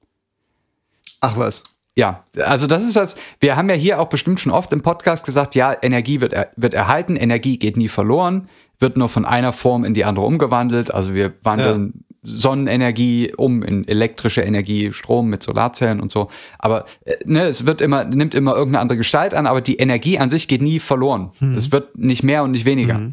Ach 1.21 1.37
was. 1.37 1.63
Ja, 1.95 2.25
also 2.37 2.67
das 2.67 2.83
ist 2.83 2.97
das, 2.97 3.15
wir 3.39 3.55
haben 3.55 3.69
ja 3.69 3.75
hier 3.75 4.01
auch 4.01 4.09
bestimmt 4.09 4.41
schon 4.41 4.51
oft 4.51 4.73
im 4.73 4.81
Podcast 4.81 5.25
gesagt, 5.25 5.55
ja, 5.55 5.73
Energie 5.81 6.19
wird, 6.19 6.33
er, 6.33 6.49
wird 6.57 6.73
erhalten, 6.73 7.15
Energie 7.15 7.57
geht 7.57 7.77
nie 7.77 7.87
verloren, 7.87 8.49
wird 8.77 8.97
nur 8.97 9.07
von 9.07 9.23
einer 9.23 9.53
Form 9.53 9.85
in 9.85 9.93
die 9.93 10.03
andere 10.03 10.25
umgewandelt. 10.25 10.93
Also 10.93 11.13
wir 11.13 11.33
wandeln 11.43 12.04
Sonnenenergie 12.25 13.33
um 13.35 13.63
in 13.63 13.87
elektrische 13.87 14.41
Energie, 14.41 14.91
Strom 14.93 15.29
mit 15.29 15.43
Solarzellen 15.43 15.99
und 15.99 16.11
so. 16.11 16.29
Aber 16.59 16.85
äh, 17.05 17.13
ne, 17.25 17.43
es 17.43 17.65
wird 17.65 17.81
immer, 17.81 18.03
nimmt 18.03 18.35
immer 18.35 18.55
irgendeine 18.55 18.81
andere 18.81 18.97
Gestalt 18.97 19.33
an, 19.33 19.47
aber 19.47 19.61
die 19.61 19.77
Energie 19.77 20.19
an 20.19 20.29
sich 20.29 20.47
geht 20.47 20.61
nie 20.61 20.79
verloren. 20.79 21.31
Es 21.55 21.71
wird 21.71 21.97
nicht 21.97 22.23
mehr 22.23 22.43
und 22.43 22.51
nicht 22.51 22.65
weniger. 22.65 23.11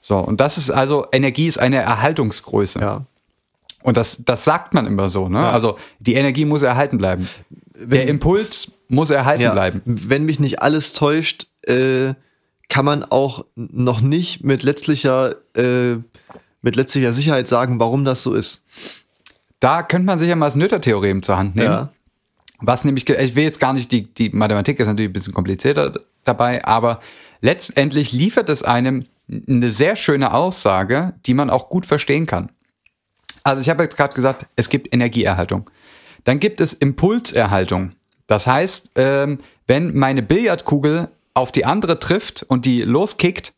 So, 0.00 0.16
und 0.18 0.40
das 0.40 0.58
ist 0.58 0.70
also, 0.70 1.06
Energie 1.12 1.46
ist 1.46 1.58
eine 1.58 1.76
Erhaltungsgröße. 1.76 2.80
Ja. 2.80 3.04
Und 3.82 3.96
das, 3.96 4.24
das 4.24 4.44
sagt 4.44 4.74
man 4.74 4.86
immer 4.86 5.08
so, 5.08 5.28
ne? 5.28 5.40
Also 5.40 5.78
die 6.00 6.14
Energie 6.14 6.44
muss 6.44 6.62
erhalten 6.62 6.98
bleiben. 6.98 7.28
Der 7.74 8.08
Impuls 8.08 8.72
muss 8.88 9.10
erhalten 9.10 9.42
ja. 9.42 9.52
bleiben. 9.52 9.80
Wenn 9.84 10.24
mich 10.24 10.38
nicht 10.38 10.60
alles 10.60 10.92
täuscht, 10.92 11.46
äh, 11.62 12.14
kann 12.68 12.84
man 12.84 13.04
auch 13.04 13.44
noch 13.56 14.00
nicht 14.00 14.44
mit 14.44 14.62
letztlicher, 14.62 15.34
äh, 15.54 15.96
mit 16.62 16.76
letztlicher 16.76 17.12
Sicherheit 17.12 17.48
sagen, 17.48 17.80
warum 17.80 18.04
das 18.04 18.22
so 18.22 18.34
ist. 18.34 18.64
Da 19.60 19.82
könnte 19.82 20.06
man 20.06 20.18
sich 20.18 20.28
ja 20.28 20.36
mal 20.36 20.46
das 20.46 20.56
Noether-Theorem 20.56 21.22
zur 21.22 21.36
Hand 21.36 21.56
nehmen. 21.56 21.68
Ja. 21.68 21.90
Was 22.60 22.84
nämlich, 22.84 23.08
ich 23.08 23.34
will 23.34 23.44
jetzt 23.44 23.60
gar 23.60 23.72
nicht, 23.72 23.90
die, 23.92 24.12
die 24.12 24.30
Mathematik 24.30 24.78
ist 24.80 24.86
natürlich 24.86 25.10
ein 25.10 25.14
bisschen 25.14 25.34
komplizierter 25.34 26.00
dabei, 26.24 26.64
aber 26.64 27.00
letztendlich 27.40 28.12
liefert 28.12 28.48
es 28.48 28.62
einem 28.62 29.04
eine 29.48 29.70
sehr 29.70 29.96
schöne 29.96 30.34
Aussage, 30.34 31.14
die 31.26 31.34
man 31.34 31.50
auch 31.50 31.68
gut 31.68 31.86
verstehen 31.86 32.26
kann. 32.26 32.50
Also 33.42 33.62
ich 33.62 33.70
habe 33.70 33.82
jetzt 33.82 33.96
gerade 33.96 34.14
gesagt, 34.14 34.46
es 34.56 34.68
gibt 34.68 34.92
Energieerhaltung. 34.92 35.70
Dann 36.24 36.40
gibt 36.40 36.60
es 36.60 36.74
Impulserhaltung. 36.74 37.92
Das 38.26 38.46
heißt, 38.46 38.90
ähm, 38.96 39.38
wenn 39.66 39.96
meine 39.96 40.22
Billardkugel 40.22 41.08
auf 41.32 41.52
die 41.52 41.64
andere 41.64 41.98
trifft 41.98 42.42
und 42.42 42.66
die 42.66 42.82
loskickt, 42.82 43.54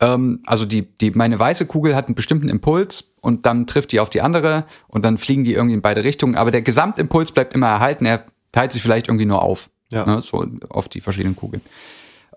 ähm, 0.00 0.42
also 0.46 0.64
die, 0.64 0.82
die, 0.82 1.10
meine 1.12 1.38
weiße 1.38 1.66
Kugel 1.66 1.94
hat 1.96 2.06
einen 2.06 2.14
bestimmten 2.14 2.48
Impuls 2.48 3.12
und 3.20 3.46
dann 3.46 3.66
trifft 3.66 3.92
die 3.92 4.00
auf 4.00 4.10
die 4.10 4.20
andere 4.20 4.64
und 4.88 5.04
dann 5.04 5.18
fliegen 5.18 5.44
die 5.44 5.52
irgendwie 5.54 5.74
in 5.74 5.82
beide 5.82 6.04
Richtungen, 6.04 6.34
aber 6.36 6.50
der 6.50 6.62
Gesamtimpuls 6.62 7.32
bleibt 7.32 7.54
immer 7.54 7.68
erhalten, 7.68 8.04
er 8.06 8.24
teilt 8.52 8.72
sich 8.72 8.82
vielleicht 8.82 9.08
irgendwie 9.08 9.26
nur 9.26 9.42
auf, 9.42 9.70
Ja. 9.90 10.04
ne, 10.06 10.20
so 10.22 10.46
auf 10.68 10.88
die 10.88 11.00
verschiedenen 11.00 11.36
Kugeln. 11.36 11.62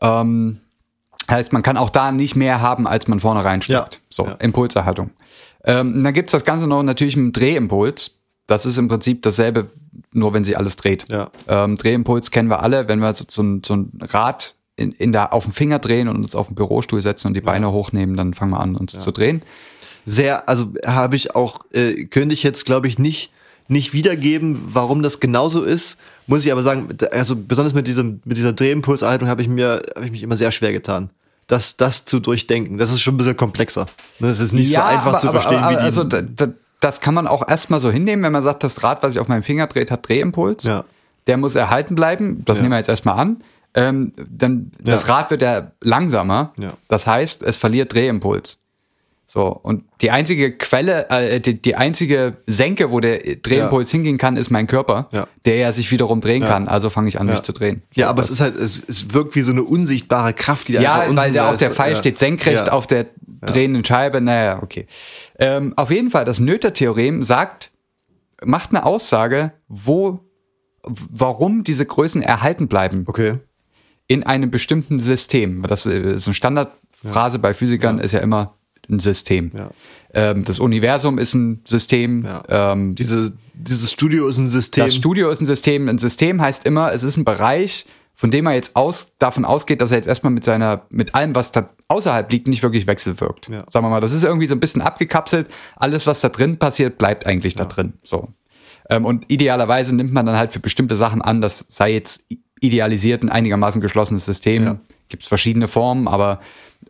Ähm, 0.01 0.59
heißt, 1.29 1.53
man 1.53 1.61
kann 1.63 1.77
auch 1.77 1.89
da 1.89 2.11
nicht 2.11 2.35
mehr 2.35 2.61
haben, 2.61 2.87
als 2.87 3.07
man 3.07 3.19
vorne 3.19 3.43
reinsteckt. 3.43 3.95
Ja. 3.95 4.01
So, 4.09 4.25
Ja. 4.25 4.31
Impulserhaltung. 4.33 5.11
Ähm, 5.65 6.03
dann 6.03 6.13
gibt's 6.13 6.31
das 6.31 6.45
Ganze 6.45 6.67
noch 6.67 6.81
natürlich 6.83 7.17
mit 7.17 7.35
Drehimpuls. 7.37 8.15
Das 8.47 8.65
ist 8.65 8.77
im 8.77 8.87
Prinzip 8.87 9.21
dasselbe, 9.21 9.69
nur 10.11 10.33
wenn 10.33 10.43
sie 10.43 10.55
alles 10.55 10.75
dreht. 10.77 11.05
Ja. 11.09 11.29
Ähm, 11.47 11.77
Drehimpuls 11.77 12.31
kennen 12.31 12.49
wir 12.49 12.63
alle, 12.63 12.87
wenn 12.87 12.99
wir 12.99 13.13
so, 13.13 13.25
so, 13.27 13.43
so 13.63 13.75
ein 13.75 13.91
Rad 14.01 14.55
in, 14.79 14.91
in 14.93 15.11
der, 15.11 15.33
auf 15.33 15.43
den 15.43 15.53
Finger 15.53 15.79
drehen 15.79 16.07
und 16.07 16.15
uns 16.17 16.35
auf 16.35 16.47
den 16.47 16.55
Bürostuhl 16.55 17.01
setzen 17.01 17.27
und 17.27 17.33
die 17.35 17.41
Beine 17.41 17.71
hochnehmen, 17.71 18.15
dann 18.17 18.33
fangen 18.33 18.51
wir 18.51 18.59
an, 18.59 18.75
uns 18.75 18.99
zu 18.99 19.11
drehen. 19.11 19.41
Sehr, 20.05 20.47
also 20.49 20.73
habe 20.85 21.15
ich 21.15 21.35
auch, 21.35 21.59
äh, 21.71 22.05
könnte 22.05 22.33
ich 22.33 22.41
jetzt, 22.43 22.65
glaube 22.65 22.87
ich, 22.87 22.97
nicht, 22.97 23.31
nicht 23.67 23.93
wiedergeben, 23.93 24.59
warum 24.73 25.03
das 25.03 25.19
genauso 25.19 25.63
ist. 25.63 25.99
Muss 26.25 26.45
ich 26.45 26.51
aber 26.51 26.63
sagen, 26.63 26.87
also 27.11 27.35
besonders 27.35 27.73
mit 27.73 27.85
diesem, 27.85 28.21
mit 28.25 28.37
dieser 28.37 28.53
Drehimpulserhaltung 28.53 29.27
habe 29.27 29.41
ich 29.43 29.47
mir, 29.47 29.83
habe 29.95 30.05
ich 30.05 30.11
mich 30.11 30.23
immer 30.23 30.37
sehr 30.37 30.51
schwer 30.51 30.71
getan. 30.71 31.09
Das, 31.47 31.77
das 31.77 32.05
zu 32.05 32.19
durchdenken. 32.19 32.77
Das 32.77 32.91
ist 32.91 33.01
schon 33.01 33.15
ein 33.15 33.17
bisschen 33.17 33.37
komplexer. 33.37 33.87
Ne, 34.19 34.27
Das 34.27 34.39
ist 34.39 34.53
nicht 34.53 34.71
so 34.71 34.79
einfach 34.81 35.19
zu 35.19 35.29
verstehen 35.31 35.57
aber, 35.59 35.71
wie 35.75 35.77
die. 35.77 35.83
Also 35.83 36.03
da, 36.03 36.21
da, 36.21 36.47
das 36.79 37.01
kann 37.01 37.13
man 37.13 37.27
auch 37.27 37.47
erstmal 37.47 37.79
so 37.81 37.91
hinnehmen, 37.91 38.23
wenn 38.23 38.31
man 38.31 38.43
sagt, 38.43 38.63
das 38.63 38.81
Rad, 38.83 39.03
was 39.03 39.13
sich 39.13 39.19
auf 39.19 39.27
meinem 39.27 39.43
Finger 39.43 39.67
dreht, 39.67 39.91
hat 39.91 40.07
Drehimpuls. 40.07 40.63
Ja. 40.63 40.85
Der 41.27 41.37
muss 41.37 41.55
erhalten 41.55 41.93
bleiben. 41.95 42.43
Das 42.45 42.57
Ja. 42.57 42.61
nehmen 42.63 42.73
wir 42.73 42.77
jetzt 42.77 42.89
erstmal 42.89 43.17
an. 43.19 43.37
Ähm, 43.87 44.13
dann 44.29 44.71
das 44.81 45.07
Ja. 45.07 45.15
Rad 45.15 45.31
wird 45.31 45.41
ja 45.41 45.71
langsamer. 45.81 46.53
Ja. 46.59 46.73
Das 46.87 47.07
heißt, 47.07 47.43
es 47.43 47.57
verliert 47.57 47.93
Drehimpuls. 47.93 48.59
So, 49.31 49.45
und 49.45 49.83
die 50.01 50.09
einzige 50.09 50.57
Quelle, 50.57 51.07
äh, 51.11 51.39
die, 51.39 51.61
die 51.61 51.75
einzige 51.75 52.37
Senke, 52.47 52.89
wo 52.89 52.99
der 52.99 53.19
Drehimpuls 53.35 53.91
hingehen 53.91 54.17
kann, 54.17 54.37
ist 54.37 54.49
mein 54.49 54.65
Körper, 54.65 55.07
Ja. 55.11 55.27
der 55.45 55.57
ja 55.57 55.71
sich 55.71 55.91
wiederum 55.91 56.19
drehen 56.19 56.43
kann. 56.43 56.67
Also 56.67 56.89
fange 56.89 57.09
ich 57.09 57.19
an, 57.19 57.27
mich 57.27 57.41
zu 57.43 57.53
drehen. 57.53 57.83
Ja, 57.93 58.05
So, 58.05 58.09
aber 58.09 58.21
das- 58.23 58.29
es 58.31 58.35
ist 58.37 58.41
halt, 58.41 58.55
es, 58.55 58.81
es 58.87 59.13
wirkt 59.13 59.35
wie 59.35 59.41
so 59.43 59.51
eine 59.51 59.61
unsichtbare 59.63 60.33
Kraft, 60.33 60.67
die 60.67 60.73
da 60.73 60.81
ja, 60.81 61.15
weil 61.15 61.31
da 61.31 61.49
auch 61.49 61.53
ist. 61.53 61.61
der 61.61 61.69
Pfeil 61.71 61.91
ja. 61.93 61.99
steht 61.99 62.17
senkrecht 62.17 62.67
Ja. 62.67 62.73
auf 62.73 62.87
der 62.87 63.05
drehenden 63.41 63.85
Scheibe. 63.85 64.19
Naja, 64.19 64.63
okay. 64.63 64.87
Ähm, 65.37 65.73
auf 65.77 65.91
jeden 65.91 66.09
Fall, 66.09 66.25
das 66.25 66.39
Noether-Theorem 66.39 67.21
sagt, 67.21 67.71
macht 68.43 68.71
eine 68.71 68.83
Aussage, 68.83 69.51
wo, 69.67 70.21
warum 70.83 71.63
diese 71.63 71.85
Größen 71.85 72.23
erhalten 72.23 72.67
bleiben 72.67 73.03
Okay. 73.05 73.35
In 74.09 74.23
einem 74.23 74.51
bestimmten 74.51 74.99
System. 74.99 75.63
Das 75.67 75.85
äh, 75.85 76.15
ist 76.15 76.27
eine 76.27 76.33
Standardphrase 76.33 77.39
bei 77.39 77.53
Physikern, 77.53 77.99
ist 77.99 78.11
ja 78.11 78.19
immer 78.19 78.55
ein 78.89 78.99
System. 78.99 79.51
Ja. 79.55 79.69
Ähm, 80.13 80.43
das 80.43 80.59
Universum 80.59 81.19
ist 81.19 81.35
ein 81.35 81.61
System. 81.63 82.25
Ja. 82.25 82.43
Ähm, 82.49 82.95
Diese, 82.95 83.33
dieses 83.53 83.91
Studio 83.91 84.27
ist 84.27 84.39
ein 84.39 84.47
System. 84.47 84.83
das 84.85 84.95
Studio 84.95 85.29
ist 85.29 85.41
ein 85.41 85.45
System. 85.45 85.87
Ein 85.87 85.99
System 85.99 86.41
heißt 86.41 86.65
immer, 86.65 86.91
es 86.91 87.03
ist 87.03 87.17
ein 87.17 87.23
Bereich, 87.23 87.85
von 88.15 88.31
dem 88.31 88.47
er 88.47 88.55
jetzt 88.55 88.75
aus, 88.75 89.11
davon 89.19 89.45
ausgeht, 89.45 89.79
dass 89.79 89.91
er 89.91 89.97
jetzt 89.97 90.07
erstmal 90.07 90.33
mit 90.33 90.43
seiner, 90.43 90.87
mit 90.89 91.13
allem, 91.13 91.35
was 91.35 91.51
da 91.51 91.69
außerhalb 91.87 92.31
liegt, 92.31 92.47
nicht 92.47 92.63
wirklich 92.63 92.87
wechselwirkt. 92.87 93.47
Ja. 93.47 93.63
Sagen 93.69 93.85
wir 93.85 93.89
mal, 93.91 94.01
das 94.01 94.11
ist 94.11 94.23
irgendwie 94.23 94.47
so 94.47 94.55
ein 94.55 94.59
bisschen 94.59 94.81
abgekapselt. 94.81 95.47
Alles, 95.75 96.07
was 96.07 96.19
da 96.19 96.29
drin 96.29 96.57
passiert, 96.57 96.97
bleibt 96.97 97.27
eigentlich 97.27 97.53
da 97.53 97.65
drin. 97.65 97.93
So. 98.03 98.29
Ähm, 98.89 99.05
und 99.05 99.31
idealerweise 99.31 99.93
nimmt 99.93 100.11
man 100.11 100.25
dann 100.25 100.35
halt 100.35 100.51
für 100.51 100.59
bestimmte 100.59 100.95
Sachen 100.95 101.21
an, 101.21 101.41
das 101.41 101.65
sei 101.69 101.93
jetzt 101.93 102.23
i- 102.61 102.65
idealisiert 102.65 103.23
ein 103.23 103.29
einigermaßen 103.29 103.81
geschlossenes 103.81 104.25
System. 104.25 104.63
Ja. 104.63 104.79
Gibt 105.07 105.23
es 105.23 105.29
verschiedene 105.29 105.67
Formen, 105.67 106.07
aber 106.07 106.39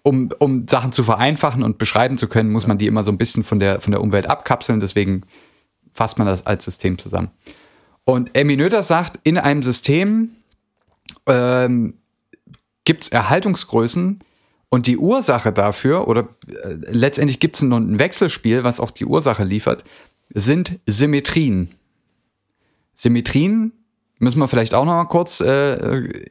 um, 0.04 0.32
um 0.40 0.68
Sachen 0.68 0.92
zu 0.92 1.04
vereinfachen 1.04 1.64
und 1.64 1.78
beschreiben 1.78 2.18
zu 2.18 2.28
können, 2.28 2.52
muss 2.52 2.68
man 2.68 2.78
die 2.78 2.88
immer 2.88 3.04
so 3.04 3.12
ein 3.12 3.18
bisschen 3.18 3.44
von 3.44 3.60
der, 3.60 3.82
von 3.82 3.92
der 3.92 4.02
Umwelt 4.02 4.28
abkapseln. 4.28 4.80
Deswegen 4.80 5.24
fasst 5.94 6.18
man 6.18 6.28
das 6.28 6.46
als 6.46 6.66
System 6.66 6.98
zusammen. 6.98 7.32
Und 8.06 8.36
Emmy 8.36 8.58
Noether 8.58 8.84
sagt, 8.84 9.20
in 9.24 9.38
einem 9.38 9.64
System 9.64 10.30
ähm, 11.28 11.96
gibt 12.84 13.04
es 13.04 13.10
Erhaltungsgrößen 13.10 14.20
und 14.70 14.88
die 14.88 14.98
Ursache 14.98 15.52
dafür, 15.52 16.08
oder 16.08 16.28
äh, 16.48 16.76
letztendlich 16.90 17.40
gibt 17.40 17.56
es 17.56 17.62
ein, 17.62 17.72
ein 17.72 18.00
Wechselspiel, 18.00 18.64
was 18.64 18.80
auch 18.80 18.92
die 18.92 19.06
Ursache 19.06 19.44
liefert, 19.44 19.84
sind 20.34 20.80
Symmetrien. 20.86 21.70
Symmetrien 22.96 23.72
müssen 24.20 24.40
wir 24.40 24.48
vielleicht 24.48 24.74
auch 24.74 24.86
noch 24.86 24.94
mal 24.94 25.06
kurz 25.06 25.40
äh, 25.40 25.74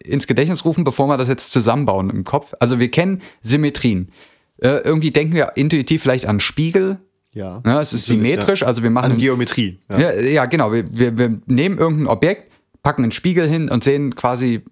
ins 0.05 0.27
Gedächtnis 0.27 0.65
rufen, 0.65 0.85
bevor 0.85 1.09
wir 1.09 1.17
das 1.17 1.29
jetzt 1.29 1.53
zusammenbauen 1.53 2.11
im 2.11 2.25
Kopf. 2.25 2.55
Also 2.61 2.79
wir 2.79 2.91
kennen 2.91 3.23
Symmetrien. 3.43 4.13
Äh, 4.59 4.79
irgendwie 4.85 5.11
denken 5.11 5.35
wir 5.35 5.53
intuitiv 5.57 6.03
vielleicht 6.03 6.27
an 6.27 6.41
Spiegel. 6.41 6.99
Ja. 7.33 7.63
Ja, 7.65 7.81
es 7.81 7.93
ist 7.93 8.07
symmetrisch, 8.07 8.63
ja. 8.63 8.67
also 8.67 8.83
wir 8.83 8.91
machen 8.91 9.13
An 9.13 9.19
Geometrie. 9.19 9.79
Ja. 9.89 9.99
ja, 9.99 10.15
ja, 10.15 10.47
genau. 10.47 10.73
Wir, 10.73 10.85
wir, 10.91 11.19
wir 11.19 11.41
nehmen 11.47 11.79
irgendein 11.79 12.07
Objekt, 12.09 12.51
packen 12.83 13.03
einen 13.03 13.13
Spiegel 13.13 13.49
hin 13.49 13.71
und 13.71 13.85
sehen 13.85 14.15
quasi 14.15 14.63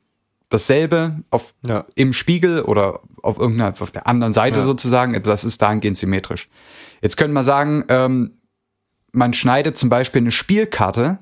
dasselbe 0.49 1.23
auf, 1.31 1.55
im 1.95 2.12
Spiegel 2.12 2.62
oder 2.62 3.01
auf 3.23 3.39
irgendeiner, 3.39 3.75
auf 3.79 3.91
der 3.91 4.07
anderen 4.07 4.33
Seite 4.33 4.62
sozusagen. 4.62 5.21
Das 5.23 5.45
ist 5.45 5.61
dahingehend 5.61 5.97
symmetrisch. 5.97 6.49
Jetzt 7.03 7.17
könnte 7.17 7.35
man 7.35 7.45
sagen, 7.45 7.85
ähm, 7.89 8.33
man 9.12 9.33
schneidet 9.33 9.77
zum 9.77 9.89
Beispiel 9.89 10.21
eine 10.21 10.31
Spielkarte, 10.31 11.19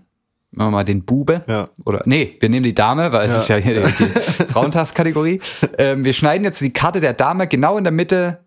machen 0.57 0.69
wir 0.69 0.79
mal 0.79 0.85
den 0.85 1.05
Bube, 1.05 1.43
Ja. 1.47 1.69
oder 1.85 2.03
nee, 2.07 2.37
wir 2.41 2.49
nehmen 2.49 2.65
die 2.65 2.75
Dame, 2.75 3.13
weil 3.13 3.27
es 3.27 3.33
Ja. 3.33 3.39
ist 3.39 3.49
ja 3.49 3.57
hier 3.57 3.83
die, 3.87 3.93
die 4.05 4.45
Frauentagskategorie. 4.53 5.41
ähm, 5.79 6.05
wir 6.05 6.13
schneiden 6.13 6.45
jetzt 6.45 6.61
die 6.61 6.73
Karte 6.73 7.01
der 7.01 7.13
Dame 7.15 7.47
genau 7.49 7.77
in 7.79 7.85
der 7.85 7.93
Mitte 7.93 8.41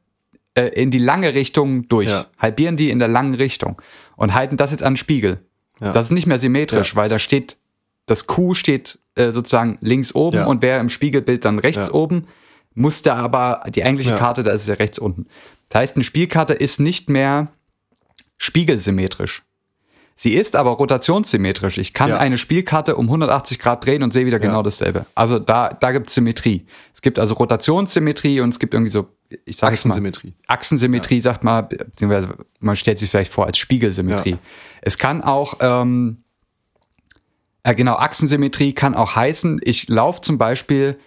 äh, 0.55 0.67
in 0.69 0.89
die 0.91 0.99
lange 0.99 1.33
Richtung 1.33 1.87
durch, 1.87 2.09
Ja. 2.09 2.25
halbieren 2.37 2.77
die 2.77 2.89
in 2.89 2.99
der 2.99 3.07
langen 3.07 3.35
Richtung 3.35 3.81
und 4.15 4.33
halten 4.33 4.57
das 4.57 4.71
jetzt 4.71 4.83
an 4.83 4.93
den 4.93 4.97
Spiegel. 4.97 5.39
Ja. 5.79 5.93
Das 5.93 6.07
ist 6.07 6.11
nicht 6.11 6.25
mehr 6.27 6.39
symmetrisch, 6.39 6.95
weil 6.95 7.09
da 7.09 7.19
steht, 7.19 7.57
das 8.07 8.25
Q 8.25 8.53
steht 8.55 8.97
äh, 9.15 9.31
sozusagen 9.31 9.77
links 9.81 10.15
oben 10.15 10.45
und 10.45 10.61
wer 10.61 10.79
im 10.79 10.89
Spiegelbild 10.89 11.45
dann 11.45 11.59
rechts 11.59 11.91
oben, 11.91 12.25
muss 12.73 13.01
da 13.01 13.15
aber 13.15 13.63
die 13.69 13.83
eigentliche. 13.83 14.15
Karte, 14.15 14.43
da 14.43 14.51
ist 14.51 14.61
es 14.61 14.67
ja 14.67 14.75
rechts 14.75 14.97
unten. 14.99 15.25
Das 15.69 15.81
heißt, 15.81 15.95
eine 15.97 16.03
Spielkarte 16.03 16.53
ist 16.53 16.79
nicht 16.79 17.09
mehr 17.09 17.49
spiegelsymmetrisch. 18.37 19.43
Sie 20.19 20.33
ist 20.33 20.55
aber 20.55 20.71
rotationssymmetrisch. 20.71 21.77
Ich 21.77 21.93
kann 21.93 22.09
Ja. 22.09 22.17
eine 22.17 22.39
Spielkarte 22.39 22.95
um 22.95 23.07
180 23.07 23.59
Grad 23.59 23.85
drehen 23.85 24.01
und 24.01 24.11
sehe 24.11 24.25
wieder 24.25 24.39
genau 24.39 24.63
dasselbe. 24.63 25.05
Also 25.13 25.37
da, 25.37 25.69
da 25.69 25.91
gibt 25.91 26.07
es 26.07 26.15
Symmetrie. 26.15 26.65
Es 26.91 27.03
gibt 27.03 27.19
also 27.19 27.35
Rotationssymmetrie 27.35 28.41
und 28.41 28.49
es 28.49 28.57
gibt 28.57 28.73
irgendwie 28.73 28.89
so, 28.89 29.07
ich 29.45 29.57
sage 29.57 29.69
mal, 29.69 29.73
Achsensymmetrie. 29.75 30.33
Achsensymmetrie 30.47 31.21
sagt 31.21 31.43
man, 31.43 31.69
beziehungsweise 31.69 32.29
man 32.59 32.75
stellt 32.75 32.97
sich 32.97 33.11
vielleicht 33.11 33.31
vor 33.31 33.45
als 33.45 33.59
Spiegelsymmetrie. 33.59 34.31
Ja. 34.31 34.37
Es 34.81 34.97
kann 34.97 35.23
auch, 35.23 35.53
ähm, 35.59 36.23
äh, 37.61 37.75
genau, 37.75 37.97
Achsensymmetrie 37.97 38.73
kann 38.73 38.95
auch 38.95 39.15
heißen, 39.15 39.61
ich 39.63 39.87
laufe 39.87 40.21
zum 40.21 40.39
Beispiel 40.39 40.97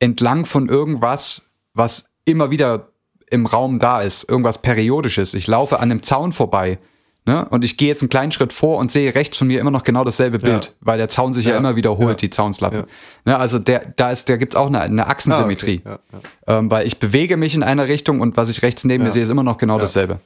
entlang 0.00 0.44
von 0.44 0.68
irgendwas, 0.68 1.42
was 1.72 2.06
immer 2.24 2.50
wieder 2.50 2.88
im 3.30 3.46
Raum 3.46 3.78
da 3.78 4.00
ist, 4.00 4.28
irgendwas 4.28 4.60
Periodisches. 4.60 5.34
Ich 5.34 5.46
laufe 5.46 5.78
an 5.78 5.92
einem 5.92 6.02
Zaun 6.02 6.32
vorbei. 6.32 6.80
Ne? 7.28 7.44
Und 7.48 7.64
ich 7.64 7.76
gehe 7.76 7.88
jetzt 7.88 8.02
einen 8.02 8.08
kleinen 8.08 8.30
Schritt 8.30 8.52
vor 8.52 8.78
und 8.78 8.92
sehe 8.92 9.14
rechts 9.14 9.36
von 9.36 9.48
mir 9.48 9.58
immer 9.60 9.72
noch 9.72 9.82
genau 9.82 10.04
dasselbe 10.04 10.38
Bild, 10.38 10.74
weil 10.80 10.96
der 10.96 11.08
Zaun 11.08 11.34
sich 11.34 11.44
ja, 11.46 11.52
Ja. 11.52 11.58
immer 11.58 11.74
wiederholt, 11.74 12.08
Ja. 12.10 12.14
die 12.14 12.30
Zaunslatten. 12.30 12.84
Ne? 13.24 13.36
Also 13.36 13.58
der, 13.58 13.92
da 13.96 14.10
ist, 14.12 14.28
da 14.28 14.36
gibt's 14.36 14.54
auch 14.54 14.68
eine, 14.68 14.80
eine 14.80 15.08
Achsensymmetrie. 15.08 15.82
Ah, 15.84 15.98
okay. 16.12 16.22
Ja, 16.46 16.58
Ähm, 16.58 16.70
weil 16.70 16.86
ich 16.86 16.98
bewege 17.00 17.36
mich 17.36 17.54
in 17.56 17.64
einer 17.64 17.88
Richtung 17.88 18.20
und 18.20 18.36
was 18.36 18.48
ich 18.48 18.62
rechts 18.62 18.84
neben 18.84 19.02
mir 19.02 19.08
Ja. 19.08 19.14
sehe, 19.14 19.22
ist 19.24 19.28
immer 19.30 19.42
noch 19.42 19.58
genau 19.58 19.78
dasselbe. 19.78 20.20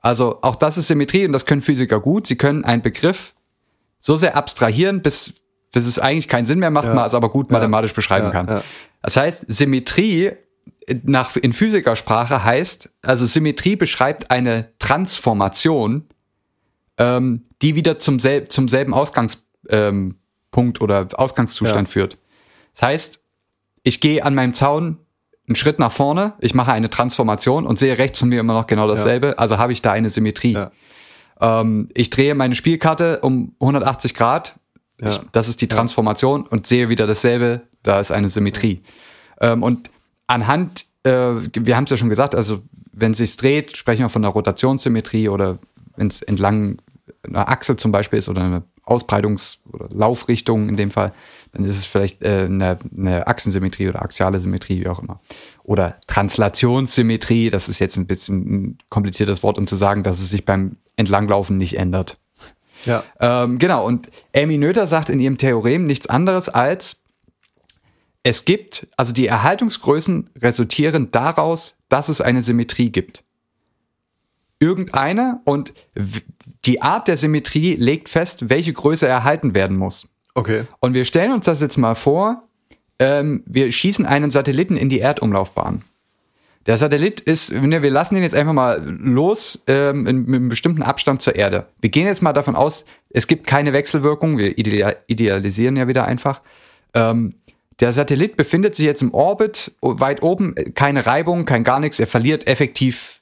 Also 0.00 0.38
auch 0.42 0.56
das 0.56 0.78
ist 0.78 0.88
Symmetrie 0.88 1.24
und 1.26 1.32
das 1.32 1.46
können 1.46 1.60
Physiker 1.60 2.00
gut. 2.00 2.26
Sie 2.26 2.34
können 2.36 2.64
einen 2.64 2.82
Begriff 2.82 3.34
so 4.00 4.16
sehr 4.16 4.36
abstrahieren, 4.36 5.00
bis, 5.00 5.34
bis 5.72 5.86
es 5.86 6.00
eigentlich 6.00 6.26
keinen 6.26 6.46
Sinn 6.46 6.58
mehr 6.58 6.70
macht, 6.70 6.86
Ja. 6.88 6.94
man 6.94 7.06
es 7.06 7.14
aber 7.14 7.30
gut 7.30 7.52
Ja. 7.52 7.58
mathematisch 7.58 7.94
beschreiben 7.94 8.26
Ja, 8.26 8.32
kann. 8.32 8.48
ja. 8.48 8.62
Das 9.00 9.16
heißt, 9.16 9.44
Symmetrie 9.46 10.32
nach, 11.04 11.36
in 11.36 11.52
Physikersprache 11.52 12.42
heißt, 12.42 12.90
also 13.02 13.26
Symmetrie 13.26 13.76
beschreibt 13.76 14.32
eine 14.32 14.70
Transformation, 14.80 16.04
ähm, 16.98 17.42
die 17.62 17.74
wieder 17.74 17.98
zum, 17.98 18.18
sel 18.18 18.48
zum 18.48 18.68
selben 18.68 18.94
Ausgangspunkt 18.94 19.46
ähm, 19.70 20.16
oder 20.80 21.08
Ausgangszustand 21.14 21.88
Ja. 21.88 21.92
führt. 21.92 22.18
Das 22.74 22.82
heißt, 22.82 23.20
ich 23.82 24.00
gehe 24.00 24.24
an 24.24 24.34
meinem 24.34 24.54
Zaun 24.54 24.98
einen 25.48 25.56
Schritt 25.56 25.78
nach 25.78 25.92
vorne, 25.92 26.34
ich 26.40 26.54
mache 26.54 26.72
eine 26.72 26.88
Transformation 26.88 27.66
und 27.66 27.78
sehe 27.78 27.98
rechts 27.98 28.18
von 28.20 28.28
mir 28.28 28.40
immer 28.40 28.54
noch 28.54 28.66
genau 28.66 28.86
dasselbe, 28.88 29.38
also 29.38 29.58
habe 29.58 29.72
ich 29.72 29.82
da 29.82 29.90
eine 29.92 30.08
Symmetrie. 30.08 30.52
Ja. 30.52 30.70
Ähm, 31.40 31.88
ich 31.94 32.10
drehe 32.10 32.34
meine 32.34 32.54
Spielkarte 32.54 33.20
um 33.20 33.54
180 33.60 34.14
Grad, 34.14 34.54
Ja. 35.00 35.08
ich, 35.08 35.20
das 35.32 35.48
ist 35.48 35.60
die 35.60 35.66
Transformation 35.68 36.46
und 36.46 36.66
sehe 36.66 36.88
wieder 36.88 37.06
dasselbe, 37.08 37.62
da 37.82 37.98
ist 37.98 38.12
eine 38.12 38.28
Symmetrie. 38.30 38.82
Ähm, 39.40 39.62
und 39.64 39.90
anhand, 40.28 40.86
äh, 41.02 41.10
wir 41.10 41.76
haben 41.76 41.84
es 41.84 41.90
ja 41.90 41.96
schon 41.96 42.08
gesagt, 42.08 42.34
also 42.36 42.62
wenn 42.92 43.10
es 43.12 43.18
sich 43.18 43.36
dreht, 43.36 43.76
sprechen 43.76 44.02
wir 44.02 44.10
von 44.10 44.24
einer 44.24 44.32
Rotationssymmetrie 44.32 45.28
oder 45.28 45.58
wenn 45.96 46.08
es 46.08 46.22
entlang 46.22 46.78
einer 47.22 47.48
Achse 47.48 47.76
zum 47.76 47.92
Beispiel 47.92 48.18
ist 48.18 48.28
oder 48.28 48.42
eine 48.42 48.62
Ausbreitungs- 48.84 49.58
oder 49.72 49.88
Laufrichtung 49.90 50.68
in 50.68 50.76
dem 50.76 50.90
Fall, 50.90 51.12
dann 51.52 51.64
ist 51.64 51.76
es 51.76 51.86
vielleicht 51.86 52.22
äh, 52.22 52.46
eine, 52.46 52.78
eine 52.96 53.26
Achsensymmetrie 53.26 53.88
oder 53.88 54.02
axiale 54.02 54.40
Symmetrie, 54.40 54.80
wie 54.80 54.88
auch 54.88 54.98
immer. 54.98 55.20
Oder 55.62 55.98
Translationssymmetrie, 56.06 57.50
das 57.50 57.68
ist 57.68 57.78
jetzt 57.78 57.96
ein 57.96 58.06
bisschen 58.06 58.38
ein 58.38 58.78
kompliziertes 58.88 59.42
Wort, 59.42 59.58
um 59.58 59.66
zu 59.66 59.76
sagen, 59.76 60.02
dass 60.02 60.20
es 60.20 60.30
sich 60.30 60.44
beim 60.44 60.76
Entlanglaufen 60.96 61.58
nicht 61.58 61.78
ändert. 61.78 62.18
Ja. 62.84 63.04
Ähm, 63.20 63.58
genau, 63.58 63.86
und 63.86 64.08
Amy 64.34 64.58
Noether 64.58 64.86
sagt 64.86 65.08
in 65.08 65.20
ihrem 65.20 65.38
Theorem 65.38 65.86
nichts 65.86 66.08
anderes 66.08 66.48
als, 66.48 67.00
es 68.24 68.44
gibt, 68.44 68.88
also 68.96 69.12
die 69.12 69.26
Erhaltungsgrößen 69.26 70.30
resultieren 70.40 71.10
daraus, 71.10 71.76
dass 71.88 72.08
es 72.08 72.20
eine 72.20 72.42
Symmetrie 72.42 72.90
gibt. 72.90 73.24
Irgendeine 74.62 75.40
und 75.44 75.72
die 76.64 76.80
Art 76.82 77.08
der 77.08 77.16
Symmetrie 77.16 77.74
legt 77.74 78.08
fest, 78.08 78.48
welche 78.48 78.72
Größe 78.72 79.08
erhalten 79.08 79.54
werden 79.54 79.76
muss. 79.76 80.08
Okay. 80.34 80.66
Und 80.78 80.94
wir 80.94 81.04
stellen 81.04 81.32
uns 81.32 81.46
das 81.46 81.60
jetzt 81.60 81.78
mal 81.78 81.96
vor, 81.96 82.44
ähm, 83.00 83.42
wir 83.44 83.72
schießen 83.72 84.06
einen 84.06 84.30
Satelliten 84.30 84.76
in 84.76 84.88
die 84.88 85.00
Erdumlaufbahn. 85.00 85.82
Der 86.66 86.76
Satellit 86.76 87.18
ist, 87.18 87.52
ne, 87.52 87.82
wir 87.82 87.90
lassen 87.90 88.14
den 88.14 88.22
jetzt 88.22 88.36
einfach 88.36 88.52
mal 88.52 88.80
los 88.84 89.64
ähm, 89.66 90.06
in, 90.06 90.26
mit 90.26 90.36
einem 90.36 90.48
bestimmten 90.48 90.82
Abstand 90.82 91.20
zur 91.20 91.34
Erde. 91.34 91.66
Wir 91.80 91.90
gehen 91.90 92.06
jetzt 92.06 92.22
mal 92.22 92.32
davon 92.32 92.54
aus, 92.54 92.84
es 93.10 93.26
gibt 93.26 93.48
keine 93.48 93.72
Wechselwirkung, 93.72 94.38
wir 94.38 94.56
idea- 94.56 94.94
idealisieren 95.08 95.76
ja 95.76 95.88
wieder 95.88 96.04
einfach. 96.04 96.40
Ähm, 96.94 97.34
der 97.80 97.92
Satellit 97.92 98.36
befindet 98.36 98.76
sich 98.76 98.86
jetzt 98.86 99.02
im 99.02 99.12
Orbit, 99.12 99.72
weit 99.80 100.22
oben, 100.22 100.54
keine 100.74 101.04
Reibung, 101.04 101.46
kein 101.46 101.64
gar 101.64 101.80
nichts, 101.80 101.98
er 101.98 102.06
verliert 102.06 102.46
effektiv 102.46 103.21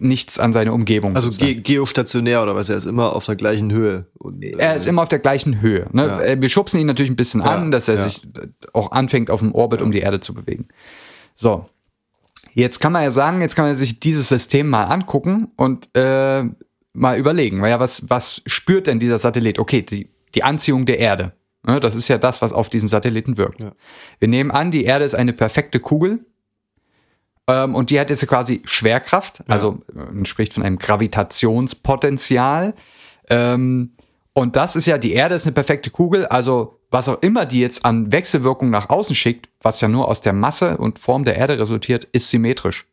nichts 0.00 0.38
an 0.38 0.52
seine 0.52 0.72
Umgebung. 0.72 1.14
Also 1.14 1.30
ge 1.30 1.54
geostationär 1.54 2.42
oder 2.42 2.56
was? 2.56 2.68
Er 2.68 2.76
ist 2.76 2.86
immer 2.86 3.14
auf 3.14 3.26
der 3.26 3.36
gleichen 3.36 3.70
Höhe. 3.70 4.06
Und, 4.18 4.42
äh, 4.44 4.56
Er 4.58 4.74
ist 4.74 4.86
immer 4.86 5.02
auf 5.02 5.08
der 5.08 5.18
gleichen 5.18 5.60
Höhe. 5.60 5.86
Ne? 5.92 6.06
Ja. 6.06 6.20
Äh, 6.20 6.40
Wir 6.40 6.48
schubsen 6.48 6.80
ihn 6.80 6.86
natürlich 6.86 7.10
ein 7.10 7.16
bisschen 7.16 7.40
Ja, 7.40 7.48
an, 7.48 7.70
dass 7.70 7.88
er 7.88 7.96
ja. 7.96 8.04
sich 8.04 8.22
auch 8.72 8.92
anfängt, 8.92 9.30
auf 9.30 9.40
dem 9.40 9.54
Orbit 9.54 9.82
um 9.82 9.92
die 9.92 10.00
Erde 10.00 10.20
zu 10.20 10.34
bewegen. 10.34 10.68
So. 11.34 11.66
Jetzt 12.52 12.80
kann 12.80 12.92
man 12.92 13.04
ja 13.04 13.10
sagen, 13.10 13.40
jetzt 13.40 13.54
kann 13.54 13.66
man 13.66 13.76
sich 13.76 14.00
dieses 14.00 14.28
System 14.28 14.68
mal 14.68 14.84
angucken 14.84 15.48
und 15.56 15.88
äh, 15.96 16.42
mal 16.92 17.16
überlegen, 17.16 17.60
weil 17.62 17.70
ja, 17.70 17.78
was, 17.78 18.08
was 18.10 18.42
spürt 18.46 18.86
denn 18.86 18.98
dieser 18.98 19.18
Satellit? 19.18 19.58
Okay, 19.58 19.82
die, 19.82 20.08
die 20.34 20.42
Anziehung 20.42 20.86
der 20.86 20.98
Erde. 20.98 21.32
Ne? 21.64 21.78
Das 21.78 21.94
ist 21.94 22.08
ja 22.08 22.18
das, 22.18 22.42
was 22.42 22.52
auf 22.52 22.68
diesen 22.68 22.88
Satelliten 22.88 23.36
wirkt. 23.36 23.60
Wir 24.18 24.28
nehmen 24.28 24.50
an, 24.50 24.70
die 24.70 24.84
Erde 24.84 25.04
ist 25.04 25.14
eine 25.14 25.32
perfekte 25.32 25.78
Kugel. 25.78 26.24
Ähm, 27.50 27.74
und 27.74 27.90
die 27.90 27.98
hat 27.98 28.10
jetzt 28.10 28.26
quasi 28.28 28.62
Schwerkraft, 28.64 29.42
also 29.48 29.80
man 29.94 30.24
spricht 30.24 30.54
von 30.54 30.62
einem 30.62 30.78
Gravitationspotenzial. 30.78 32.74
Ähm, 33.28 33.92
und 34.32 34.56
das 34.56 34.76
ist 34.76 34.86
ja, 34.86 34.98
die 34.98 35.12
Erde 35.12 35.34
ist 35.34 35.46
eine 35.46 35.52
perfekte 35.52 35.90
Kugel, 35.90 36.26
also 36.26 36.78
was 36.90 37.08
auch 37.08 37.20
immer 37.22 37.46
die 37.46 37.60
jetzt 37.60 37.84
an 37.84 38.10
Wechselwirkung 38.12 38.70
nach 38.70 38.88
außen 38.88 39.14
schickt, 39.14 39.48
was 39.60 39.80
ja 39.80 39.88
nur 39.88 40.08
aus 40.08 40.20
der 40.20 40.32
Masse 40.32 40.76
und 40.76 40.98
Form 40.98 41.24
der 41.24 41.36
Erde 41.36 41.58
resultiert, 41.58 42.04
ist 42.12 42.30
symmetrisch. 42.30 42.86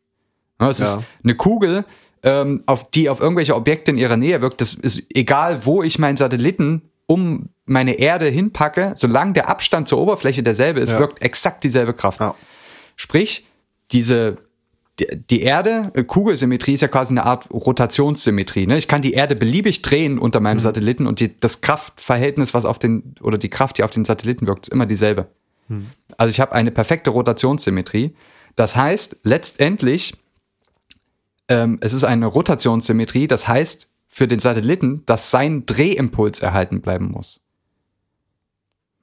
Es 0.60 0.80
Ja. 0.80 0.86
ist 0.86 1.00
eine 1.24 1.36
Kugel, 1.36 1.86
ähm, 2.24 2.64
auf 2.66 2.90
die 2.92 3.10
auf 3.10 3.20
irgendwelche 3.20 3.56
Objekte 3.56 3.92
in 3.92 3.98
ihrer 3.98 4.18
Nähe 4.18 4.42
wirkt. 4.42 4.62
Das 4.62 4.74
ist 4.74 5.04
egal, 5.14 5.66
wo 5.66 5.84
ich 5.84 6.00
meinen 6.00 6.18
Satelliten 6.18 6.82
um 7.06 7.50
meine 7.66 7.94
Erde 8.00 8.28
hinpacke, 8.28 8.94
solange 8.96 9.34
der 9.34 9.50
Abstand 9.50 9.88
zur 9.88 10.00
Oberfläche 10.00 10.44
derselbe 10.44 10.80
ist, 10.80 10.92
Ja. 10.92 11.00
wirkt 11.00 11.22
exakt 11.22 11.64
dieselbe 11.64 11.94
Kraft. 11.94 12.20
Sprich, 12.96 13.46
diese 13.92 14.38
die- 15.00 15.42
Erde, 15.42 15.92
äh, 15.94 16.04
Kugelsymmetrie 16.04 16.74
ist 16.74 16.82
ja 16.82 16.88
quasi 16.88 17.12
eine 17.14 17.26
Art 17.26 17.50
Rotationssymmetrie. 17.52 18.68
Ne? 18.68 18.78
Ich 18.78 18.88
kann 18.88 19.02
die 19.02 19.14
Erde 19.14 19.36
beliebig 19.36 19.82
drehen 19.82 20.18
unter 20.20 20.40
meinem 20.40 20.60
Satelliten 20.60 21.06
und 21.08 21.20
die, 21.20 21.40
das 21.40 21.62
Kraftverhältnis, 21.62 22.54
was 22.54 22.66
auf 22.66 22.80
den, 22.80 23.16
oder 23.22 23.38
die 23.38 23.50
Kraft, 23.50 23.78
die 23.78 23.84
auf 23.84 23.92
den 23.92 24.06
Satelliten 24.06 24.48
wirkt, 24.48 24.68
ist 24.68 24.74
immer 24.74 24.86
dieselbe. 24.86 25.28
Also 26.18 26.30
ich 26.30 26.40
habe 26.40 26.54
eine 26.54 26.72
perfekte 26.72 27.10
Rotationssymmetrie. 27.10 28.16
Das 28.56 28.76
heißt, 28.78 29.18
letztendlich, 29.24 30.14
ähm, 31.50 31.78
es 31.82 31.94
ist 31.94 32.06
eine 32.06 32.26
Rotationssymmetrie, 32.26 33.28
das 33.28 33.48
heißt 33.48 33.90
für 34.08 34.28
den 34.28 34.40
Satelliten, 34.40 35.04
dass 35.06 35.30
sein 35.30 35.66
Drehimpuls 35.66 36.40
erhalten 36.40 36.82
bleiben 36.82 37.12
muss. 37.12 37.42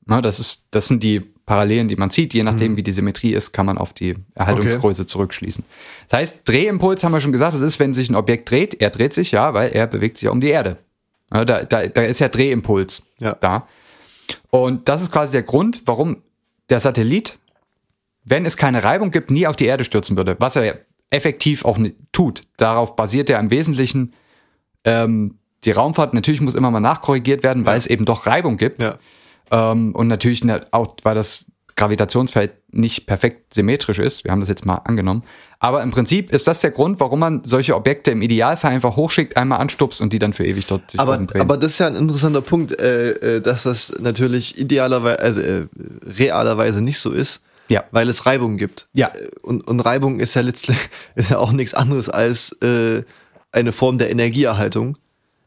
Na, 0.06 0.20
das, 0.22 0.40
ist, 0.40 0.64
das 0.70 0.88
sind 0.88 1.02
die 1.02 1.33
Parallelen, 1.46 1.88
die 1.88 1.96
man 1.96 2.10
sieht. 2.10 2.32
Je 2.32 2.42
nachdem, 2.42 2.76
wie 2.76 2.82
die 2.82 2.92
Symmetrie 2.92 3.34
ist, 3.34 3.52
kann 3.52 3.66
man 3.66 3.76
auf 3.76 3.92
die 3.92 4.16
Erhaltungsgröße 4.34 5.06
zurückschließen. 5.06 5.62
Das 6.08 6.18
heißt, 6.18 6.40
Drehimpuls 6.44 7.04
haben 7.04 7.12
wir 7.12 7.20
schon 7.20 7.32
gesagt, 7.32 7.54
das 7.54 7.60
ist, 7.60 7.78
wenn 7.80 7.92
sich 7.92 8.08
ein 8.08 8.14
Objekt 8.14 8.50
dreht, 8.50 8.80
er 8.80 8.90
dreht 8.90 9.12
sich 9.12 9.32
ja, 9.32 9.52
weil 9.52 9.70
er 9.70 9.86
bewegt 9.86 10.16
sich 10.16 10.26
ja 10.26 10.30
um 10.30 10.40
die 10.40 10.48
Erde. 10.48 10.78
Ja, 11.32 11.44
da, 11.44 11.64
da, 11.64 11.86
da 11.86 12.02
ist 12.02 12.20
ja 12.20 12.28
Drehimpuls 12.28 13.02
Ja. 13.18 13.34
da. 13.34 13.66
Und 14.50 14.88
das 14.88 15.02
ist 15.02 15.12
quasi 15.12 15.32
der 15.32 15.42
Grund, 15.42 15.82
warum 15.84 16.22
der 16.70 16.80
Satellit, 16.80 17.38
wenn 18.24 18.46
es 18.46 18.56
keine 18.56 18.82
Reibung 18.82 19.10
gibt, 19.10 19.30
nie 19.30 19.46
auf 19.46 19.56
die 19.56 19.66
Erde 19.66 19.84
stürzen 19.84 20.16
würde. 20.16 20.36
Was 20.38 20.56
er 20.56 20.78
effektiv 21.10 21.64
auch 21.64 21.78
tut. 22.12 22.42
Darauf 22.56 22.96
basiert 22.96 23.30
er 23.30 23.38
im 23.38 23.50
Wesentlichen 23.50 24.14
ähm, 24.84 25.38
die 25.64 25.70
Raumfahrt. 25.70 26.14
Natürlich 26.14 26.40
muss 26.40 26.54
immer 26.54 26.70
mal 26.70 26.80
nachkorrigiert 26.80 27.42
werden, 27.42 27.66
weil 27.66 27.74
ja. 27.74 27.78
es 27.78 27.86
eben 27.86 28.04
doch 28.04 28.26
Reibung 28.26 28.56
gibt. 28.56 28.82
Ja. 28.82 28.98
Ähm, 29.54 29.94
und 29.94 30.08
natürlich 30.08 30.42
auch, 30.72 30.96
weil 31.02 31.14
das 31.14 31.46
Gravitationsfeld 31.76 32.52
nicht 32.72 33.06
perfekt 33.06 33.54
symmetrisch 33.54 33.98
ist. 33.98 34.24
Wir 34.24 34.30
haben 34.30 34.40
das 34.40 34.48
jetzt 34.48 34.64
mal 34.64 34.76
angenommen. 34.76 35.24
Aber 35.58 35.82
im 35.82 35.90
Prinzip 35.90 36.30
ist 36.32 36.46
das 36.46 36.60
der 36.60 36.70
Grund, 36.70 37.00
warum 37.00 37.20
man 37.20 37.42
solche 37.44 37.74
Objekte 37.74 38.10
im 38.10 38.22
Idealfall 38.22 38.72
einfach 38.72 38.96
hochschickt, 38.96 39.36
einmal 39.36 39.60
anstupst 39.60 40.00
und 40.00 40.12
die 40.12 40.18
dann 40.18 40.32
für 40.32 40.44
ewig 40.44 40.66
dort 40.66 40.90
sich 40.90 41.00
aber, 41.00 41.16
drehen. 41.18 41.40
Aber 41.40 41.56
das 41.56 41.72
ist 41.72 41.78
ja 41.78 41.86
ein 41.86 41.96
interessanter 41.96 42.42
Punkt, 42.42 42.78
äh, 42.78 43.36
äh, 43.36 43.40
dass 43.40 43.64
das 43.64 43.94
natürlich 43.98 44.58
idealerweise, 44.58 45.20
also 45.20 45.40
äh, 45.40 45.66
realerweise 46.04 46.80
nicht 46.80 46.98
so 46.98 47.10
ist. 47.10 47.44
Ja. 47.68 47.84
Weil 47.92 48.08
es 48.08 48.26
Reibung 48.26 48.56
gibt. 48.56 48.88
Ja. 48.92 49.08
Äh, 49.08 49.30
und, 49.42 49.66
und 49.66 49.80
Reibung 49.80 50.20
ist 50.20 50.34
ja 50.34 50.42
letztlich 50.42 50.78
ist 51.14 51.30
ja 51.30 51.38
auch 51.38 51.52
nichts 51.52 51.74
anderes 51.74 52.08
als 52.08 52.52
äh, 52.62 53.02
eine 53.50 53.72
Form 53.72 53.98
der 53.98 54.10
Energieerhaltung, 54.10 54.96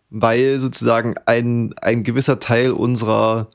weil 0.09 0.59
sozusagen 0.59 1.15
ein, 1.25 1.73
ein 1.81 2.03
gewisser 2.03 2.39
Teil 2.39 2.71
unserer 2.71 3.47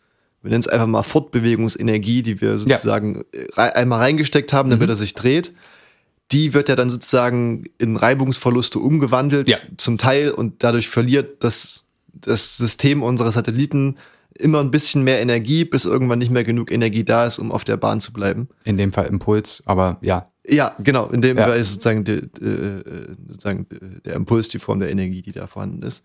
wir 0.42 0.50
nennen 0.50 0.60
es 0.60 0.68
einfach 0.68 0.86
mal 0.86 1.02
Fortbewegungsenergie, 1.02 2.22
die 2.22 2.40
wir 2.40 2.58
sozusagen 2.58 3.24
ja. 3.34 3.68
Äh, 3.68 3.72
einmal 3.72 4.00
reingesteckt 4.00 4.52
haben, 4.52 4.70
damit 4.70 4.88
mhm. 4.88 4.92
er 4.92 4.96
sich 4.96 5.14
dreht. 5.14 5.52
Die 6.32 6.54
wird 6.54 6.68
ja 6.68 6.76
dann 6.76 6.90
sozusagen 6.90 7.64
in 7.78 7.96
Reibungsverluste 7.96 8.78
umgewandelt, 8.78 9.50
ja. 9.50 9.58
zum 9.76 9.98
Teil, 9.98 10.30
und 10.30 10.64
dadurch 10.64 10.88
verliert 10.88 11.44
das, 11.44 11.84
das 12.12 12.56
System 12.56 13.02
unserer 13.02 13.30
Satelliten 13.32 13.98
immer 14.34 14.60
ein 14.60 14.70
bisschen 14.70 15.04
mehr 15.04 15.20
Energie, 15.20 15.64
bis 15.64 15.84
irgendwann 15.84 16.18
nicht 16.18 16.32
mehr 16.32 16.42
genug 16.42 16.72
Energie 16.72 17.04
da 17.04 17.26
ist, 17.26 17.38
um 17.38 17.52
auf 17.52 17.64
der 17.64 17.76
Bahn 17.76 18.00
zu 18.00 18.12
bleiben. 18.12 18.48
In 18.64 18.78
dem 18.78 18.92
Fall 18.92 19.06
Impuls, 19.06 19.62
aber 19.66 19.98
ja. 20.00 20.28
Ja, 20.44 20.74
genau. 20.82 21.08
In 21.10 21.20
dem 21.20 21.36
ja. 21.36 21.44
Fall 21.44 21.58
ist 21.58 21.74
sozusagen, 21.74 22.02
die, 22.02 22.14
äh, 22.14 23.14
sozusagen 23.28 23.66
der 24.04 24.14
Impuls 24.14 24.48
die 24.48 24.58
Form 24.58 24.80
der 24.80 24.90
Energie, 24.90 25.22
die 25.22 25.32
da 25.32 25.46
vorhanden 25.46 25.82
ist 25.82 26.02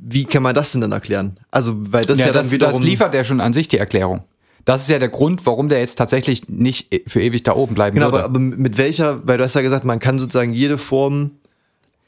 wie 0.00 0.24
kann 0.24 0.42
man 0.42 0.54
das 0.54 0.72
denn 0.72 0.80
dann 0.80 0.92
erklären? 0.92 1.38
Also, 1.50 1.74
weil 1.92 2.04
das 2.04 2.18
ja, 2.18 2.26
ja 2.26 2.32
dann 2.32 2.42
das, 2.42 2.52
wiederum. 2.52 2.74
Das 2.74 2.82
liefert 2.82 3.14
ja 3.14 3.24
schon 3.24 3.40
an 3.40 3.52
sich 3.52 3.68
die 3.68 3.78
Erklärung. 3.78 4.24
Das 4.64 4.82
ist 4.82 4.90
ja 4.90 4.98
der 4.98 5.08
Grund, 5.08 5.46
warum 5.46 5.68
der 5.68 5.80
jetzt 5.80 5.96
tatsächlich 5.96 6.48
nicht 6.48 7.02
für 7.06 7.22
ewig 7.22 7.42
da 7.42 7.54
oben 7.54 7.74
bleiben 7.74 7.94
genau, 7.94 8.08
würde. 8.08 8.24
Aber, 8.24 8.36
aber 8.36 8.38
mit 8.38 8.76
welcher, 8.76 9.26
weil 9.26 9.38
du 9.38 9.44
hast 9.44 9.54
ja 9.54 9.62
gesagt, 9.62 9.84
man 9.84 9.98
kann 9.98 10.18
sozusagen 10.18 10.52
jede 10.52 10.76
Form 10.76 11.32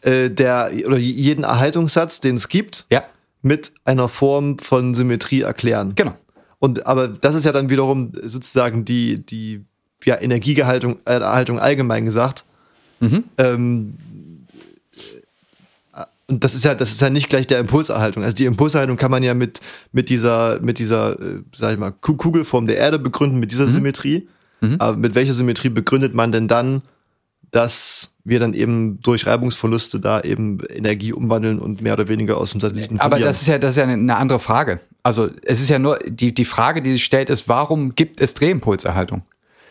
äh, 0.03 0.31
der 0.31 0.71
oder 0.87 0.99
jeden 0.99 1.45
Erhaltungssatz, 1.45 2.21
den 2.21 2.37
es 2.37 2.49
gibt, 2.49 2.87
ja. 2.91 3.03
mit 3.43 3.73
einer 3.85 4.09
Form 4.09 4.59
von 4.59 4.95
Symmetrie 4.95 5.41
erklären. 5.41 5.95
Genau. 5.95 6.14
Und 6.59 6.87
aber 6.87 7.09
das 7.09 7.35
ist 7.35 7.45
ja 7.45 7.53
dann 7.53 7.71
wiederum 7.71 8.12
sozusagen 8.23 8.85
die, 8.85 9.25
die 9.25 9.64
ja, 10.05 10.21
Energiegehaltung, 10.21 10.99
äh, 11.07 11.14
Erhaltung 11.14 11.59
allgemein 11.59 12.05
gesagt. 12.05 12.45
Mhm. 13.01 13.25
Ähm, 13.39 13.95
und 16.31 16.45
das 16.45 16.55
ist 16.55 16.64
ja, 16.64 16.74
das 16.74 16.93
ist 16.93 17.01
ja 17.01 17.11
nicht 17.11 17.28
gleich 17.28 17.47
der 17.47 17.59
Impulserhaltung. 17.59 18.22
Also 18.22 18.37
die 18.37 18.45
Impulserhaltung 18.45 18.97
kann 18.97 19.11
man 19.11 19.22
ja 19.22 19.35
mit, 19.35 19.61
mit 19.93 20.09
dieser, 20.09 20.61
mit 20.61 20.78
dieser, 20.78 21.20
äh, 21.20 21.43
sag 21.55 21.72
ich 21.72 21.78
mal, 21.78 21.91
Kugelform 21.91 22.66
der 22.66 22.76
Erde 22.76 22.99
begründen, 22.99 23.41
mit 23.41 23.51
dieser 23.51 23.66
mhm. 23.66 23.70
Symmetrie. 23.70 24.28
Mhm. 24.61 24.76
Aber 24.78 24.97
mit 24.97 25.14
welcher 25.14 25.35
Symmetrie 25.35 25.70
begründet 25.70 26.14
man 26.14 26.31
denn 26.31 26.47
dann, 26.47 26.83
dass 27.51 28.14
wir 28.22 28.39
dann 28.39 28.55
eben 28.55 29.01
durch 29.03 29.26
Reibungsverluste 29.26 29.99
da 29.99 30.20
eben 30.20 30.61
Energie 30.68 31.12
umwandeln 31.12 31.59
und 31.59 31.81
mehr 31.81 31.95
oder 31.95 32.07
weniger 32.07 32.39
aus 32.39 32.53
dem 32.53 32.61
Satelliten 32.61 33.01
Aber 33.01 33.18
das 33.18 33.43
ist 33.43 33.49
ja, 33.49 33.59
das 33.59 33.72
ist 33.72 33.76
ja 33.78 33.85
eine 33.85 34.16
andere 34.16 34.39
Frage. 34.39 34.78
Also 35.03 35.31
es 35.43 35.61
ist 35.61 35.68
ja 35.68 35.81
nur, 35.81 35.99
die, 36.07 36.33
die 36.33 36.45
Frage, 36.45 36.81
die 36.81 36.93
sich 36.93 37.05
stellt, 37.05 37.28
ist, 37.28 37.49
warum 37.49 37.97
gibt 37.97 38.20
es 38.20 38.35
Drehimpulserhaltung? 38.35 39.22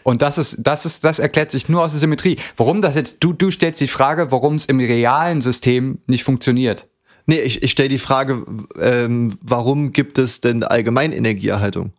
Und 0.10 0.24
das 0.24 0.40
ist, 0.40 0.58
das 0.58 0.88
ist, 0.88 1.06
das 1.06 1.20
erklärt 1.20 1.52
sich 1.52 1.70
nur 1.70 1.84
aus 1.84 1.92
der 1.92 2.00
Symmetrie. 2.00 2.38
Warum 2.58 2.82
das 2.82 2.96
jetzt, 2.96 3.18
du, 3.20 3.32
du 3.32 3.52
stellst 3.52 3.80
die 3.80 3.88
Frage, 3.88 4.32
warum 4.32 4.56
es 4.56 4.66
im 4.66 4.80
realen 4.80 5.44
System 5.44 6.00
nicht 6.08 6.24
funktioniert. 6.24 6.88
Nee, 7.28 7.42
ich, 7.42 7.62
ich 7.62 7.70
stelle 7.70 7.90
die 7.90 8.00
Frage, 8.00 8.44
ähm, 8.80 9.38
warum 9.44 9.92
gibt 9.92 10.18
es 10.18 10.42
denn 10.42 10.64
allgemein 10.64 11.12
Energieerhaltung? 11.12 11.92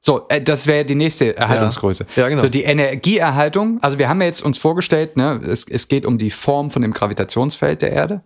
So, 0.00 0.28
äh, 0.28 0.40
das 0.42 0.68
wäre 0.68 0.84
die 0.84 0.94
nächste 0.94 1.36
Erhaltungsgröße. 1.36 2.06
Ja, 2.14 2.22
ja, 2.22 2.28
genau. 2.28 2.42
So, 2.42 2.48
die 2.48 2.62
Energieerhaltung, 2.62 3.82
also 3.82 3.98
wir 3.98 4.08
haben 4.08 4.20
ja 4.20 4.28
jetzt 4.28 4.42
uns 4.42 4.56
vorgestellt, 4.56 5.16
ne, 5.16 5.40
es, 5.44 5.66
es 5.66 5.88
geht 5.88 6.06
um 6.06 6.18
die 6.18 6.30
Form 6.30 6.70
von 6.70 6.82
dem 6.82 6.92
Gravitationsfeld 6.92 7.82
der 7.82 7.90
Erde. 7.90 8.20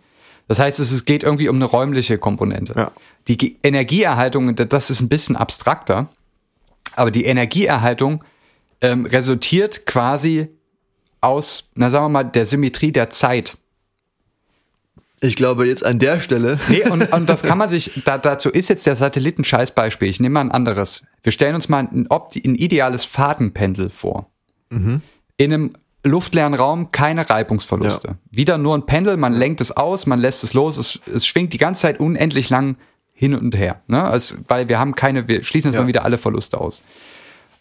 Das 0.49 0.59
heißt, 0.59 0.81
es 0.81 1.05
geht 1.07 1.23
irgendwie 1.23 1.49
um 1.49 1.57
eine 1.57 1.65
räumliche 1.65 2.19
Komponente. 2.19 2.75
Ja. 2.77 2.93
Die 3.27 3.57
Energieerhaltung, 3.63 4.55
das 4.55 4.91
ist 4.91 5.01
ein 5.01 5.09
bisschen 5.09 5.35
abstrakter, 5.35 6.11
aber 6.95 7.11
die 7.11 7.25
Energieerhaltung 7.25 8.23
ähm, 8.81 9.07
resultiert 9.07 9.87
quasi 9.87 10.49
aus, 11.21 11.71
na 11.75 11.91
sagen 11.91 12.07
wir 12.07 12.11
mal, 12.11 12.25
der 12.25 12.47
Symmetrie 12.47 12.93
der 12.93 13.11
Zeit. 13.11 13.59
Ich 15.21 15.35
glaube 15.35 15.67
jetzt 15.67 15.85
an 15.85 15.99
der 15.99 16.21
Stelle. 16.21 16.61
Nee, 16.69 16.89
und, 16.89 17.13
und 17.13 17.29
das 17.29 17.43
kann 17.43 17.59
man 17.59 17.69
sich, 17.69 18.03
da, 18.05 18.19
dazu 18.19 18.51
ist 18.51 18.69
jetzt 18.69 18.87
der 18.87 18.95
Satelliten 18.95 19.43
Scheißbeispiel. 19.43 20.09
Ich 20.09 20.21
nehme 20.21 20.35
mal 20.35 20.41
ein 20.43 20.53
anderes. 20.53 21.03
Wir 21.23 21.33
stellen 21.33 21.55
uns 21.55 21.69
mal 21.69 21.89
ein, 21.91 22.09
ein 22.09 22.55
ideales 22.55 23.05
Fadenpendel 23.05 23.91
vor. 23.91 24.31
Mhm. 24.71 25.03
In 25.37 25.53
einem 25.53 25.73
luftleeren 26.05 26.55
Raum 26.55 26.93
keine 26.93 27.29
Reibungsverluste. 27.29 28.09
Ja. 28.09 28.15
Wieder 28.31 28.59
nur 28.59 28.77
ein 28.77 28.87
Pendel, 28.87 29.17
man 29.17 29.33
lenkt 29.33 29.61
es 29.61 29.77
aus, 29.77 30.07
man 30.07 30.21
lässt 30.21 30.45
es 30.45 30.55
los, 30.55 30.77
es, 30.77 31.01
es 31.13 31.27
schwingt 31.27 31.53
die 31.53 31.59
ganze 31.59 31.83
Zeit 31.83 31.99
unendlich 31.99 32.51
lang 32.51 32.77
hin 33.13 33.35
und 33.35 33.57
her. 33.57 33.83
Ne? 33.89 34.03
Also, 34.03 34.37
weil 34.47 34.69
wir 34.69 34.79
haben 34.79 34.95
keine, 34.95 35.27
wir 35.27 35.43
schließen 35.43 35.71
jetzt 35.71 35.75
ja. 35.75 35.83
mal 35.83 35.89
wieder 35.89 36.05
alle 36.05 36.19
Verluste 36.19 36.61
aus. 36.61 36.83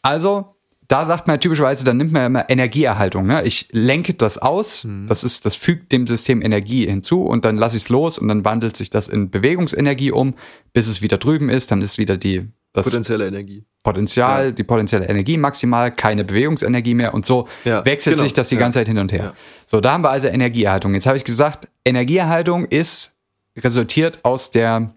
Also 0.03 0.55
da 0.87 1.03
sagt 1.03 1.27
man 1.27 1.39
typischerweise, 1.39 1.83
dann 1.83 1.97
nimmt 1.97 2.13
man 2.13 2.21
ja 2.21 2.25
immer 2.27 2.49
Energieerhaltung. 2.49 3.27
Ne? 3.27 3.43
Ich 3.43 3.67
lenke 3.71 4.13
das 4.13 4.37
aus, 4.37 4.85
mhm. 4.85 5.07
das 5.07 5.23
ist, 5.23 5.45
das 5.45 5.55
fügt 5.55 5.91
dem 5.91 6.07
System 6.07 6.41
Energie 6.41 6.87
hinzu 6.87 7.23
und 7.23 7.43
dann 7.43 7.57
lasse 7.57 7.75
ich 7.75 7.83
es 7.83 7.89
los 7.89 8.17
und 8.17 8.29
dann 8.29 8.45
wandelt 8.45 8.77
sich 8.77 8.89
das 8.89 9.07
in 9.07 9.29
Bewegungsenergie 9.29 10.11
um, 10.11 10.35
bis 10.73 10.87
es 10.87 11.01
wieder 11.01 11.17
drüben 11.17 11.49
ist, 11.49 11.71
dann 11.71 11.81
ist 11.81 11.97
wieder 11.97 12.17
die 12.17 12.47
das 12.73 12.85
potenzielle 12.85 13.27
Energie. 13.27 13.65
Potenzial, 13.83 14.45
ja. 14.45 14.51
die 14.51 14.63
potenzielle 14.63 15.07
Energie 15.07 15.37
maximal, 15.37 15.91
keine 15.91 16.23
Bewegungsenergie 16.23 16.93
mehr 16.93 17.13
und 17.13 17.25
so 17.25 17.47
ja, 17.65 17.83
wechselt 17.85 18.17
genau. 18.17 18.23
sich 18.23 18.33
das 18.33 18.49
die 18.49 18.55
ja. 18.55 18.61
ganze 18.61 18.79
Zeit 18.79 18.87
hin 18.87 18.99
und 18.99 19.11
her. 19.11 19.33
So, 19.65 19.81
da 19.81 19.93
haben 19.93 20.03
wir 20.03 20.09
also 20.09 20.27
Energieerhaltung. 20.27 20.93
Jetzt 20.93 21.07
habe 21.07 21.17
ich 21.17 21.23
gesagt, 21.23 21.67
Energieerhaltung 21.83 22.65
ist 22.65 23.15
resultiert 23.57 24.23
aus 24.23 24.51
der 24.51 24.93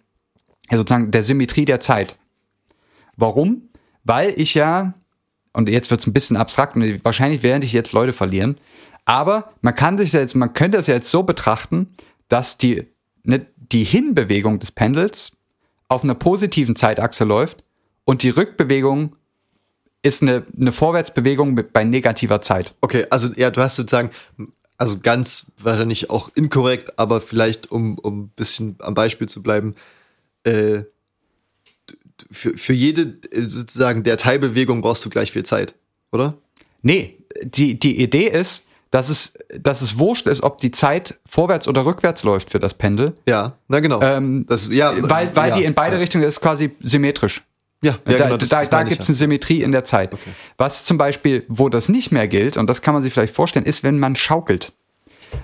sozusagen 0.71 1.11
der 1.11 1.23
Symmetrie 1.23 1.65
der 1.65 1.81
Zeit. 1.81 2.17
Warum? 3.17 3.71
Weil 4.05 4.35
ich 4.37 4.55
ja 4.55 4.95
und 5.53 5.69
jetzt 5.69 5.91
wird 5.91 6.01
es 6.01 6.07
ein 6.07 6.13
bisschen 6.13 6.37
abstrakt 6.37 6.77
und 6.77 7.05
wahrscheinlich 7.05 7.43
werden 7.43 7.61
dich 7.63 7.73
jetzt 7.73 7.93
Leute 7.93 8.13
verlieren. 8.13 8.59
Aber 9.05 9.53
man 9.61 9.75
kann 9.75 9.99
sich 9.99 10.13
jetzt, 10.13 10.35
man 10.35 10.53
könnte 10.53 10.79
es 10.79 10.87
ja 10.87 10.95
jetzt 10.95 11.11
so 11.11 11.23
betrachten, 11.23 11.89
dass 12.29 12.59
die, 12.59 12.87
ne, 13.25 13.47
die 13.57 13.85
Hinbewegung 13.85 14.61
des 14.61 14.73
Pendels 14.73 15.37
auf 15.89 16.05
einer 16.05 16.15
positiven 16.15 16.77
Zeitachse 16.77 17.25
läuft 17.25 17.65
und 18.05 18.23
die 18.23 18.31
Rückbewegung 18.31 19.17
ist 20.03 20.23
eine, 20.23 20.45
eine 20.59 20.73
Vorwärtsbewegung 20.73 21.55
mit, 21.55 21.73
bei 21.73 21.85
negativer 21.85 22.41
Zeit. 22.41 22.75
Okay, 22.81 23.07
also 23.11 23.29
ja, 23.37 23.51
du 23.51 23.61
hast 23.61 23.77
sozusagen, 23.77 24.11
also 24.79 24.99
ganz 24.99 25.53
wahrscheinlich 25.63 26.09
auch 26.09 26.31
inkorrekt, 26.35 26.99
aber 26.99 27.21
vielleicht 27.21 27.71
um, 27.71 27.99
um 27.99 28.23
ein 28.23 28.29
bisschen 28.31 28.77
am 28.79 28.95
Beispiel 28.95 29.29
zu 29.29 29.43
bleiben, 29.43 29.75
äh, 30.45 30.85
für, 32.31 32.57
für 32.57 32.73
jede 32.73 33.19
äh, 33.31 33.43
sozusagen 33.49 34.03
der 34.03 34.17
Teilbewegung 34.17 34.83
brauchst 34.83 35.05
du 35.05 35.11
gleich 35.11 35.33
viel 35.33 35.45
Zeit, 35.45 35.75
oder? 36.13 36.37
Nee, 36.83 37.19
die, 37.43 37.79
die 37.79 38.03
Idee 38.03 38.29
ist, 38.29 38.67
dass 38.91 39.09
es, 39.09 39.35
dass 39.61 39.83
es 39.83 39.99
wurscht 39.99 40.27
ist, 40.27 40.43
ob 40.43 40.59
die 40.59 40.73
Zeit 40.73 41.19
vorwärts 41.27 41.69
oder 41.69 41.85
rückwärts 41.87 42.25
läuft 42.25 42.51
für 42.51 42.59
das 42.59 42.75
Pendel. 42.75 43.15
Ja, 43.29 43.57
na 43.69 43.81
genau. 43.81 44.01
Ähm, 44.03 44.47
das, 44.49 44.69
ja, 44.69 44.93
weil 45.09 45.35
weil 45.37 45.51
ja, 45.51 45.57
die 45.59 45.65
in 45.65 45.75
beide 45.75 45.97
ja. 45.97 46.01
Richtungen 46.01 46.25
ist 46.25 46.41
quasi 46.41 46.73
symmetrisch. 46.81 47.43
Ja, 47.83 47.93
ja 47.93 48.19
da, 48.19 48.25
genau, 48.25 48.37
das, 48.37 48.49
da, 48.49 48.65
da 48.65 48.83
gibt 48.83 49.01
es 49.01 49.09
eine 49.09 49.17
Symmetrie 49.17 49.63
in 49.63 49.73
der 49.73 49.85
Zeit. 49.85 50.13
Okay. 50.13 50.31
Was 50.59 50.85
zum 50.85 50.99
Beispiel, 50.99 51.45
wo 51.49 51.69
das 51.69 51.89
nicht 51.89 52.13
mehr 52.13 52.29
gilt, 52.29 52.57
und 52.57 52.69
das 52.69 52.83
kann 52.83 52.95
man 52.95 53.03
sich 53.03 53.13
vielleicht 53.13 53.35
vorstellen, 53.35 53.65
ist, 53.65 53.83
wenn 53.83 53.99
man 53.99 54.17
schaukelt. 54.17 54.73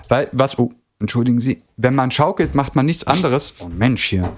Weil, 0.09 0.29
was, 0.33 0.59
oh, 0.59 0.71
entschuldigen 0.99 1.39
Sie, 1.39 1.63
wenn 1.77 1.95
man 1.95 2.11
schaukelt, 2.11 2.53
macht 2.53 2.75
man 2.75 2.85
nichts 2.85 3.07
anderes, 3.07 3.55
oh 3.59 3.69
Mensch 3.69 4.03
hier, 4.03 4.33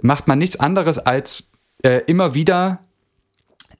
macht 0.00 0.28
man 0.28 0.38
nichts 0.38 0.58
anderes 0.58 0.98
als 0.98 1.50
äh, 1.82 2.02
immer 2.06 2.34
wieder 2.34 2.80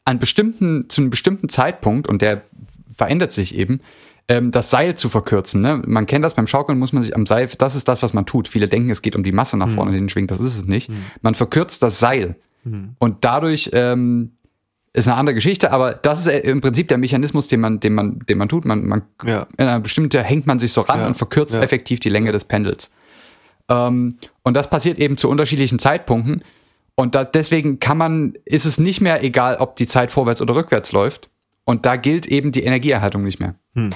an 0.05 0.19
bestimmten, 0.19 0.89
zu 0.89 1.01
einem 1.01 1.11
bestimmten 1.11 1.49
Zeitpunkt, 1.49 2.09
und 2.09 2.23
der 2.23 2.43
verändert 2.95 3.33
sich 3.33 3.57
eben, 3.57 3.81
ähm, 4.29 4.51
das 4.51 4.71
Seil 4.71 4.95
zu 4.95 5.09
verkürzen. 5.09 5.63
Ne? 5.63 5.83
Man 5.87 6.07
kennt 6.07 6.25
das 6.25 6.35
beim 6.35 6.47
Schaukeln, 6.47 6.79
muss 6.79 6.93
man 6.93 7.03
sich 7.03 7.15
am 7.15 7.27
Seil, 7.27 7.49
das 7.59 7.75
ist 7.75 7.89
das, 7.89 8.03
was 8.03 8.13
man 8.13 8.27
tut. 8.27 8.49
Viele 8.49 8.69
denken, 8.69 8.91
es 8.91 9.03
geht 9.03 9.17
um 9.17 9.25
die 9.25 9.33
Masse 9.33 9.57
nach 9.57 9.71
vorne 9.71 9.91
mhm. 9.91 9.97
hin 9.97 10.09
schwingt, 10.09 10.31
das 10.31 10.41
ist 10.41 10.57
es 10.57 10.65
nicht. 10.67 10.89
Mhm. 10.89 11.05
Man 11.23 11.35
verkürzt 11.35 11.83
das 11.83 11.99
Seil. 11.99 12.37
Mhm. 12.65 12.97
Und 12.99 13.25
dadurch 13.25 13.71
ähm, 13.73 14.33
ist 14.93 15.09
eine 15.09 15.17
andere 15.17 15.35
Geschichte, 15.35 15.73
aber 15.73 15.95
das 15.95 16.21
ist 16.21 16.27
äh, 16.27 16.41
im 16.41 16.61
Prinzip 16.61 16.89
der 16.89 16.99
Mechanismus, 16.99 17.49
den 17.49 17.61
man, 17.61 17.81
den 17.81 17.95
man, 17.95 18.21
den 18.21 18.39
man 18.39 18.49
tut. 18.49 18.65
Man, 18.65 18.87
man 18.87 19.03
ja. 19.25 19.47
in 19.57 19.67
einer 19.67 19.81
bestimmten 19.81 20.23
hängt 20.23 20.47
man 20.47 20.59
sich 20.59 20.73
so 20.73 20.83
ran 20.83 21.01
ja. 21.01 21.07
und 21.07 21.17
verkürzt 21.17 21.55
ja. 21.55 21.63
effektiv 21.63 22.01
die 22.01 22.11
Länge 22.11 22.33
des 22.33 22.45
Pendels. 22.45 22.93
Ähm, 23.69 24.17
und 24.43 24.55
das 24.55 24.69
passiert 24.71 24.99
eben 24.99 25.17
zu 25.17 25.29
unterschiedlichen 25.29 25.79
Zeitpunkten. 25.79 26.43
Und 26.95 27.15
da, 27.15 27.25
deswegen 27.25 27.81
kann 27.81 27.99
man, 27.99 28.35
ist 28.45 28.65
es 28.65 28.79
nicht 28.79 29.01
mehr 29.01 29.25
egal, 29.25 29.57
ob 29.57 29.77
die 29.77 29.87
Zeit 29.87 30.11
vorwärts 30.11 30.43
oder 30.43 30.55
rückwärts 30.55 30.93
läuft. 30.93 31.31
Und 31.65 31.87
da 31.87 31.97
gilt 31.97 32.27
eben 32.27 32.53
die 32.53 32.65
Energieerhaltung 32.65 33.23
nicht 33.23 33.41
mehr. 33.41 33.55
Hm. 33.75 33.91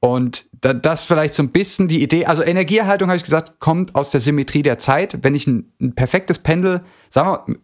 Und 0.00 0.46
da, 0.60 0.74
das 0.74 1.04
vielleicht 1.04 1.34
so 1.34 1.42
ein 1.42 1.50
bisschen 1.50 1.88
die 1.88 2.02
Idee, 2.02 2.26
also 2.26 2.42
Energieerhaltung, 2.42 3.08
habe 3.08 3.16
ich 3.16 3.24
gesagt, 3.24 3.58
kommt 3.58 3.94
aus 3.94 4.10
der 4.10 4.20
Symmetrie 4.20 4.62
der 4.62 4.78
Zeit. 4.78 5.18
Wenn 5.22 5.34
ich 5.34 5.46
ein, 5.46 5.72
ein 5.80 5.94
perfektes 5.94 6.38
Pendel, 6.38 6.82
sagen 7.10 7.28
wir, 7.46 7.56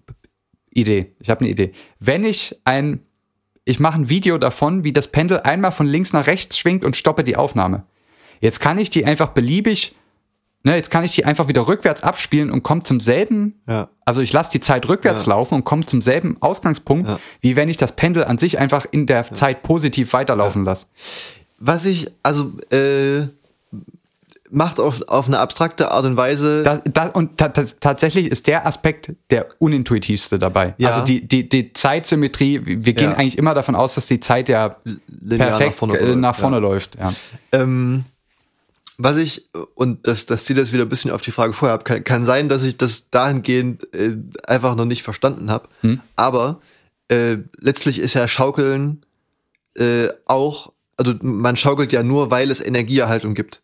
Idee, 0.71 1.15
ich 1.21 1.31
habe 1.31 1.41
eine 1.41 1.51
Idee. 1.51 1.73
Wenn 2.01 2.25
ich 2.25 2.61
ein, 2.65 3.01
ich 3.65 3.81
mache 3.81 3.99
ein 3.99 4.09
Video 4.09 4.39
davon, 4.39 4.85
wie 4.85 4.93
das 4.93 5.09
Pendel 5.09 5.41
einmal 5.41 5.73
von 5.73 5.87
links 5.87 6.13
nach 6.13 6.27
rechts 6.27 6.59
schwingt 6.59 6.85
und 6.85 6.97
stoppe 6.97 7.25
die 7.25 7.37
Aufnahme. 7.37 7.85
Jetzt 8.41 8.61
kann 8.61 8.79
ich 8.79 8.91
die 8.91 9.05
einfach 9.05 9.29
beliebig, 9.29 9.95
ne, 10.65 10.75
jetzt 10.75 10.91
kann 10.91 11.05
ich 11.05 11.15
die 11.15 11.25
einfach 11.25 11.47
wieder 11.49 11.69
rückwärts 11.69 12.03
abspielen 12.03 12.51
und 12.51 12.63
komme 12.63 12.83
zum 12.83 12.99
selben, 13.01 13.61
Ja. 13.69 13.89
also 14.05 14.21
ich 14.21 14.33
lasse 14.33 14.51
die 14.51 14.61
Zeit 14.61 14.89
rückwärts 14.89 15.27
Ja. 15.27 15.31
laufen 15.31 15.55
und 15.55 15.65
komme 15.65 15.85
zum 15.87 16.03
selben 16.03 16.37
Ausgangspunkt, 16.41 17.09
Ja. 17.09 17.21
wie 17.41 17.55
wenn 17.55 17.69
ich 17.69 17.77
das 17.77 17.95
Pendel 17.95 18.25
an 18.25 18.39
sich 18.39 18.59
einfach 18.59 18.87
in 18.91 19.07
der 19.07 19.33
Zeit 19.33 19.63
positiv 19.63 20.13
weiterlaufen 20.13 20.65
lasse. 20.65 20.87
Was 21.59 21.87
ich, 21.87 22.11
also, 22.23 22.53
äh, 22.71 23.29
macht 24.51 24.79
auf, 24.79 25.03
auf 25.09 25.27
eine 25.27 25.39
abstrakte 25.39 25.91
Art 25.91 26.05
und 26.05 26.17
Weise. 26.17 26.63
Das, 26.63 26.81
das, 26.85 27.11
und 27.15 27.39
ta 27.39 27.49
ta 27.49 27.65
tatsächlich 27.81 28.29
ist 28.31 28.47
der 28.47 28.67
Aspekt 28.67 29.13
der 29.31 29.47
unintuitivste 29.59 30.39
dabei. 30.39 30.75
Ja. 30.79 30.91
Also 30.91 31.05
die, 31.05 31.27
die, 31.27 31.49
die 31.49 31.73
Zeitsymmetrie, 31.73 32.61
wir 32.65 32.93
gehen 32.93 33.11
Ja. 33.11 33.17
eigentlich 33.17 33.37
immer 33.39 33.55
davon 33.55 33.75
aus, 33.75 33.95
dass 33.97 34.07
die 34.07 34.21
Zeit 34.21 34.49
ja 34.49 34.77
linear 35.09 35.49
perfekt 35.49 35.71
nach 35.71 35.77
vorne, 35.79 35.99
äh, 35.99 36.15
nach 36.17 36.37
vorne 36.37 36.57
ja. 36.57 36.61
läuft. 36.63 36.97
Ja. 36.97 37.13
Ähm, 37.53 38.05
was 38.97 39.17
ich, 39.17 39.49
und 39.75 40.07
das, 40.07 40.27
das 40.27 40.45
zieht 40.45 40.57
jetzt 40.57 40.73
wieder 40.73 40.85
ein 40.85 40.89
bisschen 40.89 41.11
auf 41.11 41.23
die 41.23 41.31
Frage 41.33 41.53
vorher 41.53 41.75
ab, 41.75 41.85
kann, 41.85 42.05
kann 42.05 42.27
sein, 42.27 42.49
dass 42.49 42.63
ich 42.63 42.77
das 42.77 43.11
dahingehend 43.11 43.93
äh, 43.95 44.17
einfach 44.47 44.77
noch 44.77 44.85
nicht 44.85 45.03
verstanden 45.03 45.51
habe. 45.51 45.69
Hm. 45.81 46.01
Aber 46.17 46.61
äh, 47.09 47.39
letztlich 47.59 47.99
ist 47.99 48.15
ja 48.15 48.29
Schaukeln 48.29 49.05
äh, 49.77 50.09
auch, 50.27 50.73
also 50.97 51.15
man 51.23 51.57
schaukelt 51.57 51.93
ja 51.93 52.03
nur, 52.03 52.31
weil 52.31 52.51
es 52.51 52.61
Energieerhaltung 52.61 53.35
gibt. 53.35 53.63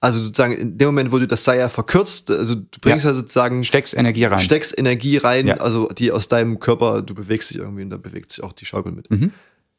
Also 0.00 0.18
sozusagen 0.18 0.54
in 0.54 0.76
dem 0.78 0.88
Moment, 0.88 1.10
wo 1.10 1.18
du 1.18 1.26
das 1.26 1.44
Seil 1.44 1.58
ja 1.58 1.68
verkürzt, 1.68 2.30
also 2.30 2.54
du 2.56 2.80
bringst 2.80 3.06
ja, 3.06 3.14
sozusagen, 3.14 3.64
Steckst 3.64 3.94
Energie 3.94 4.24
rein. 4.26 4.40
steckst 4.40 4.76
Energie 4.76 5.16
rein, 5.16 5.46
Ja. 5.46 5.56
also 5.56 5.88
die 5.88 6.12
aus 6.12 6.28
deinem 6.28 6.58
Körper, 6.60 7.00
du 7.02 7.14
bewegst 7.14 7.50
dich 7.50 7.58
irgendwie 7.58 7.82
und 7.82 7.90
da 7.90 7.96
bewegt 7.96 8.30
sich 8.30 8.44
auch 8.44 8.52
die 8.52 8.66
Schaukel 8.66 8.92
mit. 8.92 9.10
Mhm. 9.10 9.32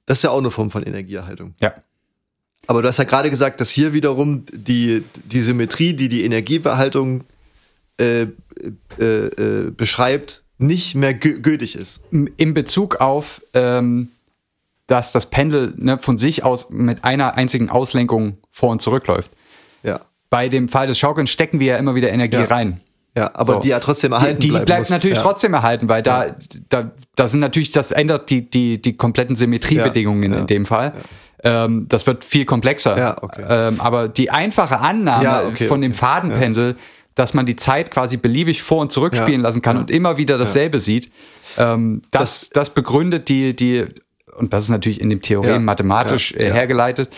Das 0.07 0.19
ist 0.19 0.23
ja 0.23 0.31
auch 0.31 0.39
eine 0.39 0.49
Form 0.49 0.71
von 0.71 0.81
Energieerhaltung. 0.83 1.53
Ja. 1.61 1.73
Aber 2.67 2.81
du 2.81 2.87
hast 2.87 2.97
ja 2.97 3.05
gerade 3.05 3.29
gesagt, 3.29 3.61
dass 3.61 3.69
hier 3.69 3.93
wiederum 3.93 4.43
die, 4.51 5.03
die 5.25 5.41
Symmetrie, 5.41 5.93
die 5.93 6.09
die 6.09 6.23
Energiebehaltung 6.23 7.23
äh, 7.99 8.23
äh, 8.23 8.27
äh, 8.99 9.71
beschreibt, 9.71 10.43
nicht 10.57 10.95
mehr 10.95 11.13
gü 11.13 11.39
gültig 11.41 11.75
ist. 11.75 12.01
in 12.11 12.53
Bezug 12.53 12.95
auf, 12.97 13.41
ähm, 13.53 14.09
dass 14.87 15.11
das 15.11 15.29
Pendel 15.29 15.73
ne, 15.77 15.97
von 15.97 16.17
sich 16.17 16.43
aus 16.43 16.69
mit 16.69 17.03
einer 17.03 17.35
einzigen 17.35 17.69
Auslenkung 17.69 18.37
vor 18.51 18.69
und 18.71 18.81
zurückläuft. 18.81 19.29
Ja. 19.83 20.01
Bei 20.29 20.49
dem 20.49 20.67
Fall 20.67 20.87
des 20.87 20.97
Schaukelns 20.99 21.29
stecken 21.29 21.59
wir 21.59 21.67
ja 21.67 21.77
immer 21.77 21.95
wieder 21.95 22.09
Energie 22.09 22.37
Ja. 22.37 22.45
rein. 22.45 22.81
Ja, 23.15 23.31
aber 23.33 23.53
So. 23.53 23.59
die 23.61 23.69
ja 23.69 23.79
trotzdem 23.79 24.11
Die, 24.11 24.15
erhalten 24.15 24.39
die 24.41 24.49
bleiben 24.49 24.65
bleibt 24.65 24.81
muss. 24.81 24.89
natürlich 24.91 25.17
ja. 25.17 25.23
trotzdem 25.23 25.53
erhalten, 25.53 25.89
weil 25.89 26.03
da, 26.03 26.35
da, 26.69 26.91
da 27.15 27.27
sind 27.27 27.39
natürlich, 27.39 27.71
das 27.71 27.91
ändert 27.91 28.29
die, 28.29 28.47
die, 28.49 28.79
die 28.81 28.95
kompletten 28.95 29.35
Symmetriebedingungen 29.35 30.31
Ja, 30.31 30.35
ja, 30.35 30.41
in 30.41 30.47
dem 30.47 30.65
Fall. 30.67 30.93
Ähm, 31.43 31.85
das 31.87 32.07
wird 32.07 32.23
viel 32.23 32.45
komplexer. 32.45 32.97
Ja, 32.97 33.21
okay. 33.21 33.45
ähm, 33.47 33.79
aber 33.79 34.07
die 34.07 34.31
einfache 34.31 34.79
Annahme 34.79 35.23
Ja, 35.23 35.47
okay, 35.47 35.67
von 35.67 35.81
dem 35.81 35.91
okay. 35.91 35.99
Fadenpendel, 35.99 36.75
dass 37.15 37.33
man 37.33 37.45
die 37.45 37.55
Zeit 37.55 37.91
quasi 37.91 38.17
beliebig 38.17 38.63
vor- 38.63 38.81
und 38.81 38.91
zurückspielen 38.91 39.41
Ja, 39.41 39.47
lassen 39.47 39.61
kann 39.61 39.75
ja. 39.77 39.81
und 39.81 39.91
immer 39.91 40.17
wieder 40.17 40.37
dasselbe 40.37 40.79
sieht, 40.79 41.11
ähm, 41.57 42.01
das, 42.11 42.49
das, 42.51 42.69
begründet 42.71 43.29
die, 43.29 43.55
die, 43.55 43.85
und 44.35 44.53
das 44.53 44.63
ist 44.63 44.69
natürlich 44.69 45.01
in 45.01 45.09
dem 45.09 45.21
Theorem 45.21 45.49
Ja, 45.49 45.59
mathematisch 45.59 46.31
ja, 46.31 46.39
äh, 46.39 46.47
ja. 46.49 46.53
hergeleitet, 46.53 47.09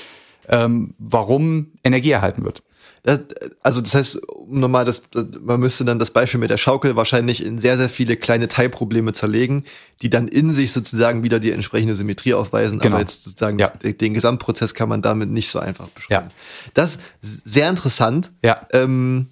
ähm, 0.47 0.95
warum 0.97 1.71
Energie 1.83 2.11
erhalten 2.11 2.43
wird. 2.43 2.63
Das, 3.03 3.21
also 3.61 3.81
das 3.81 3.95
heißt, 3.95 4.19
nochmal, 4.47 4.85
das, 4.85 5.03
das, 5.11 5.25
man 5.41 5.59
müsste 5.59 5.85
dann 5.85 5.99
das 5.99 6.11
Beispiel 6.11 6.39
mit 6.39 6.49
der 6.49 6.57
Schaukel 6.57 6.95
wahrscheinlich 6.95 7.43
in 7.45 7.57
sehr, 7.57 7.77
sehr 7.77 7.89
viele 7.89 8.17
kleine 8.17 8.47
Teilprobleme 8.47 9.13
zerlegen, 9.13 9.63
die 10.01 10.09
dann 10.09 10.27
in 10.27 10.51
sich 10.51 10.71
sozusagen 10.71 11.23
wieder 11.23 11.39
die 11.39 11.51
entsprechende 11.51 11.95
Symmetrie 11.95 12.33
aufweisen. 12.33 12.79
Genau. 12.79 12.95
Aber 12.95 13.01
jetzt 13.01 13.23
sozusagen 13.23 13.59
Ja. 13.59 13.69
den, 13.69 13.97
den 13.97 14.13
Gesamtprozess 14.13 14.73
kann 14.73 14.89
man 14.89 15.01
damit 15.01 15.29
nicht 15.29 15.49
so 15.49 15.59
einfach 15.59 15.87
beschreiben. 15.89 16.27
Ja. 16.29 16.33
Das 16.73 16.99
ist 17.21 17.47
sehr 17.47 17.69
interessant. 17.69 18.31
Ja. 18.43 18.67
Ähm, 18.73 19.27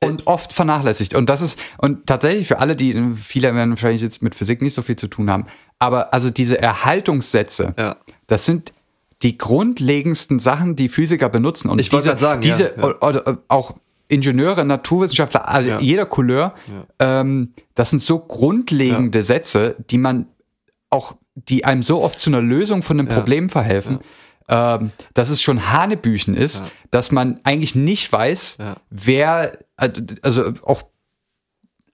und 0.00 0.26
oft 0.26 0.52
vernachlässigt. 0.52 1.14
Und 1.14 1.30
das 1.30 1.40
ist, 1.40 1.58
und 1.78 2.06
tatsächlich 2.06 2.46
für 2.46 2.58
alle, 2.58 2.76
die, 2.76 3.14
viele 3.16 3.54
werden 3.54 3.70
wahrscheinlich 3.70 4.02
jetzt 4.02 4.22
mit 4.22 4.34
Physik 4.34 4.60
nicht 4.60 4.74
so 4.74 4.82
viel 4.82 4.96
zu 4.96 5.08
tun 5.08 5.30
haben, 5.30 5.46
aber 5.78 6.12
also 6.12 6.28
diese 6.30 6.60
Erhaltungssätze, 6.60 7.74
Ja. 7.78 7.96
das 8.26 8.44
sind 8.44 8.72
die 9.22 9.38
grundlegendsten 9.38 10.38
Sachen, 10.38 10.76
die 10.76 10.88
Physiker 10.88 11.28
benutzen. 11.28 11.70
Und 11.70 11.80
Ich 11.80 11.92
wollte 11.92 12.08
grad 12.08 12.20
sagen, 12.20 12.40
diese, 12.42 12.64
ja, 12.64 12.70
ja. 12.76 12.84
Oder, 12.84 13.02
oder 13.26 13.38
auch 13.48 13.74
Ingenieure, 14.08 14.64
Naturwissenschaftler, 14.64 15.48
also 15.48 15.68
Ja. 15.70 15.80
jeder 15.80 16.04
Couleur, 16.06 16.54
ähm, 16.98 17.54
das 17.74 17.90
sind 17.90 18.02
so 18.02 18.18
grundlegende 18.18 19.22
Sätze, 19.22 19.76
die 19.90 19.98
man 19.98 20.26
auch, 20.90 21.14
die 21.34 21.64
einem 21.64 21.82
so 21.82 22.02
oft 22.02 22.20
zu 22.20 22.28
einer 22.30 22.42
Lösung 22.42 22.82
von 22.82 22.98
einem 23.00 23.08
Problem 23.08 23.48
verhelfen, 23.48 24.00
ähm, 24.48 24.90
dass 25.14 25.30
es 25.30 25.40
schon 25.40 25.72
Hanebüchen 25.72 26.36
ist, 26.36 26.62
dass 26.90 27.10
man 27.12 27.40
eigentlich 27.44 27.74
nicht 27.74 28.12
weiß, 28.12 28.58
Ja. 28.60 28.76
wer, 28.90 29.58
also 30.20 30.52
auch, 30.64 30.82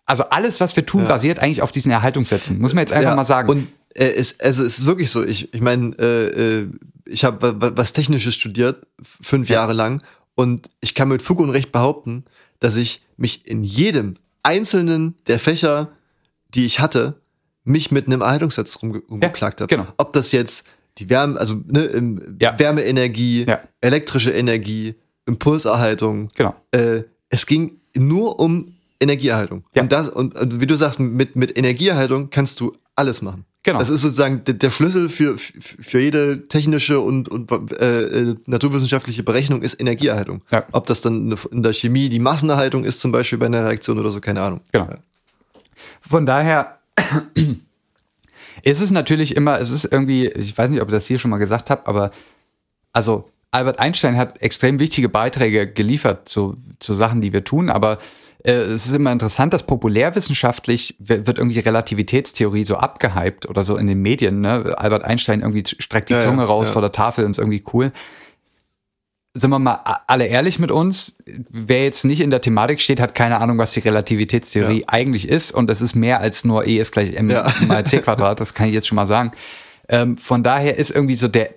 also 0.04 0.24
alles, 0.24 0.60
was 0.60 0.74
wir 0.74 0.84
tun, 0.84 1.02
Ja. 1.04 1.08
basiert 1.08 1.38
eigentlich 1.38 1.62
auf 1.62 1.70
diesen 1.70 1.92
Erhaltungssätzen. 1.92 2.58
Muss 2.60 2.74
man 2.74 2.82
jetzt 2.82 2.92
einfach 2.92 3.10
ja, 3.10 3.16
mal 3.16 3.24
sagen. 3.24 3.48
Und 3.48 3.68
äh, 3.94 4.06
es, 4.06 4.40
also 4.40 4.64
es 4.64 4.78
ist 4.80 4.86
wirklich 4.86 5.10
so. 5.10 5.24
Ich, 5.24 5.54
ich 5.54 5.60
meine, 5.60 5.94
äh, 5.98 6.60
äh, 6.62 6.68
ich 7.10 7.24
habe 7.24 7.56
was 7.76 7.92
Technisches 7.92 8.34
studiert, 8.34 8.86
fünf 9.02 9.48
Ja. 9.48 9.56
Jahre 9.56 9.72
lang, 9.72 10.02
und 10.34 10.68
ich 10.80 10.94
kann 10.94 11.08
mit 11.08 11.22
Fug 11.22 11.38
und 11.40 11.50
Recht 11.50 11.72
behaupten, 11.72 12.24
dass 12.60 12.76
ich 12.76 13.02
mich 13.16 13.46
in 13.46 13.62
jedem 13.62 14.16
einzelnen 14.42 15.16
der 15.26 15.38
Fächer, 15.38 15.90
die 16.54 16.64
ich 16.64 16.80
hatte, 16.80 17.20
mich 17.64 17.90
mit 17.90 18.06
einem 18.06 18.22
Erhaltungssatz 18.22 18.78
rumge 18.82 19.02
rumgeklagt 19.10 19.60
habe. 19.60 19.68
genau. 19.68 19.86
Ob 19.98 20.12
das 20.14 20.32
jetzt 20.32 20.66
die 20.98 21.10
Wärme, 21.10 21.38
also 21.38 21.60
ne, 21.66 22.18
Ja. 22.40 22.58
Wärmeenergie, 22.58 23.44
Ja. 23.46 23.60
elektrische 23.80 24.30
Energie, 24.30 24.94
Impulserhaltung, 25.26 26.28
genau. 26.34 26.54
äh, 26.72 27.02
es 27.28 27.46
ging 27.46 27.80
nur 27.96 28.38
um 28.40 28.74
Energieerhaltung. 29.00 29.64
Ja. 29.74 29.82
Und 29.82 29.92
das, 29.92 30.08
und, 30.08 30.34
und 30.38 30.60
wie 30.60 30.66
du 30.66 30.76
sagst, 30.76 31.00
mit, 31.00 31.36
mit 31.36 31.56
Energieerhaltung 31.56 32.30
kannst 32.30 32.60
du 32.60 32.72
alles 32.94 33.22
machen. 33.22 33.44
Genau. 33.62 33.78
Das 33.78 33.90
ist 33.90 34.00
sozusagen 34.00 34.42
der, 34.44 34.70
Schlüssel 34.70 35.10
für, 35.10 35.36
für 35.36 36.00
jede 36.00 36.48
technische 36.48 37.00
und, 37.00 37.28
und 37.28 37.50
äh, 37.72 38.02
äh, 38.04 38.36
naturwissenschaftliche 38.46 39.22
Berechnung 39.22 39.60
ist 39.60 39.78
Energieerhaltung. 39.78 40.42
Ja. 40.50 40.64
Ob 40.72 40.86
das 40.86 41.02
dann 41.02 41.36
in 41.50 41.62
der 41.62 41.74
Chemie 41.74 42.08
die 42.08 42.20
Massenerhaltung 42.20 42.84
ist, 42.84 43.00
zum 43.00 43.12
Beispiel 43.12 43.38
bei 43.38 43.46
einer 43.46 43.66
Reaktion 43.66 43.98
oder 43.98 44.10
so, 44.10 44.20
keine 44.20 44.40
Ahnung. 44.40 44.60
Genau. 44.72 44.88
Von 46.00 46.24
daher 46.24 46.78
ist 48.62 48.80
es 48.80 48.90
natürlich 48.90 49.36
immer, 49.36 49.60
es 49.60 49.70
ist 49.70 49.84
irgendwie, 49.84 50.28
ich 50.28 50.56
weiß 50.56 50.70
nicht, 50.70 50.80
ob 50.80 50.88
ich 50.88 50.94
das 50.94 51.06
hier 51.06 51.18
schon 51.18 51.30
mal 51.30 51.36
gesagt 51.36 51.68
habe, 51.68 51.86
aber 51.86 52.12
also 52.94 53.30
Albert 53.50 53.78
Einstein 53.78 54.16
hat 54.16 54.40
extrem 54.40 54.78
wichtige 54.78 55.10
Beiträge 55.10 55.70
geliefert 55.70 56.28
zu, 56.28 56.56
zu 56.78 56.94
Sachen, 56.94 57.20
die 57.20 57.32
wir 57.34 57.44
tun, 57.44 57.68
aber 57.68 57.98
äh, 58.44 58.52
es 58.52 58.86
ist 58.86 58.94
immer 58.94 59.12
interessant, 59.12 59.52
dass 59.52 59.64
populärwissenschaftlich 59.64 60.96
wird, 60.98 61.38
irgendwie 61.38 61.58
Relativitätstheorie 61.60 62.64
so 62.64 62.76
abgehypt 62.76 63.48
oder 63.48 63.64
so 63.64 63.76
in 63.76 63.86
den 63.86 64.00
Medien. 64.02 64.40
Ne? 64.40 64.74
Albert 64.78 65.04
Einstein 65.04 65.40
irgendwie 65.40 65.64
streckt 65.78 66.08
die 66.08 66.14
Ja, 66.14 66.20
ja, 66.20 66.24
Zunge 66.26 66.44
raus 66.44 66.68
ja. 66.68 66.72
vor 66.72 66.82
der 66.82 66.92
Tafel 66.92 67.24
und 67.24 67.32
ist 67.32 67.38
irgendwie 67.38 67.62
cool. 67.72 67.92
Sind 69.32 69.50
wir 69.50 69.60
mal 69.60 69.78
alle 70.08 70.26
ehrlich 70.26 70.58
mit 70.58 70.72
uns? 70.72 71.16
Wer 71.24 71.84
jetzt 71.84 72.04
nicht 72.04 72.20
in 72.20 72.30
der 72.32 72.40
Thematik 72.40 72.80
steht, 72.80 72.98
hat 72.98 73.14
keine 73.14 73.38
Ahnung, 73.40 73.58
was 73.58 73.70
die 73.72 73.80
Relativitätstheorie 73.80 74.80
Ja. 74.80 74.84
eigentlich 74.88 75.28
ist. 75.28 75.52
Und 75.52 75.70
es 75.70 75.80
ist 75.80 75.94
mehr 75.94 76.18
als 76.20 76.44
nur 76.44 76.66
E 76.66 76.78
ist 76.78 76.90
gleich 76.90 77.14
M 77.14 77.30
Ja. 77.30 77.52
mal 77.68 77.86
C 77.86 77.98
Quadrat. 78.00 78.40
Das 78.40 78.54
kann 78.54 78.66
ich 78.68 78.74
jetzt 78.74 78.88
schon 78.88 78.96
mal 78.96 79.06
sagen. 79.06 79.30
Ähm, 79.88 80.16
von 80.16 80.42
daher 80.42 80.76
ist 80.78 80.90
irgendwie 80.90 81.14
so 81.14 81.28
der, 81.28 81.50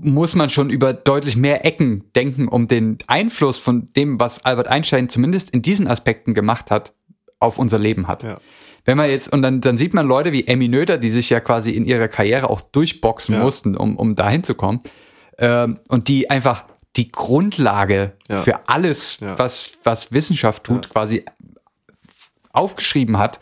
muss 0.00 0.34
man 0.34 0.50
schon 0.50 0.70
über 0.70 0.92
deutlich 0.92 1.36
mehr 1.36 1.64
Ecken 1.64 2.04
denken, 2.14 2.48
um 2.48 2.68
den 2.68 2.98
Einfluss 3.06 3.58
von 3.58 3.92
dem, 3.94 4.20
was 4.20 4.44
Albert 4.44 4.68
Einstein 4.68 5.08
zumindest 5.08 5.50
in 5.50 5.62
diesen 5.62 5.86
Aspekten 5.88 6.34
gemacht 6.34 6.70
hat, 6.70 6.92
auf 7.40 7.58
unser 7.58 7.78
Leben 7.78 8.06
hat. 8.08 8.22
Ja. 8.22 8.38
Wenn 8.84 8.96
man 8.96 9.10
jetzt, 9.10 9.32
und 9.32 9.42
dann, 9.42 9.60
dann 9.60 9.76
sieht 9.76 9.94
man 9.94 10.06
Leute 10.06 10.32
wie 10.32 10.46
Emmy 10.46 10.68
Noether, 10.68 10.98
die 10.98 11.10
sich 11.10 11.28
ja 11.30 11.40
quasi 11.40 11.72
in 11.72 11.84
ihrer 11.84 12.08
Karriere 12.08 12.48
auch 12.48 12.60
durchboxen 12.60 13.34
Ja. 13.34 13.42
mussten, 13.42 13.76
um, 13.76 13.96
um 13.96 14.16
dahin 14.16 14.44
zu 14.44 14.54
kommen. 14.54 14.80
Ähm, 15.38 15.78
und 15.88 16.08
die 16.08 16.30
einfach 16.30 16.64
die 16.96 17.12
Grundlage 17.12 18.12
Ja. 18.28 18.42
für 18.42 18.68
alles, 18.68 19.18
was, 19.20 19.72
was 19.84 20.10
Wissenschaft 20.10 20.64
tut, 20.64 20.88
quasi 20.90 21.24
aufgeschrieben 22.52 23.18
hat. 23.18 23.40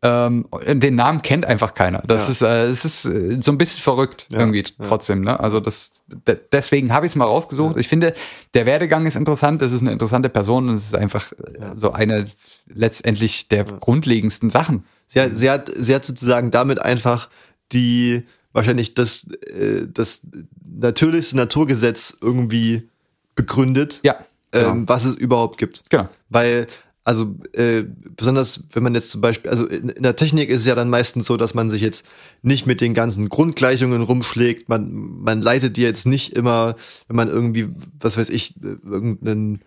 Ähm, 0.00 0.46
den 0.64 0.94
Namen 0.94 1.22
kennt 1.22 1.44
einfach 1.44 1.74
keiner. 1.74 2.02
Das 2.06 2.26
Ja. 2.26 2.30
ist, 2.30 2.42
äh, 2.42 2.66
es 2.70 2.84
ist 2.84 3.04
äh, 3.04 3.38
so 3.42 3.50
ein 3.50 3.58
bisschen 3.58 3.82
verrückt 3.82 4.28
Ja, 4.30 4.38
irgendwie 4.38 4.60
ja. 4.60 4.84
trotzdem. 4.86 5.22
Ne? 5.22 5.40
Also 5.40 5.58
das, 5.58 5.90
de 6.06 6.38
deswegen 6.52 6.92
habe 6.92 7.04
ich 7.04 7.12
es 7.12 7.16
mal 7.16 7.24
rausgesucht. 7.24 7.76
Ich 7.76 7.88
finde, 7.88 8.14
der 8.54 8.64
Werdegang 8.64 9.06
ist 9.06 9.16
interessant. 9.16 9.60
Es 9.60 9.72
ist 9.72 9.80
eine 9.80 9.90
interessante 9.90 10.28
Person 10.28 10.68
und 10.68 10.76
es 10.76 10.84
ist 10.86 10.94
einfach 10.94 11.32
äh, 11.32 11.72
so 11.76 11.90
eine 11.92 12.26
letztendlich 12.66 13.48
der 13.48 13.64
grundlegendsten 13.64 14.50
Sachen. 14.50 14.84
Sie 15.08 15.20
hat, 15.20 15.36
sie 15.36 15.50
hat, 15.50 15.72
sie 15.76 15.94
hat 15.94 16.04
sozusagen 16.04 16.52
damit 16.52 16.78
einfach 16.80 17.28
die 17.72 18.22
wahrscheinlich 18.52 18.94
das, 18.94 19.28
äh, 19.46 19.86
das 19.92 20.22
natürlichste 20.64 21.36
Naturgesetz 21.36 22.16
irgendwie 22.20 22.88
begründet, 23.34 24.00
Ja, 24.04 24.16
genau. 24.52 24.70
ähm, 24.70 24.88
was 24.88 25.04
es 25.04 25.14
überhaupt 25.16 25.58
gibt. 25.58 25.82
genau. 25.90 26.08
Weil, 26.28 26.66
also 27.08 27.34
äh, 27.52 27.84
besonders 28.16 28.64
wenn 28.74 28.82
man 28.82 28.94
jetzt 28.94 29.10
zum 29.10 29.22
Beispiel, 29.22 29.50
also 29.50 29.66
in, 29.66 29.88
in 29.88 30.02
der 30.02 30.14
Technik 30.14 30.50
ist 30.50 30.60
es 30.60 30.66
ja 30.66 30.74
dann 30.74 30.90
meistens 30.90 31.24
so, 31.24 31.36
dass 31.38 31.54
man 31.54 31.70
sich 31.70 31.80
jetzt 31.80 32.06
nicht 32.42 32.66
mit 32.66 32.80
den 32.82 32.92
ganzen 32.92 33.28
Grundgleichungen 33.30 34.02
rumschlägt. 34.02 34.68
Man, 34.68 34.92
man 35.22 35.40
leitet 35.40 35.78
die 35.78 35.82
jetzt 35.82 36.06
nicht 36.06 36.34
immer, 36.34 36.76
wenn 37.06 37.16
man 37.16 37.28
irgendwie, 37.28 37.70
was 37.98 38.18
weiß 38.18 38.28
ich, 38.28 38.54
irgendeinen, 38.62 39.62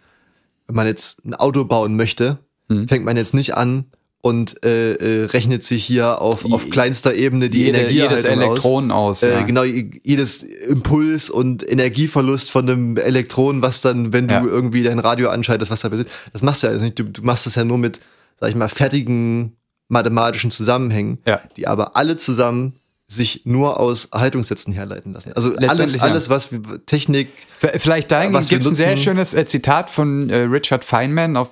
wenn 0.67 0.75
man 0.75 0.85
jetzt 0.87 1.25
ein 1.25 1.33
Auto 1.33 1.65
bauen 1.65 1.95
möchte, 1.95 2.37
Mhm. 2.71 2.87
fängt 2.87 3.05
man 3.05 3.17
jetzt 3.17 3.33
nicht 3.33 3.55
an 3.55 3.85
und 4.21 4.63
äh, 4.63 4.93
äh, 4.93 5.25
rechnet 5.25 5.63
sich 5.63 5.83
hier 5.83 6.21
auf, 6.21 6.45
auf 6.45 6.69
kleinster 6.69 7.13
Ebene 7.15 7.49
die 7.49 7.59
Jede, 7.65 7.79
Energieerhaltung 7.79 8.17
jedes 8.17 8.25
Elektron 8.45 8.91
aus. 8.91 9.23
aus. 9.23 9.29
ja. 9.29 9.39
Äh, 9.39 9.43
genau, 9.45 9.63
i- 9.63 9.99
jedes 10.03 10.43
Impuls 10.43 11.29
und 11.29 11.67
Energieverlust 11.67 12.51
von 12.51 12.69
einem 12.69 12.97
Elektron, 12.97 13.61
was 13.61 13.81
dann, 13.81 14.13
wenn 14.13 14.27
du 14.27 14.35
Ja. 14.35 14.43
irgendwie 14.43 14.83
dein 14.83 14.99
Radio 14.99 15.29
anschaltest, 15.29 15.71
was 15.71 15.81
da 15.81 15.89
passiert, 15.89 16.09
das 16.33 16.43
machst 16.43 16.61
du 16.61 16.67
ja 16.67 16.71
alles 16.71 16.83
nicht. 16.83 16.99
Du, 16.99 17.03
du 17.03 17.23
machst 17.23 17.45
das 17.47 17.55
ja 17.55 17.63
nur 17.63 17.77
mit, 17.79 17.99
sag 18.39 18.49
ich 18.49 18.55
mal, 18.55 18.69
fertigen 18.69 19.55
mathematischen 19.89 20.51
Zusammenhängen, 20.51 21.17
Ja. 21.25 21.41
die 21.57 21.67
aber 21.67 21.95
alle 21.97 22.15
zusammen 22.15 22.73
sich 23.07 23.41
nur 23.43 23.77
aus 23.77 24.05
Erhaltungssätzen 24.05 24.71
herleiten 24.73 25.11
lassen. 25.11 25.33
Also 25.33 25.53
alles, 25.55 25.95
ja. 25.95 26.01
alles, 26.01 26.29
was 26.29 26.47
Technik, 26.85 27.27
Vielleicht 27.57 28.09
dahingehend 28.09 28.47
gibt 28.47 28.63
es 28.63 28.69
ein 28.71 28.75
sehr 28.75 28.95
schönes 28.95 29.33
äh, 29.33 29.45
Zitat 29.45 29.89
von 29.89 30.29
äh, 30.29 30.37
Richard 30.43 30.85
Feynman, 30.85 31.35
auf, 31.35 31.49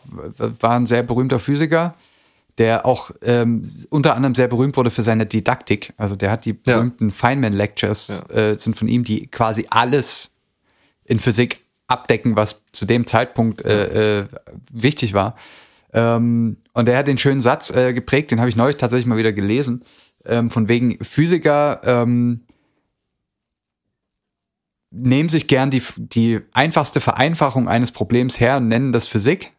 war 0.61 0.71
ein 0.77 0.85
sehr 0.85 1.03
berühmter 1.03 1.37
Physiker, 1.39 1.95
der 2.59 2.85
auch 2.85 3.11
ähm, 3.23 3.63
unter 3.89 4.15
anderem 4.15 4.35
sehr 4.35 4.47
berühmt 4.47 4.77
wurde 4.77 4.91
für 4.91 5.01
seine 5.01 5.25
Didaktik. 5.25 5.93
Also 5.97 6.15
der 6.15 6.29
hat 6.29 6.45
die 6.45 6.51
Ja. 6.65 6.75
berühmten 6.77 7.09
Feynman 7.09 7.53
Lectures, 7.53 8.21
äh, 8.29 8.57
sind 8.59 8.75
von 8.77 8.87
ihm, 8.87 9.03
die 9.03 9.27
quasi 9.27 9.65
alles 9.69 10.31
in 11.05 11.19
Physik 11.19 11.61
abdecken, 11.87 12.35
was 12.35 12.61
zu 12.71 12.85
dem 12.85 13.07
Zeitpunkt 13.07 13.63
äh, 13.65 14.19
äh, 14.19 14.27
wichtig 14.71 15.13
war. 15.13 15.35
Ähm, 15.93 16.57
und 16.73 16.87
er 16.87 16.97
hat 16.99 17.07
den 17.07 17.17
schönen 17.17 17.41
Satz 17.41 17.71
äh, 17.71 17.93
geprägt, 17.93 18.29
den 18.29 18.39
habe 18.39 18.49
ich 18.49 18.55
neulich 18.55 18.77
tatsächlich 18.77 19.07
mal 19.07 19.17
wieder 19.17 19.33
gelesen, 19.33 19.83
ähm, 20.25 20.51
von 20.51 20.67
wegen 20.67 21.03
Physiker 21.03 21.81
ähm, 21.83 22.41
nehmen 24.91 25.29
sich 25.29 25.47
gern 25.47 25.71
die, 25.71 25.81
die 25.97 26.41
einfachste 26.51 26.99
Vereinfachung 26.99 27.67
eines 27.67 27.91
Problems 27.91 28.39
her 28.39 28.57
und 28.57 28.67
nennen 28.67 28.91
das 28.91 29.07
Physik. 29.07 29.51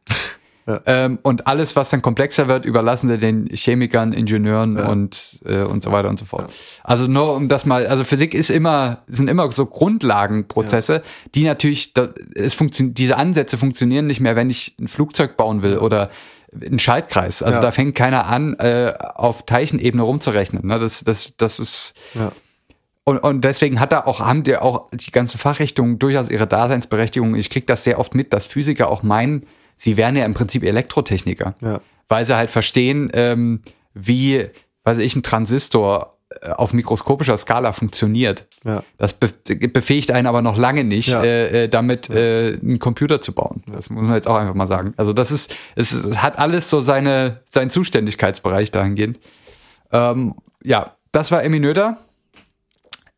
Ja. 0.67 0.81
Ähm, 0.87 1.19
und 1.23 1.47
alles, 1.47 1.75
was 1.75 1.89
dann 1.89 2.03
komplexer 2.03 2.47
wird, 2.49 2.65
überlassen 2.65 3.09
sie 3.09 3.19
den 3.19 3.49
Chemikern, 3.53 4.13
Ingenieuren 4.13 4.77
Ja. 4.77 4.89
und, 4.89 5.41
äh, 5.45 5.63
und 5.63 5.83
so 5.83 5.91
weiter 5.91 6.09
und 6.09 6.19
so 6.19 6.25
fort. 6.25 6.53
Also 6.85 7.07
nur 7.07 7.35
um 7.35 7.49
das 7.49 7.65
mal, 7.67 7.87
also 7.87 8.05
Physik 8.05 8.35
ist 8.35 8.51
immer, 8.51 8.99
sind 9.09 9.29
immer 9.29 9.51
so 9.51 9.67
Grundlagenprozesse, 9.67 11.03
die 11.35 11.45
natürlich, 11.45 11.95
da, 11.95 12.09
es 12.35 12.55
funktioniert, 12.55 12.99
diese 12.99 13.17
Ansätze 13.17 13.57
funktionieren 13.59 14.07
nicht 14.07 14.21
mehr, 14.21 14.37
wenn 14.37 14.51
ich 14.51 14.77
ein 14.79 14.89
Flugzeug 14.89 15.37
bauen 15.37 15.63
will 15.63 15.79
oder 15.79 16.11
einen 16.55 16.79
Schaltkreis. 16.79 17.43
Also 17.43 17.57
Ja. 17.59 17.63
da 17.63 17.71
fängt 17.73 17.95
keiner 17.95 18.27
an, 18.27 18.55
äh, 18.55 18.93
auf 19.15 19.47
Teilchenebene 19.47 20.03
rumzurechnen. 20.03 20.67
Ne? 20.67 20.79
Das, 20.79 21.05
das, 21.05 21.33
das 21.37 21.59
ist, 21.59 21.95
ja, 22.15 22.33
und, 23.05 23.19
und 23.19 23.41
deswegen 23.43 23.81
hat 23.81 23.93
da 23.93 24.05
auch, 24.05 24.21
haben 24.21 24.45
die 24.45 24.57
auch 24.57 24.89
die 24.93 25.11
ganzen 25.11 25.39
Fachrichtungen 25.39 25.99
durchaus 25.99 26.29
ihre 26.31 26.47
Daseinsberechtigung. 26.47 27.35
Ich 27.35 27.51
krieg 27.51 27.67
das 27.67 27.83
sehr 27.83 27.99
oft 27.99 28.15
mit, 28.15 28.33
dass 28.33 28.47
Physiker 28.47 28.89
auch 28.89 29.03
meinen, 29.03 29.47
sie 29.81 29.97
wären 29.97 30.15
ja 30.17 30.25
im 30.25 30.35
Prinzip 30.35 30.63
Elektrotechniker. 30.63 31.55
ja, 31.61 31.81
Weil 32.09 32.27
sie 32.27 32.37
halt 32.37 32.51
verstehen, 32.51 33.11
ähm, 33.15 33.63
wie, 33.95 34.47
weiß 34.85 34.99
ich, 34.99 35.17
ein 35.17 35.23
Transistor 35.23 36.19
äh, 36.43 36.51
auf 36.51 36.73
mikroskopischer 36.73 37.37
Skala 37.37 37.73
funktioniert. 37.73 38.47
ja. 38.65 38.85
Das 38.99 39.15
be 39.15 39.31
befähigt 39.69 40.11
einen 40.13 40.27
aber 40.29 40.43
noch 40.43 40.57
lange 40.57 40.85
nicht, 40.85 41.09
Ja. 41.09 41.23
äh, 41.25 41.65
äh, 41.65 41.69
damit 41.69 42.09
äh, 42.11 42.59
einen 42.63 42.79
Computer 42.79 43.21
zu 43.21 43.33
bauen. 43.33 43.63
Das 43.67 43.91
muss 43.91 44.05
man 44.05 44.15
jetzt 44.15 44.29
auch 44.29 44.37
einfach 44.37 44.55
mal 44.55 44.69
sagen. 44.69 44.93
Also 44.97 45.13
das 45.13 45.31
ist, 45.33 45.57
es 45.77 45.93
ist- 45.93 46.05
es 46.05 46.23
hat 46.23 46.39
alles 46.39 46.69
so 46.71 46.81
seine, 46.83 47.41
seinen 47.51 47.71
Zuständigkeitsbereich 47.71 48.71
dahingehend. 48.71 49.19
Ähm, 49.93 50.35
ja, 50.63 50.95
das 51.13 51.33
war 51.33 51.43
Emmy 51.43 51.59
Noether. 51.59 51.97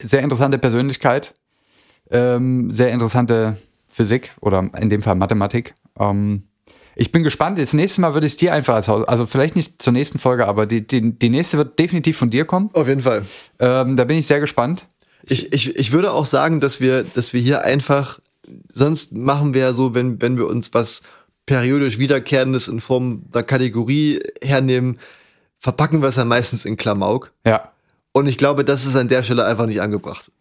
Sehr 0.01 0.21
interessante 0.23 0.59
Persönlichkeit. 0.59 1.35
Ähm, 2.11 2.71
sehr 2.71 2.91
interessante 2.91 3.57
Physik 3.89 4.31
oder 4.41 4.71
in 4.79 4.89
dem 4.91 5.03
Fall 5.03 5.15
Mathematik. 5.17 5.75
Ähm, 5.99 6.45
ich 6.95 7.13
bin 7.13 7.23
gespannt. 7.23 7.59
Das 7.59 7.73
nächste 7.73 8.01
Mal 8.01 8.15
würde 8.15 8.27
ich 8.27 8.35
es 8.35 8.37
dir 8.37 8.53
einfach 8.53 8.75
als 8.75 8.89
Haus, 8.89 9.07
also 9.07 9.27
vielleicht 9.27 9.57
nicht 9.57 9.83
zur 9.83 9.93
nächsten 9.93 10.19
Folge, 10.19 10.47
aber 10.47 10.67
die, 10.67 10.87
die, 10.87 11.19
die 11.19 11.29
nächste 11.29 11.59
wird 11.59 11.79
definitiv 11.79 12.17
von 12.17 12.31
dir 12.31 12.45
kommen. 12.45 12.71
Auf 12.73 12.89
jeden 12.89 13.01
Fall. 13.01 13.25
Ähm, 13.59 13.97
da 13.97 14.05
bin 14.05 14.19
ich 14.19 14.27
sehr 14.27 14.41
gespannt. 14.41 14.87
Ich, 15.25 15.53
ich, 15.53 15.77
ich 15.77 15.93
würde 15.93 16.13
auch 16.13 16.25
sagen, 16.25 16.61
dass 16.61 16.81
wir, 16.81 17.05
dass 17.05 17.33
wir 17.33 17.41
hier 17.41 17.63
einfach, 17.63 18.21
sonst 18.73 19.15
machen 19.15 19.55
wir 19.55 19.63
ja 19.63 19.73
so, 19.73 19.95
wenn, 19.95 20.21
wenn 20.21 20.37
wir 20.37 20.47
uns 20.47 20.75
was 20.75 21.03
periodisch 21.47 21.99
Wiederkehrendes 21.99 22.69
in 22.69 22.81
Form 22.81 23.23
der 23.33 23.43
Kategorie 23.43 24.21
hernehmen, 24.43 24.99
verpacken 25.59 26.03
wir 26.03 26.09
es 26.09 26.17
ja 26.17 26.25
meistens 26.25 26.65
in 26.65 26.77
Klamauk. 26.77 27.33
Ja. 27.47 27.72
Und 28.15 28.27
ich 28.27 28.37
glaube, 28.37 28.65
das 28.65 28.85
ist 28.85 28.95
an 28.95 29.09
der 29.09 29.23
Stelle 29.23 29.45
einfach 29.45 29.67
nicht 29.67 29.81
angebracht. 29.81 30.31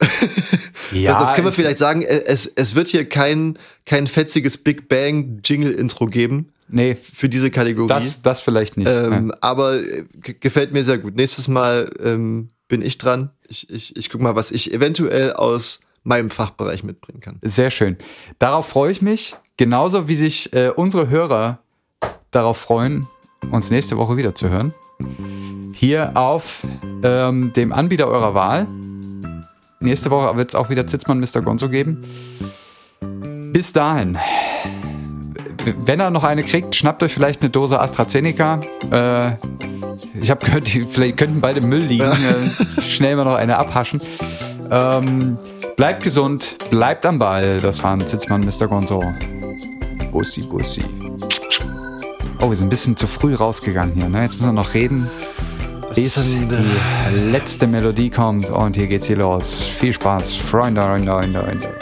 Ja, 0.93 1.11
das, 1.17 1.19
das 1.30 1.34
können 1.36 1.45
wir 1.45 1.49
ich- 1.51 1.55
vielleicht 1.55 1.78
sagen. 1.78 2.01
Es, 2.01 2.45
es 2.45 2.76
wird 2.76 2.89
hier 2.89 3.07
kein, 3.07 3.57
kein 3.86 4.07
fetziges 4.07 4.57
Big 4.57 4.89
Bang 4.89 5.39
Jingle-Intro 5.43 6.07
geben 6.07 6.51
Nee, 6.67 6.95
für 6.95 7.30
diese 7.30 7.49
Kategorie. 7.49 7.88
das, 7.88 8.22
das 8.22 8.41
vielleicht 8.41 8.76
nicht. 8.76 8.89
Ähm, 8.89 9.34
aber 9.39 9.82
äh, 9.82 10.03
gefällt 10.39 10.74
mir 10.74 10.84
sehr 10.84 10.97
gut. 10.97 11.15
Nächstes 11.15 11.47
Mal 11.47 11.89
ähm, 12.03 12.49
bin 12.67 12.82
ich 12.82 12.97
dran. 12.97 13.30
Ich, 13.47 13.69
ich, 13.69 13.95
ich 13.95 14.09
guck 14.09 14.19
mal, 14.19 14.36
was 14.36 14.51
ich 14.51 14.74
eventuell 14.74 15.32
aus 15.34 15.80
meinem 16.03 16.30
Fachbereich 16.30 16.84
mitbringen 16.84 17.22
kann. 17.22 17.39
Sehr 17.41 17.72
schön. 17.72 17.95
Darauf 18.39 18.67
freue 18.67 18.91
ich 18.91 19.01
mich, 19.01 19.36
genauso 19.55 20.07
wie 20.09 20.15
sich 20.15 20.51
äh, 20.53 20.69
unsere 20.76 21.09
Hörer 21.09 21.59
darauf 22.32 22.57
freuen, 22.57 23.07
uns 23.51 23.69
nächste 23.69 23.95
Woche 23.97 24.17
wieder 24.17 24.36
zu 24.36 24.49
hören. 24.49 24.74
Hier 25.74 26.12
auf 26.16 26.60
ähm, 27.04 27.54
dem 27.54 27.72
Anbieter 27.72 28.08
eurer 28.08 28.34
Wahl. 28.34 28.68
Nächste 29.80 30.12
Woche 30.12 30.38
wird 30.38 30.49
es 30.49 30.56
auch 30.56 30.70
wieder 30.70 30.86
Zitzmann 30.86 31.20
Mr. 31.20 31.41
Gonzo 31.41 31.70
geben. 31.70 32.02
Bis 33.52 33.74
dahin. 33.74 34.18
Wenn 35.86 35.99
er 35.99 36.10
noch 36.10 36.24
eine 36.24 36.43
kriegt, 36.43 36.76
schnappt 36.76 37.04
euch 37.04 37.14
vielleicht 37.14 37.41
eine 37.41 37.49
Dose 37.49 37.80
AstraZeneca. 37.80 38.62
Äh, 38.91 39.32
ich 40.20 40.30
habe 40.30 40.45
gehört, 40.45 40.74
die 40.74 40.82
vielleicht 40.82 41.18
könnten 41.18 41.41
beide 41.41 41.60
im 41.60 41.70
Müll 41.70 41.84
liegen. 41.84 42.12
Äh, 42.12 42.82
schnell 42.82 43.16
mal 43.16 43.26
noch 43.26 43.36
eine 43.36 43.58
abhaschen. 43.58 44.02
Ähm, 44.70 45.38
bleibt 45.76 46.04
gesund, 46.04 46.58
bleibt 46.70 47.06
am 47.06 47.20
Ball. 47.20 47.60
Das 47.60 47.84
waren 47.84 48.06
Zitzmann 48.06 48.41
Mr. 48.41 48.68
Gonzo. 48.68 49.04
Bussi, 50.12 50.41
Bussi. 50.41 50.84
Oh, 52.43 52.49
wir 52.49 52.57
sind 52.57 52.67
ein 52.67 52.69
bisschen 52.71 52.97
zu 52.97 53.05
früh 53.05 53.35
rausgegangen 53.35 53.93
hier. 53.93 54.09
Ne? 54.09 54.23
Jetzt 54.23 54.37
müssen 54.37 54.47
wir 54.47 54.53
noch 54.53 54.73
reden, 54.73 55.07
bis 55.93 56.15
die 56.15 57.29
letzte 57.31 57.67
Melodie 57.67 58.09
kommt. 58.09 58.49
Und 58.49 58.75
hier 58.75 58.87
geht's 58.87 59.05
hier 59.05 59.17
los. 59.17 59.61
Viel 59.61 59.93
Spaß, 59.93 60.37
Freunde, 60.37 60.81
Freunde, 60.81 61.11
Freunde, 61.11 61.39
Freunde. 61.39 61.80